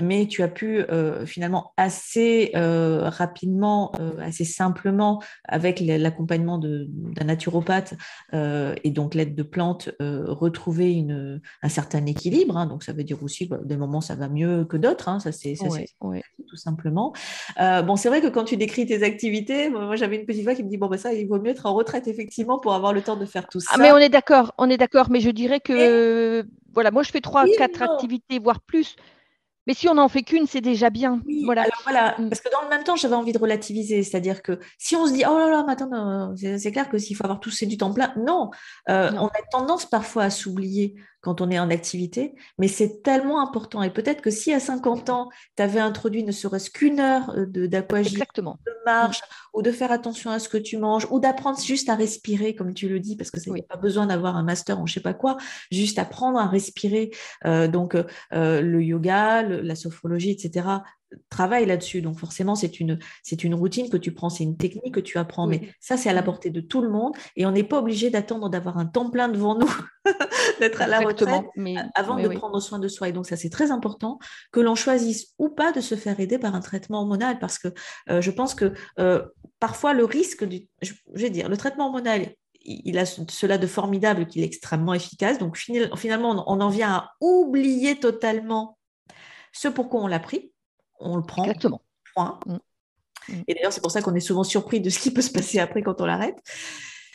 mais 0.00 0.26
tu 0.26 0.42
as 0.42 0.48
pu 0.48 0.84
finalement 1.26 1.72
assez 1.76 2.52
rapidement, 2.54 3.92
assez 4.20 4.44
simplement, 4.44 5.20
avec 5.48 5.80
l'accompagnement 5.80 6.58
d'un 6.64 7.24
naturopathe 7.24 7.94
et 8.32 8.90
donc 8.90 9.14
l'aide 9.14 9.34
de 9.34 9.42
plantes, 9.42 9.90
euh, 10.00 10.24
retrouver 10.26 10.92
une, 10.92 11.40
un 11.62 11.68
certain 11.68 12.04
équilibre. 12.06 12.56
Hein. 12.56 12.66
donc 12.66 12.82
ça 12.82 12.92
veut 12.92 13.04
dire 13.04 13.22
aussi 13.22 13.48
que 13.48 13.54
des 13.64 13.76
moments 13.76 14.00
ça 14.00 14.14
va 14.14 14.28
mieux 14.28 14.64
que 14.64 14.76
d'autres, 14.76 15.08
hein. 15.08 15.20
ça 15.20 15.32
c'est 15.32 15.54
tout 15.56 16.56
simplement. 16.56 17.12
Euh, 17.60 17.82
bon, 17.82 17.96
c'est 17.96 18.08
vrai 18.08 18.20
que 18.20 18.28
quand 18.28 18.44
tu 18.44 18.56
décris 18.56 18.86
tes 18.86 19.02
activités, 19.02 19.70
moi 19.70 19.96
j'avais 19.96 20.16
une 20.16 20.26
petite 20.26 20.44
voix 20.44 20.54
qui 20.54 20.62
me 20.62 20.68
dit 20.68 20.76
bon 20.76 20.88
ben 20.88 20.98
ça 20.98 21.12
il 21.12 21.26
vaut 21.26 21.40
mieux 21.40 21.50
être 21.50 21.66
en 21.66 21.74
retraite 21.74 22.08
effectivement 22.08 22.58
pour 22.58 22.74
avoir 22.74 22.92
le 22.92 23.02
temps 23.02 23.16
de 23.16 23.26
faire 23.26 23.46
tout 23.48 23.60
ah, 23.68 23.76
ça. 23.76 23.82
mais 23.82 23.92
on 23.92 23.98
est 23.98 24.08
d'accord, 24.08 24.54
on 24.58 24.70
est 24.70 24.76
d'accord, 24.76 25.10
mais 25.10 25.20
je 25.20 25.30
dirais 25.30 25.60
que 25.60 26.44
voilà, 26.72 26.90
moi 26.90 27.02
je 27.02 27.10
fais 27.10 27.20
trois, 27.20 27.44
quatre 27.56 27.82
activités 27.82 28.38
voire 28.38 28.60
plus. 28.60 28.96
Mais 29.66 29.74
si 29.74 29.88
on 29.88 29.94
n'en 29.94 30.08
fait 30.08 30.22
qu'une, 30.22 30.46
c'est 30.46 30.60
déjà 30.60 30.90
bien. 30.90 31.22
voilà. 31.44 31.64
voilà. 31.84 32.14
Mm. 32.18 32.28
Parce 32.28 32.40
que 32.40 32.50
dans 32.50 32.62
le 32.62 32.68
même 32.68 32.84
temps, 32.84 32.96
j'avais 32.96 33.14
envie 33.14 33.32
de 33.32 33.38
relativiser. 33.38 34.02
C'est-à-dire 34.02 34.42
que 34.42 34.58
si 34.78 34.96
on 34.96 35.06
se 35.06 35.12
dit, 35.12 35.24
oh 35.28 35.38
là 35.38 35.48
là, 35.48 35.64
maintenant, 35.64 36.34
c'est 36.36 36.72
clair 36.72 36.88
que 36.88 36.98
s'il 36.98 37.16
faut 37.16 37.24
avoir 37.24 37.40
tout, 37.40 37.50
c'est 37.50 37.66
du 37.66 37.76
temps 37.76 37.92
plein. 37.92 38.12
Non, 38.16 38.50
euh, 38.88 39.10
on 39.12 39.26
a 39.26 39.42
tendance 39.50 39.86
parfois 39.86 40.24
à 40.24 40.30
s'oublier 40.30 40.94
quand 41.24 41.40
on 41.40 41.50
est 41.50 41.58
en 41.58 41.70
activité, 41.70 42.34
mais 42.58 42.68
c'est 42.68 43.02
tellement 43.02 43.40
important. 43.40 43.82
Et 43.82 43.90
peut-être 43.90 44.20
que 44.20 44.30
si 44.30 44.52
à 44.52 44.60
50 44.60 45.08
ans, 45.08 45.30
tu 45.56 45.62
avais 45.62 45.80
introduit 45.80 46.22
ne 46.22 46.32
serait-ce 46.32 46.70
qu'une 46.70 47.00
heure 47.00 47.34
euh, 47.36 47.46
d'aquagie, 47.66 48.18
de 48.36 48.84
marche, 48.84 49.22
ou 49.54 49.62
de 49.62 49.72
faire 49.72 49.90
attention 49.90 50.30
à 50.30 50.38
ce 50.38 50.50
que 50.50 50.58
tu 50.58 50.76
manges, 50.76 51.06
ou 51.10 51.20
d'apprendre 51.20 51.58
juste 51.58 51.88
à 51.88 51.94
respirer, 51.94 52.54
comme 52.54 52.74
tu 52.74 52.88
le 52.88 53.00
dis, 53.00 53.16
parce 53.16 53.30
que 53.30 53.40
ça 53.40 53.50
n'a 53.50 53.62
pas 53.62 53.78
besoin 53.78 54.06
d'avoir 54.06 54.36
un 54.36 54.42
master 54.42 54.78
en 54.78 54.86
je 54.86 54.94
sais 54.94 55.00
pas 55.00 55.14
quoi, 55.14 55.38
juste 55.72 55.98
apprendre 55.98 56.38
à 56.38 56.46
respirer. 56.46 57.10
Euh, 57.46 57.68
donc, 57.68 57.96
le 58.30 58.82
yoga, 58.82 59.42
la 59.42 59.74
sophrologie, 59.74 60.30
etc., 60.30 60.82
travaille 61.30 61.66
là-dessus. 61.66 62.02
Donc 62.02 62.18
forcément, 62.18 62.54
c'est 62.54 62.80
une, 62.80 62.98
c'est 63.22 63.44
une 63.44 63.54
routine 63.54 63.88
que 63.90 63.96
tu 63.96 64.12
prends, 64.12 64.30
c'est 64.30 64.44
une 64.44 64.56
technique 64.56 64.94
que 64.94 65.00
tu 65.00 65.18
apprends. 65.18 65.46
Mais 65.46 65.68
ça, 65.80 65.96
c'est 65.96 66.08
à 66.08 66.12
la 66.12 66.22
portée 66.22 66.50
de 66.50 66.60
tout 66.60 66.82
le 66.82 66.90
monde. 66.90 67.14
Et 67.36 67.46
on 67.46 67.50
n'est 67.50 67.64
pas 67.64 67.78
obligé 67.78 68.10
d'attendre 68.10 68.48
d'avoir 68.48 68.78
un 68.78 68.86
temps 68.86 69.10
plein 69.10 69.28
devant 69.28 69.58
nous, 69.58 69.72
d'être 70.60 70.80
à 70.82 70.86
la 70.86 71.00
retraite 71.00 71.44
mais, 71.56 71.76
avant 71.94 72.16
de 72.16 72.28
prendre 72.28 72.60
soin 72.60 72.78
de 72.78 72.88
soi. 72.88 73.08
Et 73.08 73.12
donc 73.12 73.26
ça, 73.26 73.36
c'est 73.36 73.50
très 73.50 73.70
important 73.70 74.18
que 74.52 74.60
l'on 74.60 74.74
choisisse 74.74 75.34
ou 75.38 75.48
pas 75.48 75.72
de 75.72 75.80
se 75.80 75.94
faire 75.94 76.18
aider 76.20 76.38
par 76.38 76.54
un 76.54 76.60
traitement 76.60 77.00
hormonal. 77.00 77.38
Parce 77.38 77.58
que 77.58 77.68
euh, 78.10 78.20
je 78.20 78.30
pense 78.30 78.54
que 78.54 78.72
euh, 78.98 79.24
parfois, 79.60 79.92
le 79.92 80.04
risque 80.04 80.44
du... 80.44 80.68
Je, 80.82 80.92
vais 81.14 81.30
dire, 81.30 81.48
le 81.48 81.56
traitement 81.56 81.86
hormonal, 81.86 82.34
il 82.64 82.98
a 82.98 83.04
cela 83.04 83.58
de 83.58 83.66
formidable 83.66 84.26
qu'il 84.26 84.42
est 84.42 84.46
extrêmement 84.46 84.94
efficace. 84.94 85.38
Donc 85.38 85.56
finalement, 85.56 86.44
on 86.46 86.60
en 86.60 86.68
vient 86.70 86.92
à 86.92 87.10
oublier 87.20 88.00
totalement 88.00 88.78
ce 89.52 89.68
pourquoi 89.68 90.02
on 90.02 90.06
l'a 90.06 90.18
pris 90.18 90.52
on 91.04 91.16
le 91.16 91.22
prend. 91.22 91.44
Exactement. 91.44 91.82
Point. 92.14 92.38
Mm. 92.46 92.58
Mm. 93.28 93.42
Et 93.48 93.54
d'ailleurs, 93.54 93.72
c'est 93.72 93.80
pour 93.80 93.90
ça 93.90 94.02
qu'on 94.02 94.14
est 94.14 94.20
souvent 94.20 94.44
surpris 94.44 94.80
de 94.80 94.90
ce 94.90 94.98
qui 94.98 95.12
peut 95.12 95.22
se 95.22 95.30
passer 95.30 95.58
après 95.58 95.82
quand 95.82 96.00
on 96.00 96.06
l'arrête. 96.06 96.38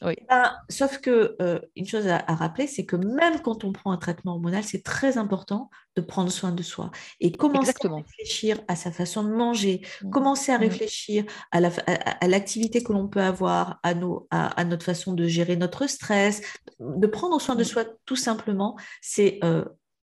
Oui. 0.01 0.13
Ben, 0.29 0.55
sauf 0.69 0.99
que 0.99 1.35
euh, 1.41 1.59
une 1.75 1.85
chose 1.85 2.07
à, 2.07 2.19
rappeler, 2.19 2.67
c'est 2.67 2.85
que 2.85 2.95
même 2.95 3.41
quand 3.41 3.65
on 3.65 3.73
prend 3.73 3.91
un 3.91 3.97
traitement 3.97 4.33
hormonal, 4.33 4.63
c'est 4.63 4.81
très 4.81 5.17
important 5.17 5.69
de 5.97 6.01
prendre 6.01 6.31
soin 6.31 6.51
de 6.51 6.63
soi 6.63 6.91
et 7.19 7.33
commencer 7.33 7.73
à 7.83 7.89
réfléchir 7.89 8.61
à 8.69 8.77
sa 8.77 8.93
façon 8.93 9.23
de 9.23 9.29
manger, 9.29 9.81
mm. 10.01 10.09
commencer 10.09 10.53
à 10.53 10.57
réfléchir 10.57 11.25
à, 11.51 11.59
l'activité 11.59 12.81
que 12.81 12.93
l'on 12.93 13.09
peut 13.09 13.21
avoir, 13.21 13.79
à, 13.83 13.93
nos, 13.93 14.25
à, 14.31 14.63
notre 14.63 14.85
façon 14.85 15.13
de 15.13 15.27
gérer 15.27 15.57
notre 15.57 15.85
stress, 15.87 16.41
de 16.79 17.07
prendre 17.07 17.39
soin 17.41 17.55
de 17.55 17.63
soi 17.65 17.83
tout 18.05 18.15
simplement. 18.15 18.77
C'est 19.01 19.39
euh, 19.43 19.65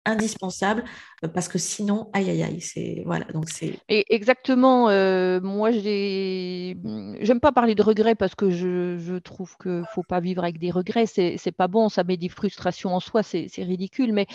indispensable 0.09 0.83
euh, 1.23 1.27
parce 1.27 1.47
que 1.47 1.57
sinon, 1.57 2.09
aïe 2.13 2.29
aïe 2.29 2.43
aïe, 2.43 2.61
c'est 2.61 3.03
voilà. 3.05 3.25
Donc 3.33 3.49
c'est 3.49 3.79
exactement. 3.87 4.89
Euh, 4.89 5.39
moi, 5.41 5.71
j'ai, 5.71 6.77
j'aime 7.21 7.39
pas 7.39 7.51
parler 7.51 7.75
de 7.75 7.81
regrets 7.81 8.15
parce 8.15 8.35
que 8.35 8.49
je, 8.49 8.97
je 8.97 9.15
trouve 9.15 9.55
que 9.57 9.83
faut 9.93 10.03
pas 10.03 10.19
vivre 10.19 10.43
avec 10.43 10.59
des 10.59 10.71
regrets. 10.71 11.05
C'est, 11.05 11.35
c'est 11.37 11.51
pas 11.51 11.67
bon, 11.67 11.89
ça 11.89 12.03
met 12.03 12.17
des 12.17 12.29
frustrations 12.29 12.95
en 12.95 12.99
soi, 12.99 13.23
c'est, 13.23 13.49
ridicule. 13.57 14.13
Mais 14.13 14.27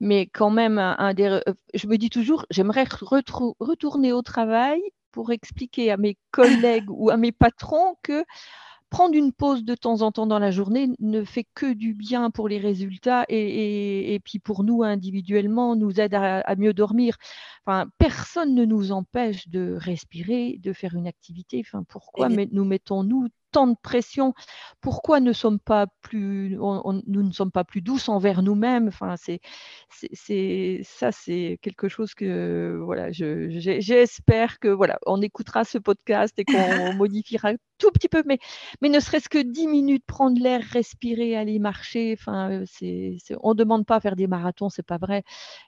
mais 0.00 0.26
quand 0.26 0.50
même, 0.50 0.78
un, 0.78 1.14
des, 1.14 1.24
euh, 1.24 1.40
je 1.74 1.86
me 1.86 1.96
dis 1.96 2.10
toujours, 2.10 2.46
j'aimerais 2.50 2.84
retourner 2.88 4.12
au 4.12 4.22
travail 4.22 4.80
pour 5.12 5.32
expliquer 5.32 5.90
à 5.90 5.96
mes 5.96 6.16
collègues 6.30 6.88
ou 6.88 7.10
à 7.10 7.16
mes 7.16 7.32
patrons 7.32 7.96
que 8.02 8.24
prendre 8.90 9.14
une 9.14 9.32
pause 9.32 9.64
de 9.64 9.74
temps 9.74 10.02
en 10.02 10.12
temps 10.12 10.26
dans 10.26 10.38
la 10.38 10.50
journée 10.50 10.88
ne 10.98 11.24
fait 11.24 11.46
que 11.54 11.72
du 11.72 11.94
bien 11.94 12.30
pour 12.30 12.48
les 12.48 12.58
résultats 12.58 13.24
et, 13.28 14.20
puis 14.24 14.38
pour 14.38 14.64
nous 14.64 14.82
individuellement, 14.82 15.76
nous 15.76 16.00
aide 16.00 16.14
à, 16.14 16.56
mieux 16.56 16.72
dormir. 16.72 17.16
Enfin, 17.66 17.90
personne 17.98 18.54
ne 18.54 18.64
nous 18.64 18.92
empêche 18.92 19.48
de 19.48 19.76
respirer, 19.78 20.58
de 20.62 20.72
faire 20.72 20.94
une 20.94 21.06
activité. 21.06 21.62
Enfin, 21.66 21.84
pourquoi 21.88 22.28
nous 22.28 22.64
mettons-nous 22.64 23.28
tant 23.52 23.66
de 23.66 23.76
pression 23.82 24.34
Pourquoi 24.80 25.20
ne 25.20 25.32
sommes 25.32 25.58
pas 25.58 25.86
plus, 26.02 26.56
nous 26.56 27.22
ne 27.22 27.32
sommes 27.32 27.50
pas 27.50 27.64
plus 27.64 27.82
douces 27.82 28.08
envers 28.08 28.42
nous-mêmes? 28.42 28.88
Enfin, 28.88 29.16
c'est, 29.16 29.40
c'est, 29.90 30.80
ça, 30.84 31.12
c'est 31.12 31.58
quelque 31.62 31.88
chose 31.88 32.14
que 32.14 32.80
voilà, 32.82 33.10
j'espère 33.12 34.58
que 34.58 34.68
voilà, 34.68 34.98
on 35.06 35.22
écoutera 35.22 35.64
ce 35.64 35.78
podcast 35.78 36.38
et 36.38 36.44
qu'on 36.44 36.92
modifiera 36.94 37.52
tout 37.78 37.90
petit 37.92 38.08
peu, 38.08 38.22
mais, 38.26 38.38
mais 38.82 38.88
ne 38.88 39.00
serait-ce 39.00 39.28
que 39.28 39.38
10 39.38 39.68
minutes, 39.68 40.04
prendre 40.06 40.40
l'air, 40.40 40.60
respirer, 40.62 41.36
aller 41.36 41.58
marcher. 41.58 42.16
Enfin, 42.18 42.62
c'est, 42.66 43.18
on 43.40 43.50
ne 43.50 43.54
demande 43.54 43.86
pas 43.86 43.96
à 43.96 44.00
faire 44.00 44.16
des 44.16 44.26
marathons, 44.26 44.68
c'est 44.68 44.82
pas 44.82 44.98
vrai, 44.98 45.22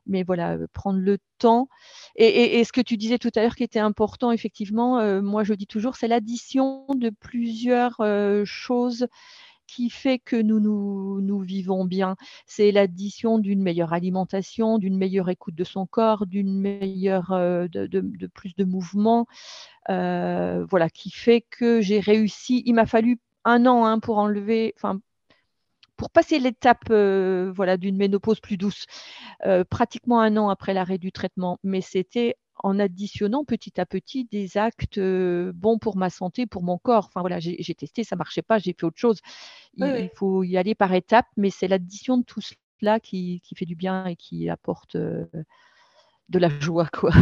mais 0.06 0.22
voilà, 0.24 0.58
prendre 0.72 0.98
le 0.98 1.18
temps. 1.38 1.68
Et, 2.16 2.62
ce 2.64 2.72
que 2.72 2.80
tu 2.80 2.96
disais 2.96 3.18
tout 3.18 3.30
à 3.36 3.42
l'heure 3.42 3.54
qui 3.54 3.62
était 3.62 3.78
important, 3.78 4.32
effectivement, 4.32 4.98
euh, 4.98 5.22
moi 5.22 5.44
je 5.44 5.54
dis 5.54 5.66
toujours, 5.66 5.96
c'est 5.96 6.08
l'addition 6.08 6.84
de 6.94 7.10
plusieurs 7.10 7.69
euh, 8.00 8.44
choses 8.44 9.06
qui 9.66 9.88
fait 9.88 10.18
que 10.18 10.36
nous, 10.36 10.58
nous, 10.60 11.40
vivons 11.40 11.84
bien. 11.84 12.16
C'est 12.46 12.72
l'addition 12.72 13.38
d'une 13.38 13.62
meilleure 13.62 13.92
alimentation, 13.92 14.78
d'une 14.78 14.96
meilleure 14.96 15.28
écoute 15.28 15.54
de 15.54 15.62
son 15.62 15.86
corps, 15.86 16.26
d'une 16.26 16.58
meilleure, 16.60 17.30
euh, 17.32 17.68
de, 17.68 18.26
plus 18.26 18.56
de 18.56 18.64
mouvement, 18.64 19.26
voilà, 19.88 20.90
qui 20.92 21.10
fait 21.10 21.42
que 21.42 21.80
j'ai 21.80 22.00
réussi. 22.00 22.62
Il 22.66 22.74
m'a 22.74 22.86
fallu 22.86 23.20
un 23.44 23.64
an 23.66 23.84
hein, 23.84 24.00
pour 24.00 24.18
enlever, 24.18 24.74
enfin, 24.76 25.00
pour 26.00 26.08
passer 26.08 26.38
l'étape 26.38 26.84
euh, 26.88 27.52
voilà, 27.54 27.76
d'une 27.76 27.98
ménopause 27.98 28.40
plus 28.40 28.56
douce, 28.56 28.86
euh, 29.44 29.64
pratiquement 29.68 30.22
un 30.22 30.38
an 30.38 30.48
après 30.48 30.72
l'arrêt 30.72 30.96
du 30.96 31.12
traitement, 31.12 31.58
mais 31.62 31.82
c'était 31.82 32.36
en 32.64 32.78
additionnant 32.78 33.44
petit 33.44 33.78
à 33.78 33.84
petit 33.84 34.24
des 34.24 34.56
actes 34.56 34.96
euh, 34.96 35.52
bons 35.54 35.76
pour 35.76 35.98
ma 35.98 36.08
santé, 36.08 36.46
pour 36.46 36.62
mon 36.62 36.78
corps. 36.78 37.08
Enfin 37.08 37.20
voilà, 37.20 37.38
j'ai 37.38 37.74
testé, 37.74 38.02
ça 38.02 38.16
marchait 38.16 38.40
pas, 38.40 38.56
j'ai 38.56 38.72
fait 38.72 38.86
autre 38.86 38.98
chose. 38.98 39.18
Il, 39.76 40.10
faut 40.14 40.42
y 40.42 40.56
aller 40.56 40.74
par 40.74 40.94
étapes, 40.94 41.28
mais 41.36 41.50
c'est 41.50 41.68
l'addition 41.68 42.16
de 42.16 42.24
tout 42.24 42.40
cela 42.80 42.98
qui, 42.98 43.42
qui, 43.44 43.54
fait 43.54 43.66
du 43.66 43.76
bien 43.76 44.06
et 44.06 44.16
qui 44.16 44.48
apporte 44.48 44.96
de 44.96 45.28
la 46.38 46.48
joie, 46.60 46.88
quoi. 46.94 47.12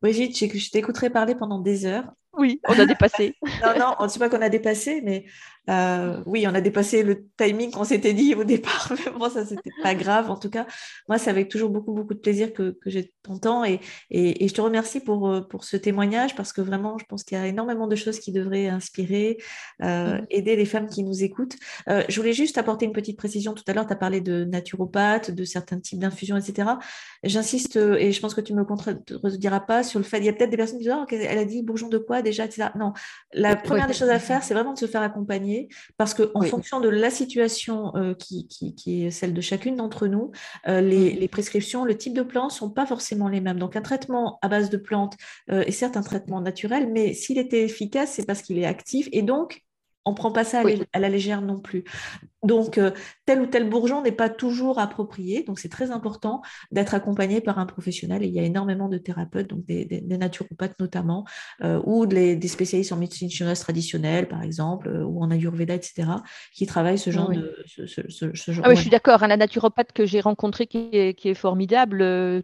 Brigitte, 0.00 0.38
je 0.38 0.70
t'écouterai 0.70 1.10
parler 1.10 1.34
pendant 1.34 1.58
des 1.58 1.84
heures. 1.84 2.10
Oui, 2.36 2.60
on 2.68 2.78
a 2.78 2.86
dépassé. 2.86 3.34
non, 3.62 3.78
non, 3.78 3.94
on 3.98 4.04
ne 4.04 4.08
sait 4.08 4.18
pas 4.18 4.28
qu'on 4.28 4.42
a 4.42 4.48
dépassé, 4.48 5.00
mais 5.02 5.24
euh, 5.68 6.22
oui, 6.26 6.46
on 6.46 6.54
a 6.54 6.60
dépassé 6.60 7.02
le 7.02 7.26
timing 7.36 7.70
qu'on 7.70 7.84
s'était 7.84 8.12
dit 8.12 8.34
au 8.34 8.44
départ. 8.44 8.92
Mais 8.92 9.10
bon, 9.18 9.28
ça, 9.28 9.44
c'était 9.44 9.70
pas 9.82 9.94
grave. 9.94 10.30
En 10.30 10.36
tout 10.36 10.50
cas, 10.50 10.66
moi, 11.08 11.18
c'est 11.18 11.30
avec 11.30 11.48
toujours 11.48 11.70
beaucoup, 11.70 11.92
beaucoup 11.92 12.14
de 12.14 12.20
plaisir 12.20 12.52
que, 12.52 12.76
que 12.80 12.90
je 12.90 13.00
t'entends 13.22 13.64
et, 13.64 13.80
et, 14.10 14.46
je 14.46 14.54
te 14.54 14.60
remercie 14.60 15.00
pour, 15.00 15.28
euh, 15.28 15.40
pour 15.40 15.64
ce 15.64 15.76
témoignage 15.76 16.36
parce 16.36 16.52
que 16.52 16.60
vraiment, 16.60 16.98
je 16.98 17.04
pense 17.06 17.24
qu'il 17.24 17.36
y 17.36 17.40
a 17.40 17.46
énormément 17.46 17.86
de 17.86 17.96
choses 17.96 18.20
qui 18.20 18.32
devraient 18.32 18.68
inspirer, 18.68 19.38
euh, 19.82 20.20
mm. 20.20 20.26
aider 20.30 20.56
les 20.56 20.66
femmes 20.66 20.88
qui 20.88 21.02
nous 21.02 21.24
écoutent. 21.24 21.56
je 21.86 22.16
voulais 22.16 22.32
juste 22.32 22.58
apporter 22.58 22.86
une 22.86 22.92
petite 22.92 23.16
précision. 23.16 23.54
Tout 23.54 23.64
à 23.66 23.72
l'heure, 23.72 23.86
tu 23.86 23.92
as 23.92 23.96
parlé 23.96 24.20
de 24.20 24.44
naturopathe, 24.44 25.30
de 25.30 25.44
certains 25.44 25.80
types 25.80 25.98
d'infusions, 25.98 26.36
etc. 26.36 26.70
J'insiste 27.24 27.76
et 27.76 28.12
je 28.12 28.20
pense 28.20 28.34
que 28.34 28.40
tu 28.40 28.52
ne 28.52 28.58
me 28.58 28.64
contrediras 28.64 29.60
pas 29.60 29.82
sur 29.82 29.98
le 29.98 30.04
fait. 30.04 30.18
Il 30.18 30.24
y 30.24 30.28
a 30.28 30.32
peut-être 30.32 30.50
des 30.50 30.56
personnes 30.56 30.78
qui 30.78 30.84
disent 30.84 30.94
oh, 30.96 31.06
elle 31.10 31.38
a 31.38 31.44
dit 31.44 31.62
bourgeon 31.62 31.88
de 31.88 31.98
quoi 31.98 32.22
déjà, 32.28 32.44
etc. 32.44 32.68
Non, 32.76 32.92
la 33.32 33.56
première 33.56 33.86
des 33.86 33.92
choses 33.92 34.10
à 34.10 34.18
faire, 34.18 34.42
c'est 34.42 34.54
vraiment 34.54 34.74
de 34.74 34.78
se 34.78 34.86
faire 34.86 35.02
accompagner 35.02 35.68
parce 35.96 36.14
qu'en 36.14 36.42
fonction 36.42 36.80
de 36.80 36.88
la 36.88 37.10
situation 37.10 37.94
euh, 37.96 38.14
qui, 38.14 38.48
qui, 38.48 39.04
est 39.04 39.10
celle 39.10 39.32
de 39.32 39.40
chacune 39.40 39.76
d'entre 39.76 40.06
nous, 40.06 40.32
euh, 40.68 40.80
les, 40.80 41.12
les, 41.12 41.28
prescriptions, 41.28 41.84
le 41.84 41.96
type 41.96 42.14
de 42.14 42.22
plantes 42.22 42.50
ne 42.52 42.56
sont 42.56 42.70
pas 42.70 42.86
forcément 42.86 43.28
les 43.28 43.40
mêmes. 43.40 43.58
Donc, 43.58 43.76
un 43.76 43.82
traitement 43.82 44.38
à 44.42 44.48
base 44.48 44.70
de 44.70 44.76
plantes 44.76 45.16
est 45.48 45.70
certes 45.70 45.96
un 45.96 46.02
traitement 46.02 46.40
naturel, 46.40 46.90
mais 46.92 47.14
s'il 47.14 47.38
était 47.38 47.62
efficace, 47.62 48.12
c'est 48.12 48.26
parce 48.26 48.42
qu'il 48.42 48.58
est 48.58 48.66
actif 48.66 49.08
et 49.12 49.22
donc 49.22 49.62
on 50.06 50.12
ne 50.12 50.16
prend 50.16 50.30
pas 50.30 50.44
ça 50.44 50.62
à, 50.92 50.98
la 51.00 51.08
légère 51.08 51.42
non 51.42 51.58
plus. 51.58 51.84
Donc, 52.46 52.78
euh, 52.78 52.92
tel 53.24 53.40
ou 53.40 53.46
tel 53.46 53.68
bourgeon 53.68 54.02
n'est 54.02 54.12
pas 54.12 54.28
toujours 54.28 54.78
approprié. 54.78 55.42
Donc, 55.42 55.58
c'est 55.58 55.68
très 55.68 55.90
important 55.90 56.42
d'être 56.70 56.94
accompagné 56.94 57.40
par 57.40 57.58
un 57.58 57.66
professionnel. 57.66 58.22
Et 58.22 58.28
il 58.28 58.32
y 58.32 58.38
a 58.38 58.42
énormément 58.42 58.88
de 58.88 58.98
thérapeutes, 58.98 59.48
donc 59.48 59.64
des, 59.66 60.02
naturopathes 60.02 60.78
notamment, 60.78 61.24
euh, 61.64 61.80
ou 61.84 62.06
des, 62.06 62.40
spécialistes 62.46 62.92
en 62.92 62.96
médecine 62.96 63.28
chinoise 63.28 63.58
traditionnelle, 63.60 64.28
par 64.28 64.42
exemple, 64.42 64.88
euh, 64.88 65.04
ou 65.04 65.22
en 65.22 65.30
Ayurveda, 65.32 65.74
etc., 65.74 66.08
qui 66.54 66.66
travaillent 66.66 66.98
ce 66.98 67.10
genre 67.10 67.30
de. 67.30 67.56
Ce, 67.66 68.00
ah 68.62 68.74
je 68.74 68.80
suis 68.80 68.90
d'accord. 68.90 69.24
Hein, 69.24 69.26
la 69.26 69.36
naturopathe 69.36 69.92
que 69.92 70.06
j'ai 70.06 70.20
rencontrée, 70.20 70.68
qui 70.68 70.88
est, 70.92 71.34
formidable, 71.34 71.98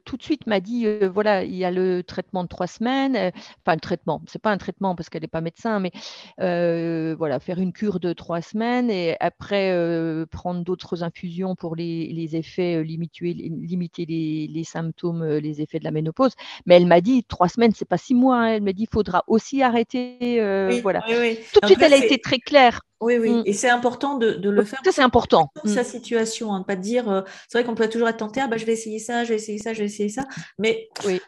tout 0.05 0.17
de 0.17 0.23
suite 0.23 0.47
m'a 0.49 0.59
dit 0.59 0.87
voilà, 1.15 1.45
il 1.45 1.55
y 1.55 1.65
a 1.65 1.71
le 1.71 2.03
traitement 2.03 2.43
de 2.43 2.49
trois 2.49 2.67
semaines. 2.67 3.17
enfin, 3.65 3.75
le 3.75 3.81
traitement, 3.81 4.21
c'est 4.27 4.43
pas 4.43 4.51
un 4.51 4.59
traitement 4.59 4.97
parce 4.97 5.09
qu'elle 5.09 5.23
n'est 5.23 5.29
pas 5.29 5.41
médecin, 5.41 5.79
mais 5.79 5.93
voilà, 6.39 7.39
faire 7.39 7.61
une 7.61 7.73
cure 7.73 8.01
de 8.01 8.13
trois 8.13 8.43
semaines 8.43 8.91
et 8.91 9.17
après 9.21 9.71
euh, 9.93 10.27
prendre 10.27 10.63
d'autres 10.63 11.03
infusions 11.03 11.55
pour 11.55 11.77
les, 11.77 12.37
effets, 12.37 12.77
euh, 12.77 12.83
limiter, 12.83 13.33
limiter 13.33 14.07
les, 14.07 14.65
symptômes, 14.65 15.23
euh, 15.23 15.41
les 15.41 15.61
effets 15.61 15.79
de 15.79 15.85
la 15.85 15.91
ménopause. 15.91 16.33
Mais 16.67 16.77
elle 16.77 16.87
m'a 16.87 17.01
dit 17.01 17.25
trois 17.25 17.49
semaines, 17.49 17.73
c'est 17.75 17.89
pas 17.89 17.99
six 17.99 18.15
mois. 18.15 18.39
Hein. 18.39 18.47
Elle 18.55 18.63
m'a 18.63 18.73
dit 18.73 18.83
il 18.83 18.93
faudra 18.93 19.25
aussi 19.27 19.63
arrêter. 19.63 20.41
voilà. 20.83 21.01
Tout 21.03 21.61
de 21.61 21.67
suite, 21.67 21.83
elle 21.83 21.93
a 21.93 22.05
été 22.05 22.19
très 22.19 22.39
claire. 22.39 22.81
Oui, 23.03 23.19
oui, 23.19 23.31
mm. 23.31 23.43
et 23.47 23.53
c'est 23.53 23.69
important 23.69 24.17
de, 24.17 24.49
le 24.49 24.65
faire. 24.65 24.81
Ça, 24.85 24.93
c'est 24.93 25.03
important. 25.03 25.51
Sa 25.65 25.81
mm. 25.83 25.85
situation, 25.85 26.55
hein, 26.55 26.63
pas 26.63 26.77
de 26.77 26.81
dire, 26.81 27.25
c'est 27.49 27.59
vrai 27.59 27.67
qu'on 27.67 27.75
peut 27.75 27.89
toujours 27.89 28.09
être 28.09 28.19
tenté, 28.19 28.41
ah, 28.41 28.47
bah, 28.47 28.57
je 28.57 28.65
vais 28.65 28.73
essayer 28.73 29.01
ça, 29.01 29.25
je 29.25 29.31
vais 29.31 29.37
essayer 29.37 29.59
ça, 29.59 29.73
je 29.73 29.81
vais 29.81 29.87
essayer 29.87 30.09
ça. 30.09 30.23
Mais 30.59 30.89
oui. 31.05 31.21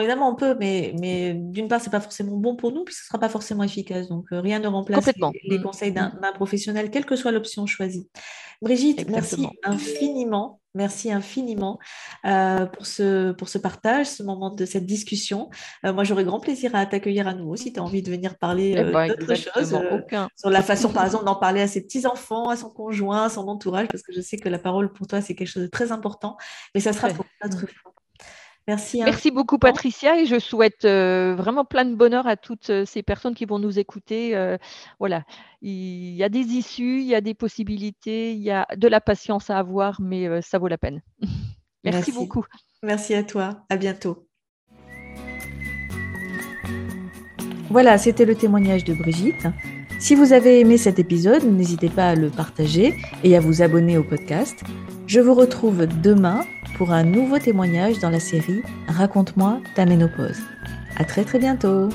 évidemment, 0.00 0.30
on 0.30 0.34
peut, 0.34 0.56
mais, 0.58 0.94
mais 1.00 1.34
d'une 1.34 1.68
part, 1.68 1.80
c'est 1.80 1.90
pas 1.90 2.00
forcément 2.00 2.36
bon 2.36 2.56
pour 2.56 2.72
nous, 2.72 2.84
puis 2.84 2.94
ce 2.94 3.06
sera 3.06 3.18
pas 3.18 3.28
forcément 3.28 3.62
efficace. 3.62 4.08
Donc, 4.08 4.26
rien 4.30 4.58
ne 4.58 4.66
remplace 4.66 5.06
les, 5.44 5.58
mm. 5.58 5.62
conseils 5.62 5.92
d'un 5.92 6.10
professionnel, 6.34 6.90
quelle 6.90 7.06
que 7.06 7.14
soit 7.14 7.30
l'option 7.30 7.66
choisie. 7.66 8.08
Brigitte, 8.60 9.08
merci 9.08 9.46
infiniment. 9.64 10.60
Merci 10.74 11.12
infiniment 11.12 11.78
euh, 12.24 12.64
pour, 12.64 12.86
ce, 12.86 13.32
pour 13.32 13.50
ce 13.50 13.58
partage, 13.58 14.06
ce 14.06 14.22
moment 14.22 14.48
de 14.48 14.64
cette 14.64 14.86
discussion. 14.86 15.50
Euh, 15.84 15.92
moi, 15.92 16.02
j'aurais 16.04 16.24
grand 16.24 16.40
plaisir 16.40 16.74
à 16.74 16.86
t'accueillir 16.86 17.28
à 17.28 17.34
nouveau 17.34 17.56
si 17.56 17.74
tu 17.74 17.80
as 17.80 17.82
envie 17.82 18.02
de 18.02 18.10
venir 18.10 18.38
parler 18.38 18.74
eh 18.76 18.80
euh, 18.80 18.92
ben, 18.92 19.08
d'autres 19.08 19.34
choses. 19.34 19.76
Sur 20.36 20.50
la 20.50 20.62
façon, 20.62 20.90
par 20.90 21.04
exemple, 21.04 21.26
d'en 21.26 21.36
parler 21.36 21.60
à 21.60 21.68
ses 21.68 21.82
petits-enfants, 21.82 22.48
à 22.48 22.56
son 22.56 22.70
conjoint, 22.70 23.24
à 23.24 23.28
son 23.28 23.48
entourage, 23.48 23.88
parce 23.88 24.02
que 24.02 24.14
je 24.14 24.22
sais 24.22 24.38
que 24.38 24.48
la 24.48 24.58
parole 24.58 24.92
pour 24.92 25.06
toi, 25.06 25.20
c'est 25.20 25.34
quelque 25.34 25.48
chose 25.48 25.64
de 25.64 25.68
très 25.68 25.92
important. 25.92 26.38
Mais 26.74 26.80
ça 26.80 26.94
sera 26.94 27.08
pour 27.08 27.26
une 27.42 27.50
autre 27.50 27.66
fois. 27.66 27.91
Merci. 28.68 29.02
Merci 29.02 29.30
beaucoup 29.32 29.58
Patricia 29.58 30.20
et 30.20 30.26
je 30.26 30.38
souhaite 30.38 30.84
euh, 30.84 31.34
vraiment 31.36 31.64
plein 31.64 31.84
de 31.84 31.96
bonheur 31.96 32.28
à 32.28 32.36
toutes 32.36 32.70
euh, 32.70 32.84
ces 32.84 33.02
personnes 33.02 33.34
qui 33.34 33.44
vont 33.44 33.58
nous 33.58 33.78
écouter. 33.78 34.36
Euh, 34.36 34.56
voilà, 35.00 35.24
il 35.62 36.14
y 36.14 36.22
a 36.22 36.28
des 36.28 36.40
issues, 36.40 37.00
il 37.00 37.06
y 37.06 37.14
a 37.14 37.20
des 37.20 37.34
possibilités, 37.34 38.32
il 38.32 38.40
y 38.40 38.50
a 38.50 38.66
de 38.76 38.86
la 38.86 39.00
patience 39.00 39.50
à 39.50 39.58
avoir, 39.58 40.00
mais 40.00 40.40
ça 40.42 40.58
vaut 40.58 40.68
la 40.68 40.78
peine. 40.78 41.02
Merci, 41.84 42.12
beaucoup. 42.12 42.44
Merci 42.84 43.14
à 43.14 43.24
toi. 43.24 43.64
À 43.68 43.76
bientôt. 43.76 44.28
Voilà, 47.70 47.98
c'était 47.98 48.24
le 48.24 48.36
témoignage 48.36 48.84
de 48.84 48.94
Brigitte. 48.94 49.48
Si 49.98 50.14
vous 50.14 50.32
avez 50.32 50.60
aimé 50.60 50.78
cet 50.78 50.98
épisode, 50.98 51.44
n'hésitez 51.44 51.88
pas 51.88 52.10
à 52.10 52.14
le 52.14 52.28
partager 52.30 52.94
et 53.24 53.36
à 53.36 53.40
vous 53.40 53.62
abonner 53.62 53.98
au 53.98 54.04
podcast. 54.04 54.62
Je 55.06 55.20
vous 55.20 55.34
retrouve 55.34 55.86
demain 56.02 56.44
pour 56.76 56.92
un 56.92 57.02
nouveau 57.02 57.38
témoignage 57.38 57.98
dans 57.98 58.10
la 58.10 58.20
série 58.20 58.62
Raconte-moi 58.88 59.60
ta 59.74 59.84
ménopause. 59.84 60.40
À 60.96 61.04
très 61.04 61.24
très 61.24 61.38
bientôt! 61.38 61.88